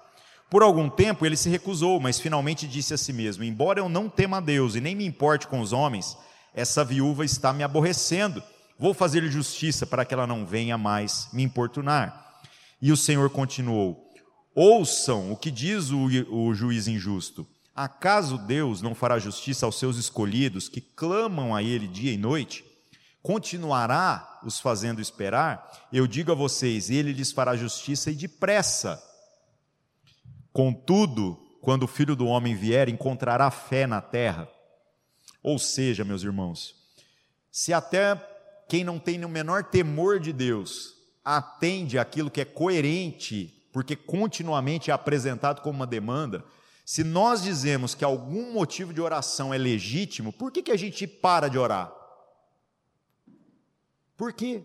Por 0.50 0.62
algum 0.62 0.90
tempo 0.90 1.26
ele 1.26 1.36
se 1.36 1.50
recusou, 1.50 2.00
mas 2.00 2.20
finalmente 2.20 2.68
disse 2.68 2.94
a 2.94 2.98
si 2.98 3.12
mesmo: 3.12 3.44
Embora 3.44 3.80
eu 3.80 3.90
não 3.90 4.08
tema 4.10 4.38
a 4.38 4.42
Deus 4.42 4.76
e 4.76 4.82
nem 4.82 4.96
me 4.96 5.06
importe 5.06 5.48
com 5.48 5.60
os 5.60 5.74
homens, 5.74 6.18
essa 6.54 6.84
viúva 6.84 7.26
está 7.26 7.52
me 7.52 7.64
aborrecendo. 7.64 8.42
Vou 8.78 8.94
fazer-lhe 8.94 9.32
justiça 9.32 9.86
para 9.86 10.06
que 10.06 10.14
ela 10.14 10.28
não 10.28 10.46
venha 10.46 10.78
mais 10.78 11.28
me 11.34 11.44
importunar. 11.44 12.42
E 12.82 12.92
o 12.92 12.98
Senhor 12.98 13.30
continuou: 13.30 14.14
Ouçam 14.54 15.32
o 15.32 15.38
que 15.38 15.50
diz 15.50 15.90
o, 15.90 16.06
o 16.30 16.54
juiz 16.54 16.88
injusto. 16.88 17.48
Acaso 17.76 18.38
Deus 18.38 18.82
não 18.82 18.96
fará 18.96 19.20
justiça 19.20 19.66
aos 19.66 19.78
seus 19.78 19.98
escolhidos 19.98 20.70
que 20.70 20.80
clamam 20.80 21.54
a 21.54 21.62
Ele 21.62 21.88
dia 21.88 22.14
e 22.14 22.18
noite? 22.18 22.64
Continuará 23.22 24.40
os 24.46 24.60
fazendo 24.60 25.02
esperar? 25.02 25.88
Eu 25.92 26.06
digo 26.06 26.32
a 26.32 26.36
vocês: 26.36 26.90
Ele 26.90 27.12
lhes 27.12 27.32
fará 27.32 27.56
justiça 27.56 28.12
e 28.12 28.16
depressa. 28.16 29.02
Contudo, 30.56 31.38
quando 31.60 31.84
o 31.84 31.88
filho 31.88 32.16
do 32.16 32.28
homem 32.28 32.56
vier, 32.56 32.88
encontrará 32.88 33.52
fé 33.52 33.86
na 33.86 34.00
terra. 34.00 34.48
Ou 35.44 35.60
seja, 35.60 36.06
meus 36.06 36.24
irmãos, 36.24 36.74
se 37.52 37.74
até 37.74 38.16
quem 38.70 38.82
não 38.82 38.98
tem 38.98 39.26
o 39.26 39.28
menor 39.28 39.66
temor 39.66 40.18
de 40.18 40.32
Deus 40.32 40.94
atende 41.26 42.00
aquilo 42.00 42.32
que 42.32 42.40
é 42.40 42.46
coerente, 42.46 43.68
porque 43.74 43.98
continuamente 43.98 44.90
é 44.90 44.94
apresentado 44.94 45.60
como 45.62 45.76
uma 45.76 45.86
demanda, 45.86 46.42
se 46.86 47.04
nós 47.04 47.44
dizemos 47.44 47.94
que 47.94 48.06
algum 48.06 48.54
motivo 48.54 48.94
de 48.94 49.02
oração 49.02 49.54
é 49.54 49.58
legítimo, 49.58 50.32
por 50.32 50.54
que, 50.54 50.64
que 50.64 50.72
a 50.72 50.78
gente 50.78 51.06
para 51.06 51.50
de 51.50 51.58
orar? 51.58 51.94
Por 54.16 54.32
quê? 54.32 54.64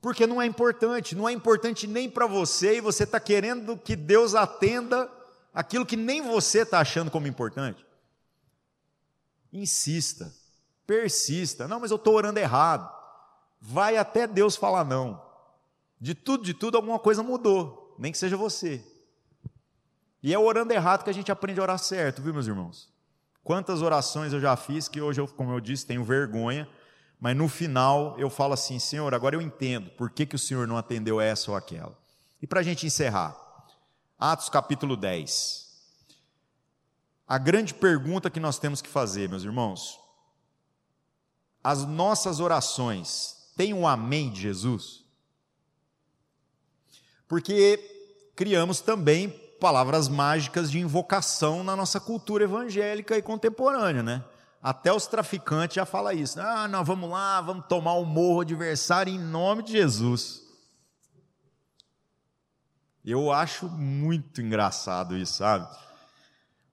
Porque 0.00 0.26
não 0.26 0.40
é 0.40 0.46
importante, 0.46 1.14
não 1.14 1.28
é 1.28 1.32
importante 1.32 1.86
nem 1.86 2.08
para 2.08 2.26
você 2.26 2.78
e 2.78 2.80
você 2.80 3.04
está 3.04 3.20
querendo 3.20 3.76
que 3.76 3.94
Deus 3.94 4.34
atenda 4.34 5.10
aquilo 5.52 5.84
que 5.84 5.96
nem 5.96 6.22
você 6.22 6.60
está 6.60 6.80
achando 6.80 7.10
como 7.10 7.26
importante. 7.26 7.84
Insista, 9.52 10.32
persista. 10.86 11.68
Não, 11.68 11.80
mas 11.80 11.90
eu 11.90 11.96
estou 11.96 12.14
orando 12.14 12.38
errado. 12.38 12.90
Vai 13.60 13.96
até 13.98 14.26
Deus 14.26 14.56
falar 14.56 14.84
não. 14.84 15.22
De 16.00 16.14
tudo, 16.14 16.44
de 16.44 16.54
tudo, 16.54 16.76
alguma 16.76 16.98
coisa 16.98 17.22
mudou, 17.22 17.94
nem 17.98 18.10
que 18.10 18.16
seja 18.16 18.36
você. 18.36 18.82
E 20.22 20.32
é 20.32 20.38
orando 20.38 20.72
errado 20.72 21.04
que 21.04 21.10
a 21.10 21.14
gente 21.14 21.30
aprende 21.30 21.60
a 21.60 21.62
orar 21.62 21.78
certo, 21.78 22.22
viu, 22.22 22.32
meus 22.32 22.46
irmãos? 22.46 22.90
Quantas 23.44 23.82
orações 23.82 24.32
eu 24.32 24.40
já 24.40 24.56
fiz 24.56 24.88
que 24.88 25.00
hoje, 25.00 25.20
eu, 25.20 25.28
como 25.28 25.52
eu 25.52 25.60
disse, 25.60 25.86
tenho 25.86 26.04
vergonha, 26.04 26.68
mas 27.20 27.36
no 27.36 27.48
final 27.48 28.18
eu 28.18 28.30
falo 28.30 28.54
assim: 28.54 28.78
Senhor, 28.78 29.12
agora 29.14 29.36
eu 29.36 29.42
entendo 29.42 29.90
por 29.90 30.10
que, 30.10 30.24
que 30.24 30.36
o 30.36 30.38
Senhor 30.38 30.66
não 30.66 30.78
atendeu 30.78 31.20
essa 31.20 31.50
ou 31.50 31.56
aquela. 31.56 31.96
E 32.40 32.46
para 32.46 32.60
a 32.60 32.62
gente 32.62 32.86
encerrar, 32.86 33.36
Atos 34.18 34.48
capítulo 34.48 34.96
10. 34.96 35.68
A 37.28 37.38
grande 37.38 37.74
pergunta 37.74 38.30
que 38.30 38.40
nós 38.40 38.58
temos 38.58 38.82
que 38.82 38.88
fazer, 38.88 39.28
meus 39.28 39.44
irmãos, 39.44 40.00
as 41.62 41.84
nossas 41.84 42.40
orações 42.40 43.36
têm 43.56 43.74
um 43.74 43.86
amém 43.86 44.30
de 44.30 44.40
Jesus? 44.40 45.04
Porque 47.28 47.78
criamos 48.34 48.80
também 48.80 49.28
palavras 49.60 50.08
mágicas 50.08 50.70
de 50.70 50.80
invocação 50.80 51.62
na 51.62 51.76
nossa 51.76 52.00
cultura 52.00 52.44
evangélica 52.44 53.16
e 53.16 53.22
contemporânea, 53.22 54.02
né? 54.02 54.24
Até 54.62 54.92
os 54.92 55.06
traficantes 55.06 55.76
já 55.76 55.86
falam 55.86 56.12
isso. 56.12 56.38
Ah, 56.40 56.68
não, 56.68 56.84
vamos 56.84 57.08
lá, 57.10 57.40
vamos 57.40 57.66
tomar 57.66 57.94
o 57.94 58.04
morro 58.04 58.42
adversário 58.42 59.12
em 59.12 59.18
nome 59.18 59.62
de 59.62 59.72
Jesus. 59.72 60.42
Eu 63.02 63.32
acho 63.32 63.68
muito 63.68 64.42
engraçado 64.42 65.16
isso, 65.16 65.34
sabe? 65.34 65.66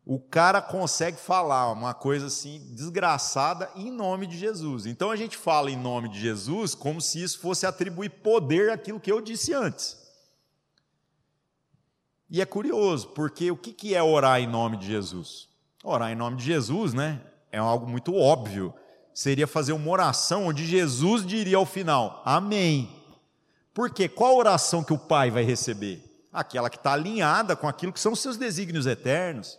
O 0.06 0.20
cara 0.20 0.62
consegue 0.62 1.18
falar 1.18 1.72
uma 1.72 1.94
coisa 1.94 2.28
assim 2.28 2.60
desgraçada 2.74 3.70
em 3.76 3.90
nome 3.90 4.28
de 4.28 4.38
Jesus. 4.38 4.86
Então 4.86 5.10
a 5.10 5.16
gente 5.16 5.38
fala 5.38 5.72
em 5.72 5.78
nome 5.78 6.10
de 6.10 6.20
Jesus 6.20 6.76
como 6.76 7.02
se 7.02 7.22
isso 7.22 7.40
fosse 7.40 7.66
atribuir 7.66 8.10
poder 8.10 8.70
àquilo 8.70 9.00
que 9.00 9.12
eu 9.12 9.22
disse 9.22 9.54
antes. 9.54 9.98
E 12.30 12.42
é 12.42 12.46
curioso, 12.46 13.10
porque 13.10 13.50
o 13.50 13.58
que 13.58 13.96
é 13.96 14.04
orar 14.04 14.42
em 14.42 14.48
nome 14.48 14.76
de 14.76 14.88
Jesus? 14.88 15.48
Orar 15.82 16.12
em 16.12 16.16
nome 16.16 16.36
de 16.36 16.44
Jesus, 16.44 16.94
né? 16.94 17.22
É 17.52 17.58
algo 17.58 17.88
muito 17.88 18.16
óbvio. 18.16 18.74
Seria 19.14 19.48
fazer 19.48 19.74
uma 19.74 19.90
oração 19.90 20.48
onde 20.48 20.66
Jesus 20.66 21.26
diria 21.26 21.58
ao 21.58 21.66
final: 21.66 22.22
Amém. 22.26 22.90
Porque 23.74 24.08
qual 24.10 24.38
oração 24.38 24.84
que 24.84 24.94
o 24.94 24.98
Pai 24.98 25.30
vai 25.30 25.44
receber? 25.44 26.04
Aquela 26.32 26.70
que 26.70 26.78
está 26.78 26.94
alinhada 26.94 27.56
com 27.56 27.68
aquilo 27.68 27.94
que 27.94 28.00
são 28.00 28.14
os 28.14 28.20
seus 28.20 28.38
desígnios 28.38 28.86
eternos, 28.86 29.58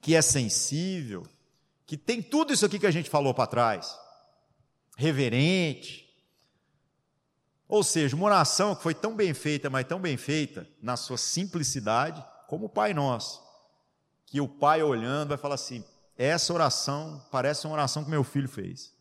que 0.00 0.14
é 0.14 0.22
sensível, 0.22 1.26
que 1.86 1.96
tem 1.96 2.22
tudo 2.22 2.52
isso 2.52 2.66
aqui 2.66 2.78
que 2.78 2.86
a 2.86 2.90
gente 2.90 3.10
falou 3.10 3.32
para 3.32 3.46
trás, 3.46 3.96
reverente, 4.96 6.04
ou 7.68 7.82
seja, 7.82 8.14
uma 8.14 8.26
oração 8.26 8.74
que 8.74 8.82
foi 8.82 8.94
tão 8.94 9.16
bem 9.16 9.32
feita, 9.34 9.70
mas 9.70 9.86
tão 9.86 10.00
bem 10.00 10.16
feita, 10.16 10.68
na 10.80 10.96
sua 10.96 11.16
simplicidade, 11.16 12.24
como 12.46 12.66
o 12.66 12.68
Pai 12.68 12.94
Nosso. 12.94 13.42
Que 14.26 14.40
o 14.40 14.48
Pai 14.48 14.82
olhando 14.82 15.30
vai 15.30 15.38
falar 15.38 15.54
assim: 15.54 15.84
essa 16.16 16.52
oração 16.52 17.22
parece 17.30 17.66
uma 17.66 17.74
oração 17.74 18.04
que 18.04 18.10
meu 18.10 18.24
filho 18.24 18.48
fez. 18.48 18.92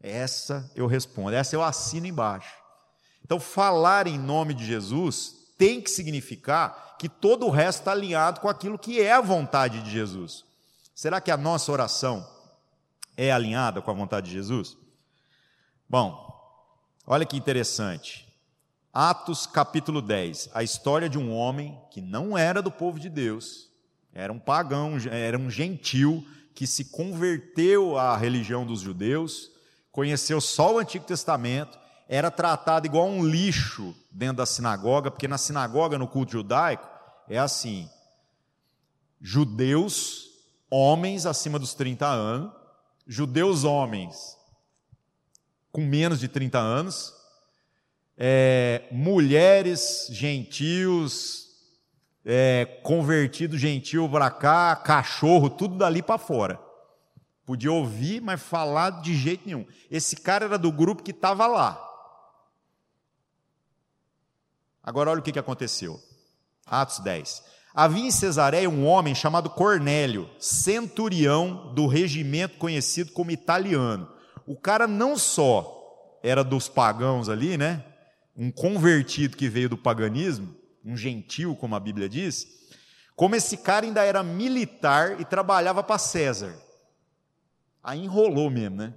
Essa 0.00 0.70
eu 0.74 0.86
respondo, 0.86 1.34
essa 1.34 1.56
eu 1.56 1.62
assino 1.62 2.06
embaixo. 2.06 2.54
Então, 3.24 3.40
falar 3.40 4.06
em 4.06 4.18
nome 4.18 4.52
de 4.52 4.66
Jesus 4.66 5.34
tem 5.56 5.80
que 5.80 5.90
significar 5.90 6.96
que 6.98 7.08
todo 7.08 7.46
o 7.46 7.50
resto 7.50 7.80
está 7.80 7.92
alinhado 7.92 8.40
com 8.40 8.48
aquilo 8.48 8.78
que 8.78 9.00
é 9.00 9.12
a 9.12 9.20
vontade 9.20 9.82
de 9.82 9.90
Jesus. 9.90 10.44
Será 10.94 11.20
que 11.20 11.30
a 11.30 11.36
nossa 11.36 11.72
oração 11.72 12.28
é 13.16 13.32
alinhada 13.32 13.80
com 13.80 13.90
a 13.90 13.94
vontade 13.94 14.26
de 14.26 14.32
Jesus? 14.32 14.76
Bom, 15.88 16.24
Olha 17.06 17.26
que 17.26 17.36
interessante. 17.36 18.26
Atos 18.90 19.46
capítulo 19.46 20.00
10, 20.00 20.48
a 20.54 20.62
história 20.62 21.06
de 21.06 21.18
um 21.18 21.34
homem 21.34 21.78
que 21.90 22.00
não 22.00 22.38
era 22.38 22.62
do 22.62 22.70
povo 22.70 22.98
de 22.98 23.10
Deus, 23.10 23.68
era 24.14 24.32
um 24.32 24.38
pagão, 24.38 24.96
era 25.10 25.36
um 25.36 25.50
gentil 25.50 26.26
que 26.54 26.66
se 26.66 26.86
converteu 26.86 27.98
à 27.98 28.16
religião 28.16 28.64
dos 28.64 28.80
judeus, 28.80 29.50
conheceu 29.90 30.40
só 30.40 30.74
o 30.74 30.78
Antigo 30.78 31.04
Testamento, 31.04 31.78
era 32.08 32.30
tratado 32.30 32.86
igual 32.86 33.08
um 33.08 33.26
lixo 33.26 33.94
dentro 34.10 34.36
da 34.36 34.46
sinagoga, 34.46 35.10
porque 35.10 35.26
na 35.26 35.36
sinagoga, 35.36 35.98
no 35.98 36.06
culto 36.06 36.32
judaico, 36.32 36.88
é 37.28 37.38
assim: 37.38 37.90
judeus, 39.20 40.28
homens 40.70 41.26
acima 41.26 41.58
dos 41.58 41.74
30 41.74 42.06
anos, 42.06 42.52
judeus 43.06 43.64
homens 43.64 44.36
com 45.74 45.80
menos 45.80 46.20
de 46.20 46.28
30 46.28 46.56
anos, 46.56 47.12
é, 48.16 48.84
mulheres 48.92 50.06
gentios, 50.08 51.43
é, 52.24 52.80
convertido 52.82 53.58
gentil 53.58 54.08
para 54.08 54.30
cá, 54.30 54.74
cachorro, 54.76 55.50
tudo 55.50 55.76
dali 55.76 56.02
para 56.02 56.18
fora. 56.18 56.58
Podia 57.44 57.70
ouvir, 57.70 58.22
mas 58.22 58.40
falar 58.40 59.02
de 59.02 59.14
jeito 59.14 59.42
nenhum. 59.44 59.66
Esse 59.90 60.16
cara 60.16 60.46
era 60.46 60.58
do 60.58 60.72
grupo 60.72 61.02
que 61.02 61.10
estava 61.10 61.46
lá. 61.46 61.80
Agora 64.82 65.10
olha 65.10 65.20
o 65.20 65.22
que 65.22 65.32
que 65.32 65.38
aconteceu. 65.38 66.00
Atos 66.66 67.00
10. 67.00 67.44
Havia 67.74 68.06
em 68.06 68.10
Cesareia 68.10 68.70
um 68.70 68.86
homem 68.86 69.14
chamado 69.14 69.50
Cornélio, 69.50 70.30
centurião 70.38 71.74
do 71.74 71.86
regimento 71.86 72.56
conhecido 72.56 73.12
como 73.12 73.30
italiano. 73.30 74.08
O 74.46 74.56
cara 74.56 74.86
não 74.86 75.18
só 75.18 76.18
era 76.22 76.44
dos 76.44 76.68
pagãos 76.68 77.28
ali, 77.28 77.58
né? 77.58 77.84
Um 78.36 78.50
convertido 78.50 79.36
que 79.36 79.48
veio 79.48 79.68
do 79.68 79.76
paganismo, 79.76 80.54
um 80.84 80.96
gentil, 80.96 81.56
como 81.56 81.74
a 81.74 81.80
Bíblia 81.80 82.08
diz, 82.08 82.46
como 83.16 83.34
esse 83.34 83.56
cara 83.56 83.86
ainda 83.86 84.02
era 84.02 84.22
militar 84.22 85.20
e 85.20 85.24
trabalhava 85.24 85.82
para 85.82 85.98
César. 85.98 86.54
Aí 87.82 88.00
enrolou 88.00 88.50
mesmo, 88.50 88.76
né? 88.76 88.94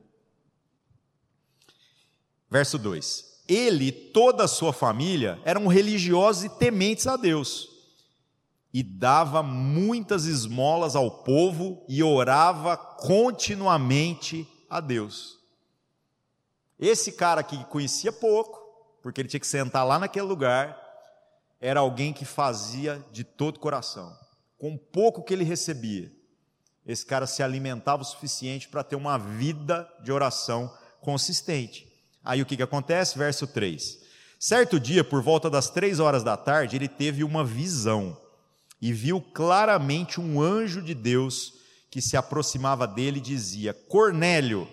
Verso 2.49 2.77
2: 2.77 3.43
Ele 3.47 3.85
e 3.85 3.91
toda 3.91 4.45
a 4.45 4.47
sua 4.47 4.73
família 4.73 5.39
eram 5.45 5.67
religiosos 5.67 6.45
e 6.45 6.49
tementes 6.49 7.05
a 7.05 7.15
Deus, 7.15 7.69
e 8.73 8.81
dava 8.81 9.43
muitas 9.43 10.25
esmolas 10.25 10.95
ao 10.95 11.23
povo 11.23 11.85
e 11.87 12.01
orava 12.01 12.75
continuamente 12.75 14.47
a 14.69 14.79
Deus. 14.79 15.37
Esse 16.79 17.11
cara 17.11 17.41
aqui 17.41 17.63
conhecia 17.65 18.11
pouco, 18.11 18.59
porque 19.01 19.21
ele 19.21 19.27
tinha 19.27 19.39
que 19.39 19.47
sentar 19.47 19.85
lá 19.85 19.97
naquele 19.97 20.25
lugar, 20.25 20.86
era 21.59 21.79
alguém 21.79 22.13
que 22.13 22.25
fazia 22.25 23.03
de 23.11 23.23
todo 23.23 23.59
coração. 23.59 24.15
Com 24.57 24.77
pouco 24.77 25.23
que 25.23 25.33
ele 25.33 25.43
recebia, 25.43 26.11
esse 26.85 27.05
cara 27.05 27.27
se 27.27 27.43
alimentava 27.43 28.01
o 28.01 28.05
suficiente 28.05 28.67
para 28.67 28.83
ter 28.83 28.95
uma 28.95 29.17
vida 29.17 29.87
de 30.03 30.11
oração 30.11 30.73
consistente. 31.01 31.87
Aí 32.23 32.41
o 32.41 32.45
que, 32.45 32.57
que 32.57 32.63
acontece? 32.63 33.17
Verso 33.17 33.45
3. 33.45 33.99
Certo 34.39 34.79
dia, 34.79 35.03
por 35.03 35.21
volta 35.21 35.49
das 35.49 35.69
três 35.69 35.99
horas 35.99 36.23
da 36.23 36.37
tarde, 36.37 36.75
ele 36.75 36.87
teve 36.87 37.23
uma 37.23 37.43
visão 37.43 38.15
e 38.81 38.93
viu 38.93 39.19
claramente 39.19 40.21
um 40.21 40.41
anjo 40.41 40.81
de 40.81 40.93
Deus 40.93 41.53
que 41.89 42.01
se 42.01 42.15
aproximava 42.15 42.87
dele 42.87 43.17
e 43.17 43.21
dizia: 43.21 43.73
Cornélio. 43.73 44.67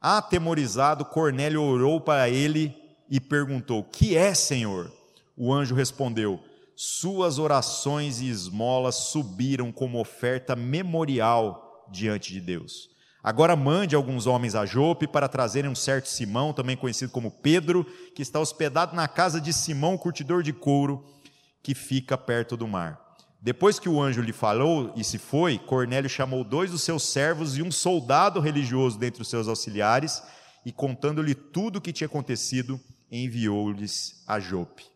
Atemorizado, 0.00 1.04
Cornélio 1.04 1.62
orou 1.62 2.00
para 2.00 2.28
ele 2.28 2.74
e 3.10 3.20
perguntou: 3.20 3.84
Que 3.84 4.16
é, 4.16 4.34
Senhor? 4.34 4.92
O 5.36 5.52
anjo 5.52 5.74
respondeu: 5.74 6.40
Suas 6.74 7.38
orações 7.38 8.20
e 8.20 8.28
esmolas 8.28 8.94
subiram 8.94 9.70
como 9.70 10.00
oferta 10.00 10.56
memorial 10.56 11.84
diante 11.92 12.32
de 12.32 12.40
Deus. 12.40 12.88
Agora 13.22 13.56
mande 13.56 13.96
alguns 13.96 14.26
homens 14.26 14.54
a 14.54 14.64
Jope 14.64 15.06
para 15.06 15.28
trazerem 15.28 15.68
um 15.68 15.74
certo 15.74 16.08
Simão, 16.08 16.52
também 16.52 16.76
conhecido 16.76 17.10
como 17.10 17.30
Pedro, 17.30 17.84
que 18.14 18.22
está 18.22 18.38
hospedado 18.38 18.94
na 18.94 19.08
casa 19.08 19.40
de 19.40 19.52
Simão, 19.52 19.98
curtidor 19.98 20.44
de 20.44 20.52
couro, 20.52 21.04
que 21.60 21.74
fica 21.74 22.16
perto 22.16 22.56
do 22.56 22.68
mar. 22.68 23.00
Depois 23.42 23.78
que 23.78 23.88
o 23.88 24.00
anjo 24.00 24.22
lhe 24.22 24.32
falou 24.32 24.92
e 24.96 25.02
se 25.02 25.18
foi, 25.18 25.58
Cornélio 25.58 26.08
chamou 26.08 26.44
dois 26.44 26.70
dos 26.70 26.82
seus 26.82 27.02
servos 27.02 27.58
e 27.58 27.62
um 27.62 27.70
soldado 27.72 28.40
religioso 28.40 28.98
dentre 28.98 29.22
os 29.22 29.28
seus 29.28 29.48
auxiliares, 29.48 30.22
e 30.64 30.72
contando-lhe 30.72 31.34
tudo 31.34 31.76
o 31.76 31.80
que 31.80 31.92
tinha 31.92 32.06
acontecido, 32.06 32.80
enviou-lhes 33.10 34.22
a 34.26 34.40
Jope. 34.40 34.95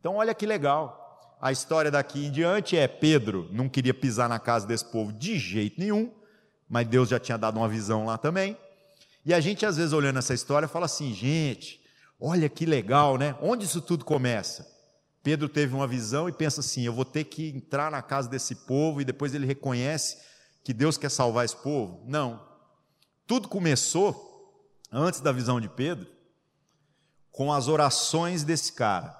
Então, 0.00 0.16
olha 0.16 0.34
que 0.34 0.46
legal. 0.46 1.36
A 1.40 1.52
história 1.52 1.90
daqui 1.90 2.26
em 2.26 2.30
diante 2.30 2.76
é: 2.76 2.88
Pedro 2.88 3.48
não 3.52 3.68
queria 3.68 3.94
pisar 3.94 4.28
na 4.28 4.38
casa 4.38 4.66
desse 4.66 4.84
povo 4.86 5.12
de 5.12 5.38
jeito 5.38 5.78
nenhum, 5.78 6.12
mas 6.68 6.88
Deus 6.88 7.08
já 7.08 7.20
tinha 7.20 7.38
dado 7.38 7.58
uma 7.58 7.68
visão 7.68 8.04
lá 8.04 8.18
também. 8.18 8.56
E 9.24 9.32
a 9.34 9.40
gente, 9.40 9.64
às 9.64 9.76
vezes, 9.76 9.92
olhando 9.92 10.18
essa 10.18 10.34
história, 10.34 10.66
fala 10.66 10.86
assim: 10.86 11.14
gente, 11.14 11.80
olha 12.18 12.48
que 12.48 12.66
legal, 12.66 13.16
né? 13.16 13.36
Onde 13.40 13.64
isso 13.64 13.80
tudo 13.80 14.04
começa? 14.04 14.68
Pedro 15.22 15.48
teve 15.48 15.74
uma 15.74 15.86
visão 15.86 16.28
e 16.28 16.32
pensa 16.32 16.60
assim: 16.60 16.82
eu 16.82 16.92
vou 16.92 17.04
ter 17.04 17.24
que 17.24 17.50
entrar 17.50 17.90
na 17.90 18.02
casa 18.02 18.28
desse 18.28 18.54
povo, 18.54 19.00
e 19.00 19.04
depois 19.04 19.34
ele 19.34 19.46
reconhece 19.46 20.18
que 20.64 20.72
Deus 20.72 20.96
quer 20.96 21.10
salvar 21.10 21.44
esse 21.44 21.56
povo. 21.56 22.02
Não. 22.06 22.48
Tudo 23.26 23.48
começou, 23.48 24.74
antes 24.90 25.20
da 25.20 25.32
visão 25.32 25.60
de 25.60 25.68
Pedro, 25.68 26.06
com 27.30 27.52
as 27.52 27.68
orações 27.68 28.42
desse 28.42 28.72
cara, 28.72 29.19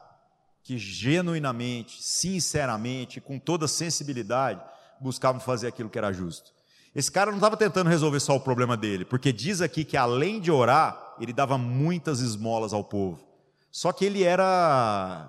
que 0.70 0.78
genuinamente, 0.78 2.00
sinceramente, 2.00 3.20
com 3.20 3.40
toda 3.40 3.66
sensibilidade, 3.66 4.62
buscavam 5.00 5.40
fazer 5.40 5.66
aquilo 5.66 5.90
que 5.90 5.98
era 5.98 6.12
justo. 6.12 6.52
Esse 6.94 7.10
cara 7.10 7.32
não 7.32 7.38
estava 7.38 7.56
tentando 7.56 7.90
resolver 7.90 8.20
só 8.20 8.36
o 8.36 8.40
problema 8.40 8.76
dele, 8.76 9.04
porque 9.04 9.32
diz 9.32 9.60
aqui 9.60 9.84
que 9.84 9.96
além 9.96 10.38
de 10.38 10.48
orar, 10.48 11.16
ele 11.18 11.32
dava 11.32 11.58
muitas 11.58 12.20
esmolas 12.20 12.72
ao 12.72 12.84
povo. 12.84 13.20
Só 13.68 13.92
que 13.92 14.04
ele 14.04 14.22
era 14.22 15.28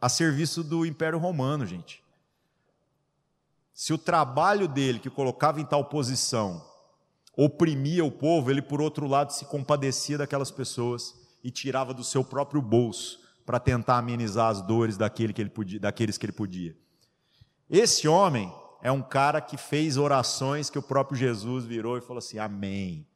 a 0.00 0.08
serviço 0.08 0.62
do 0.62 0.86
Império 0.86 1.18
Romano, 1.18 1.66
gente. 1.66 2.00
Se 3.74 3.92
o 3.92 3.98
trabalho 3.98 4.68
dele, 4.68 5.00
que 5.00 5.10
colocava 5.10 5.60
em 5.60 5.64
tal 5.64 5.86
posição, 5.86 6.64
oprimia 7.36 8.04
o 8.04 8.12
povo, 8.12 8.48
ele, 8.48 8.62
por 8.62 8.80
outro 8.80 9.08
lado, 9.08 9.32
se 9.32 9.44
compadecia 9.44 10.18
daquelas 10.18 10.52
pessoas 10.52 11.16
e 11.42 11.50
tirava 11.50 11.92
do 11.92 12.04
seu 12.04 12.22
próprio 12.22 12.62
bolso 12.62 13.21
para 13.44 13.58
tentar 13.58 13.98
amenizar 13.98 14.48
as 14.48 14.62
dores 14.62 14.96
daquele 14.96 15.32
que 15.32 15.40
ele 15.40 15.50
podia, 15.50 15.80
daqueles 15.80 16.16
que 16.16 16.26
ele 16.26 16.32
podia. 16.32 16.76
Esse 17.68 18.06
homem 18.06 18.52
é 18.82 18.90
um 18.90 19.02
cara 19.02 19.40
que 19.40 19.56
fez 19.56 19.96
orações 19.96 20.68
que 20.68 20.78
o 20.78 20.82
próprio 20.82 21.16
Jesus 21.16 21.64
virou 21.64 21.96
e 21.96 22.00
falou 22.00 22.18
assim: 22.18 22.38
Amém. 22.38 23.06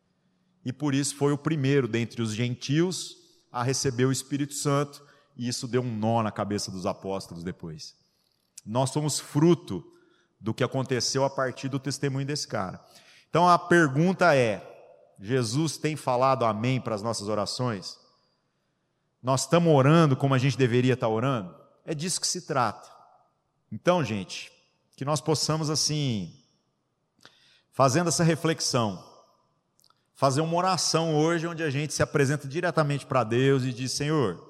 E 0.64 0.72
por 0.72 0.94
isso 0.94 1.14
foi 1.16 1.32
o 1.32 1.38
primeiro 1.38 1.86
dentre 1.86 2.20
os 2.22 2.34
gentios 2.34 3.16
a 3.52 3.62
receber 3.62 4.04
o 4.04 4.12
Espírito 4.12 4.54
Santo, 4.54 5.02
e 5.36 5.48
isso 5.48 5.68
deu 5.68 5.82
um 5.82 5.96
nó 5.96 6.22
na 6.22 6.32
cabeça 6.32 6.70
dos 6.70 6.86
apóstolos 6.86 7.44
depois. 7.44 7.94
Nós 8.64 8.90
somos 8.90 9.20
fruto 9.20 9.84
do 10.40 10.52
que 10.52 10.64
aconteceu 10.64 11.24
a 11.24 11.30
partir 11.30 11.68
do 11.68 11.78
testemunho 11.78 12.26
desse 12.26 12.48
cara. 12.48 12.84
Então 13.28 13.48
a 13.48 13.58
pergunta 13.58 14.34
é: 14.34 14.60
Jesus 15.20 15.76
tem 15.76 15.96
falado 15.96 16.44
amém 16.44 16.80
para 16.80 16.94
as 16.94 17.02
nossas 17.02 17.28
orações? 17.28 17.98
Nós 19.22 19.42
estamos 19.42 19.72
orando 19.72 20.16
como 20.16 20.34
a 20.34 20.38
gente 20.38 20.56
deveria 20.56 20.94
estar 20.94 21.08
orando? 21.08 21.54
É 21.84 21.94
disso 21.94 22.20
que 22.20 22.26
se 22.26 22.42
trata. 22.42 22.88
Então, 23.70 24.04
gente, 24.04 24.52
que 24.96 25.04
nós 25.04 25.20
possamos, 25.20 25.70
assim, 25.70 26.32
fazendo 27.72 28.08
essa 28.08 28.24
reflexão, 28.24 29.04
fazer 30.14 30.40
uma 30.40 30.56
oração 30.56 31.14
hoje 31.14 31.46
onde 31.46 31.62
a 31.62 31.70
gente 31.70 31.92
se 31.92 32.02
apresenta 32.02 32.46
diretamente 32.48 33.06
para 33.06 33.24
Deus 33.24 33.64
e 33.64 33.72
diz: 33.72 33.92
Senhor, 33.92 34.42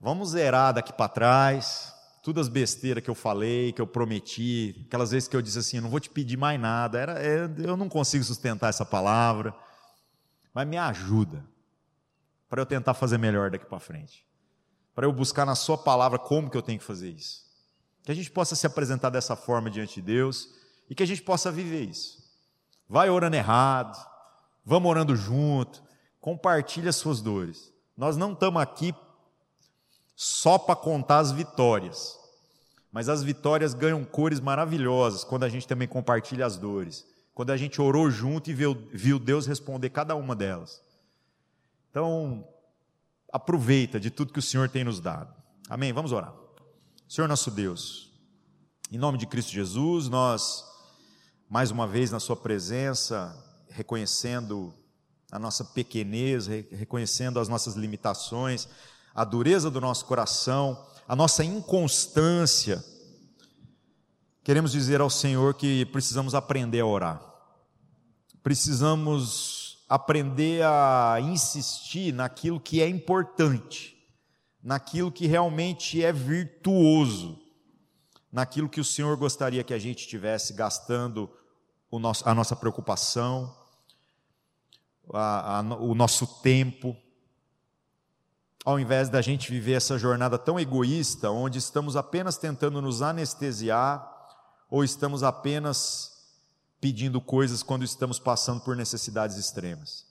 vamos 0.00 0.30
zerar 0.30 0.74
daqui 0.74 0.92
para 0.92 1.08
trás, 1.08 1.92
todas 2.22 2.46
as 2.46 2.52
besteiras 2.52 3.02
que 3.02 3.10
eu 3.10 3.14
falei, 3.14 3.72
que 3.72 3.80
eu 3.80 3.86
prometi, 3.86 4.84
aquelas 4.86 5.10
vezes 5.10 5.28
que 5.28 5.36
eu 5.36 5.42
disse 5.42 5.58
assim: 5.58 5.80
não 5.80 5.90
vou 5.90 6.00
te 6.00 6.10
pedir 6.10 6.36
mais 6.36 6.60
nada, 6.60 6.98
era, 6.98 7.22
é, 7.22 7.50
eu 7.58 7.76
não 7.76 7.88
consigo 7.88 8.24
sustentar 8.24 8.68
essa 8.68 8.84
palavra, 8.84 9.54
mas 10.54 10.66
me 10.66 10.76
ajuda 10.76 11.44
para 12.50 12.60
eu 12.60 12.66
tentar 12.66 12.94
fazer 12.94 13.16
melhor 13.16 13.48
daqui 13.48 13.64
para 13.64 13.78
frente, 13.78 14.26
para 14.92 15.06
eu 15.06 15.12
buscar 15.12 15.46
na 15.46 15.54
Sua 15.54 15.78
palavra 15.78 16.18
como 16.18 16.50
que 16.50 16.56
eu 16.56 16.62
tenho 16.62 16.80
que 16.80 16.84
fazer 16.84 17.08
isso. 17.08 17.48
Que 18.02 18.10
a 18.10 18.14
gente 18.14 18.30
possa 18.30 18.56
se 18.56 18.66
apresentar 18.66 19.08
dessa 19.08 19.36
forma 19.36 19.70
diante 19.70 19.94
de 19.94 20.02
Deus 20.02 20.48
e 20.88 20.94
que 20.94 21.02
a 21.04 21.06
gente 21.06 21.22
possa 21.22 21.52
viver 21.52 21.84
isso. 21.84 22.18
Vai 22.88 23.08
orando 23.08 23.36
errado, 23.36 23.96
vamos 24.64 24.90
orando 24.90 25.14
junto, 25.14 25.80
compartilha 26.20 26.90
as 26.90 26.96
suas 26.96 27.22
dores. 27.22 27.72
Nós 27.96 28.16
não 28.16 28.32
estamos 28.32 28.60
aqui 28.60 28.92
só 30.16 30.58
para 30.58 30.74
contar 30.74 31.18
as 31.18 31.30
vitórias, 31.30 32.18
mas 32.90 33.08
as 33.08 33.22
vitórias 33.22 33.74
ganham 33.74 34.04
cores 34.04 34.40
maravilhosas 34.40 35.22
quando 35.22 35.44
a 35.44 35.48
gente 35.48 35.68
também 35.68 35.86
compartilha 35.86 36.44
as 36.44 36.58
dores, 36.58 37.06
quando 37.32 37.50
a 37.50 37.56
gente 37.56 37.80
orou 37.80 38.10
junto 38.10 38.50
e 38.50 38.54
viu, 38.54 38.74
viu 38.92 39.20
Deus 39.20 39.46
responder 39.46 39.90
cada 39.90 40.16
uma 40.16 40.34
delas. 40.34 40.82
Então, 41.90 42.46
aproveita 43.32 43.98
de 43.98 44.10
tudo 44.10 44.32
que 44.32 44.38
o 44.38 44.42
Senhor 44.42 44.68
tem 44.68 44.84
nos 44.84 45.00
dado. 45.00 45.34
Amém? 45.68 45.92
Vamos 45.92 46.12
orar. 46.12 46.32
Senhor 47.08 47.26
nosso 47.26 47.50
Deus, 47.50 48.12
em 48.92 48.98
nome 48.98 49.18
de 49.18 49.26
Cristo 49.26 49.50
Jesus, 49.50 50.08
nós, 50.08 50.64
mais 51.48 51.72
uma 51.72 51.88
vez 51.88 52.12
na 52.12 52.20
Sua 52.20 52.36
presença, 52.36 53.36
reconhecendo 53.68 54.72
a 55.32 55.38
nossa 55.38 55.64
pequenez, 55.64 56.46
reconhecendo 56.46 57.40
as 57.40 57.48
nossas 57.48 57.74
limitações, 57.74 58.68
a 59.12 59.24
dureza 59.24 59.68
do 59.68 59.80
nosso 59.80 60.06
coração, 60.06 60.86
a 61.08 61.16
nossa 61.16 61.42
inconstância, 61.42 62.84
queremos 64.44 64.70
dizer 64.70 65.00
ao 65.00 65.10
Senhor 65.10 65.54
que 65.54 65.84
precisamos 65.86 66.36
aprender 66.36 66.80
a 66.80 66.86
orar, 66.86 67.20
precisamos 68.44 69.59
aprender 69.90 70.64
a 70.64 71.18
insistir 71.20 72.14
naquilo 72.14 72.58
que 72.58 72.80
é 72.80 72.88
importante 72.88 74.00
naquilo 74.62 75.10
que 75.10 75.26
realmente 75.26 76.04
é 76.04 76.12
virtuoso, 76.12 77.38
naquilo 78.30 78.68
que 78.68 78.80
o 78.80 78.84
Senhor 78.84 79.16
gostaria 79.16 79.64
que 79.64 79.74
a 79.74 79.78
gente 79.78 80.00
estivesse 80.00 80.52
gastando 80.52 81.30
nosso, 81.90 82.28
a 82.28 82.34
nossa 82.34 82.54
preocupação, 82.54 83.54
a, 85.12 85.58
a, 85.58 85.60
o 85.60 85.94
nosso 85.94 86.26
tempo. 86.40 86.96
ao 88.64 88.78
invés 88.78 89.08
da 89.08 89.22
gente 89.22 89.50
viver 89.50 89.72
essa 89.72 89.98
jornada 89.98 90.38
tão 90.38 90.60
egoísta, 90.60 91.30
onde 91.30 91.58
estamos 91.58 91.96
apenas 91.96 92.36
tentando 92.36 92.80
nos 92.82 93.00
anestesiar 93.02 94.08
ou 94.70 94.84
estamos 94.84 95.22
apenas 95.22 96.09
pedindo 96.80 97.20
coisas 97.20 97.62
quando 97.62 97.84
estamos 97.84 98.18
passando 98.18 98.60
por 98.60 98.74
necessidades 98.74 99.36
extremas. 99.36 100.06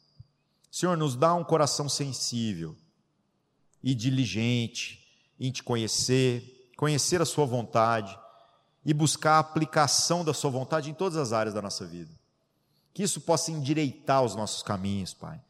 Senhor, 0.72 0.96
nos 0.96 1.16
dá 1.16 1.34
um 1.34 1.44
coração 1.44 1.90
sensível 1.90 2.76
e 3.84 3.96
diligente 3.96 5.00
em 5.40 5.52
te 5.52 5.64
conhecer, 5.64 6.70
conhecer 6.78 7.22
a 7.22 7.26
Sua 7.26 7.46
vontade 7.46 8.18
e 8.86 8.94
buscar 8.94 9.34
a 9.34 9.40
aplicação 9.40 10.24
da 10.24 10.34
Sua 10.34 10.52
vontade 10.52 10.92
em 10.92 10.94
todas 10.94 11.18
as 11.18 11.34
áreas 11.34 11.56
da 11.56 11.62
nossa 11.62 11.86
vida. 11.86 12.12
Que 12.94 13.02
isso 13.02 13.22
possa 13.22 13.52
endireitar 13.52 14.22
os 14.22 14.36
nossos 14.36 14.62
caminhos, 14.62 15.14
Pai. 15.14 15.42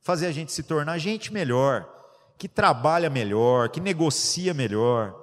Fazer 0.00 0.26
a 0.26 0.32
gente 0.32 0.52
se 0.52 0.62
tornar 0.62 0.98
gente 0.98 1.32
melhor, 1.32 1.88
que 2.38 2.48
trabalha 2.48 3.10
melhor, 3.10 3.68
que 3.68 3.80
negocia 3.80 4.54
melhor, 4.54 5.14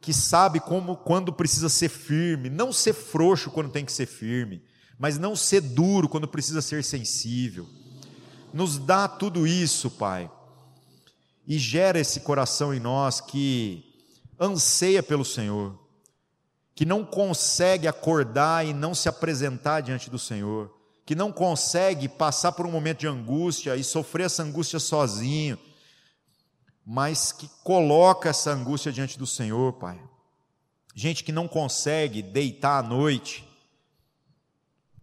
que 0.00 0.12
sabe 0.12 0.58
como 0.58 0.96
quando 0.96 1.32
precisa 1.32 1.68
ser 1.68 1.88
firme, 1.88 2.50
não 2.50 2.72
ser 2.72 2.92
frouxo 2.92 3.50
quando 3.50 3.70
tem 3.70 3.84
que 3.84 3.92
ser 3.92 4.06
firme, 4.06 4.60
mas 5.02 5.18
não 5.18 5.34
ser 5.34 5.60
duro 5.60 6.08
quando 6.08 6.28
precisa 6.28 6.62
ser 6.62 6.84
sensível. 6.84 7.68
Nos 8.54 8.78
dá 8.78 9.08
tudo 9.08 9.48
isso, 9.48 9.90
Pai, 9.90 10.30
e 11.44 11.58
gera 11.58 11.98
esse 11.98 12.20
coração 12.20 12.72
em 12.72 12.78
nós 12.78 13.20
que 13.20 13.84
anseia 14.38 15.02
pelo 15.02 15.24
Senhor, 15.24 15.76
que 16.72 16.86
não 16.86 17.04
consegue 17.04 17.88
acordar 17.88 18.64
e 18.64 18.72
não 18.72 18.94
se 18.94 19.08
apresentar 19.08 19.80
diante 19.80 20.08
do 20.08 20.20
Senhor, 20.20 20.72
que 21.04 21.16
não 21.16 21.32
consegue 21.32 22.08
passar 22.08 22.52
por 22.52 22.64
um 22.64 22.70
momento 22.70 23.00
de 23.00 23.08
angústia 23.08 23.74
e 23.74 23.82
sofrer 23.82 24.26
essa 24.26 24.44
angústia 24.44 24.78
sozinho, 24.78 25.58
mas 26.86 27.32
que 27.32 27.50
coloca 27.64 28.28
essa 28.28 28.52
angústia 28.52 28.92
diante 28.92 29.18
do 29.18 29.26
Senhor, 29.26 29.72
Pai. 29.72 30.00
Gente 30.94 31.24
que 31.24 31.32
não 31.32 31.48
consegue 31.48 32.22
deitar 32.22 32.78
à 32.78 32.82
noite 32.88 33.50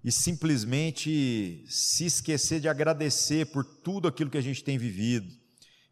e 0.04 0.12
simplesmente 0.12 1.66
se 1.68 2.06
esquecer 2.06 2.60
de 2.60 2.70
agradecer 2.70 3.48
por 3.48 3.66
tudo 3.66 4.08
aquilo 4.08 4.30
que 4.30 4.38
a 4.38 4.42
gente 4.42 4.64
tem 4.64 4.78
vivido, 4.78 5.34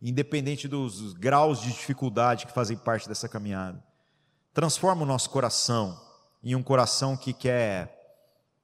independente 0.02 0.68
dos 0.68 1.14
graus 1.14 1.62
de 1.62 1.68
dificuldade 1.68 2.46
que 2.46 2.54
fazem 2.54 2.78
parte 2.78 3.08
dessa 3.08 3.28
caminhada. 3.28 3.84
Transforma 4.54 5.04
o 5.04 5.06
nosso 5.06 5.30
coração 5.30 6.00
em 6.44 6.56
um 6.56 6.64
coração 6.64 7.18
que 7.18 7.34
quer 7.34 7.96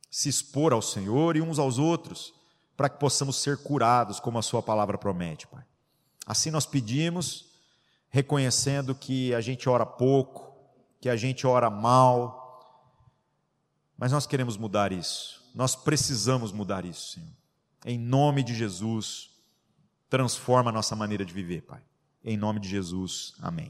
se 0.10 0.30
expor 0.30 0.74
ao 0.74 0.82
Senhor 0.82 1.36
e 1.36 1.41
uns 1.41 1.60
aos 1.60 1.78
outros, 1.78 2.34
para 2.78 2.88
que 2.88 3.00
possamos 3.00 3.36
ser 3.38 3.58
curados, 3.58 4.20
como 4.20 4.38
a 4.38 4.44
Sua 4.44 4.62
palavra 4.62 4.98
promete, 4.98 5.48
Pai. 5.48 5.64
Assim 6.26 6.50
nós 6.50 6.66
pedimos, 6.66 7.46
reconhecendo 8.10 8.96
que 8.96 9.34
a 9.34 9.41
gente 9.41 9.68
ora 9.68 9.86
pouco, 9.86 10.56
que 11.02 11.10
a 11.10 11.16
gente 11.16 11.46
ora 11.46 11.70
mal, 11.70 12.43
mas 14.04 14.12
nós 14.12 14.28
queremos 14.28 14.58
mudar 14.58 14.91
isso, 14.91 15.41
nós 15.56 15.78
precisamos 15.78 16.51
mudar 16.51 16.84
isso, 16.84 17.14
Senhor. 17.14 17.30
Em 17.86 17.97
nome 17.97 18.43
de 18.43 18.54
Jesus, 18.54 19.30
transforma 20.10 20.72
a 20.72 20.74
nossa 20.74 20.93
maneira 20.93 21.24
de 21.24 21.34
viver, 21.34 21.62
Pai. 21.62 21.82
Em 22.22 22.36
nome 22.36 22.60
de 22.60 22.68
Jesus, 22.68 23.34
amém. 23.39 23.70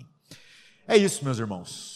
É 0.88 0.98
isso, 0.98 1.24
meus 1.24 1.38
irmãos. 1.38 1.94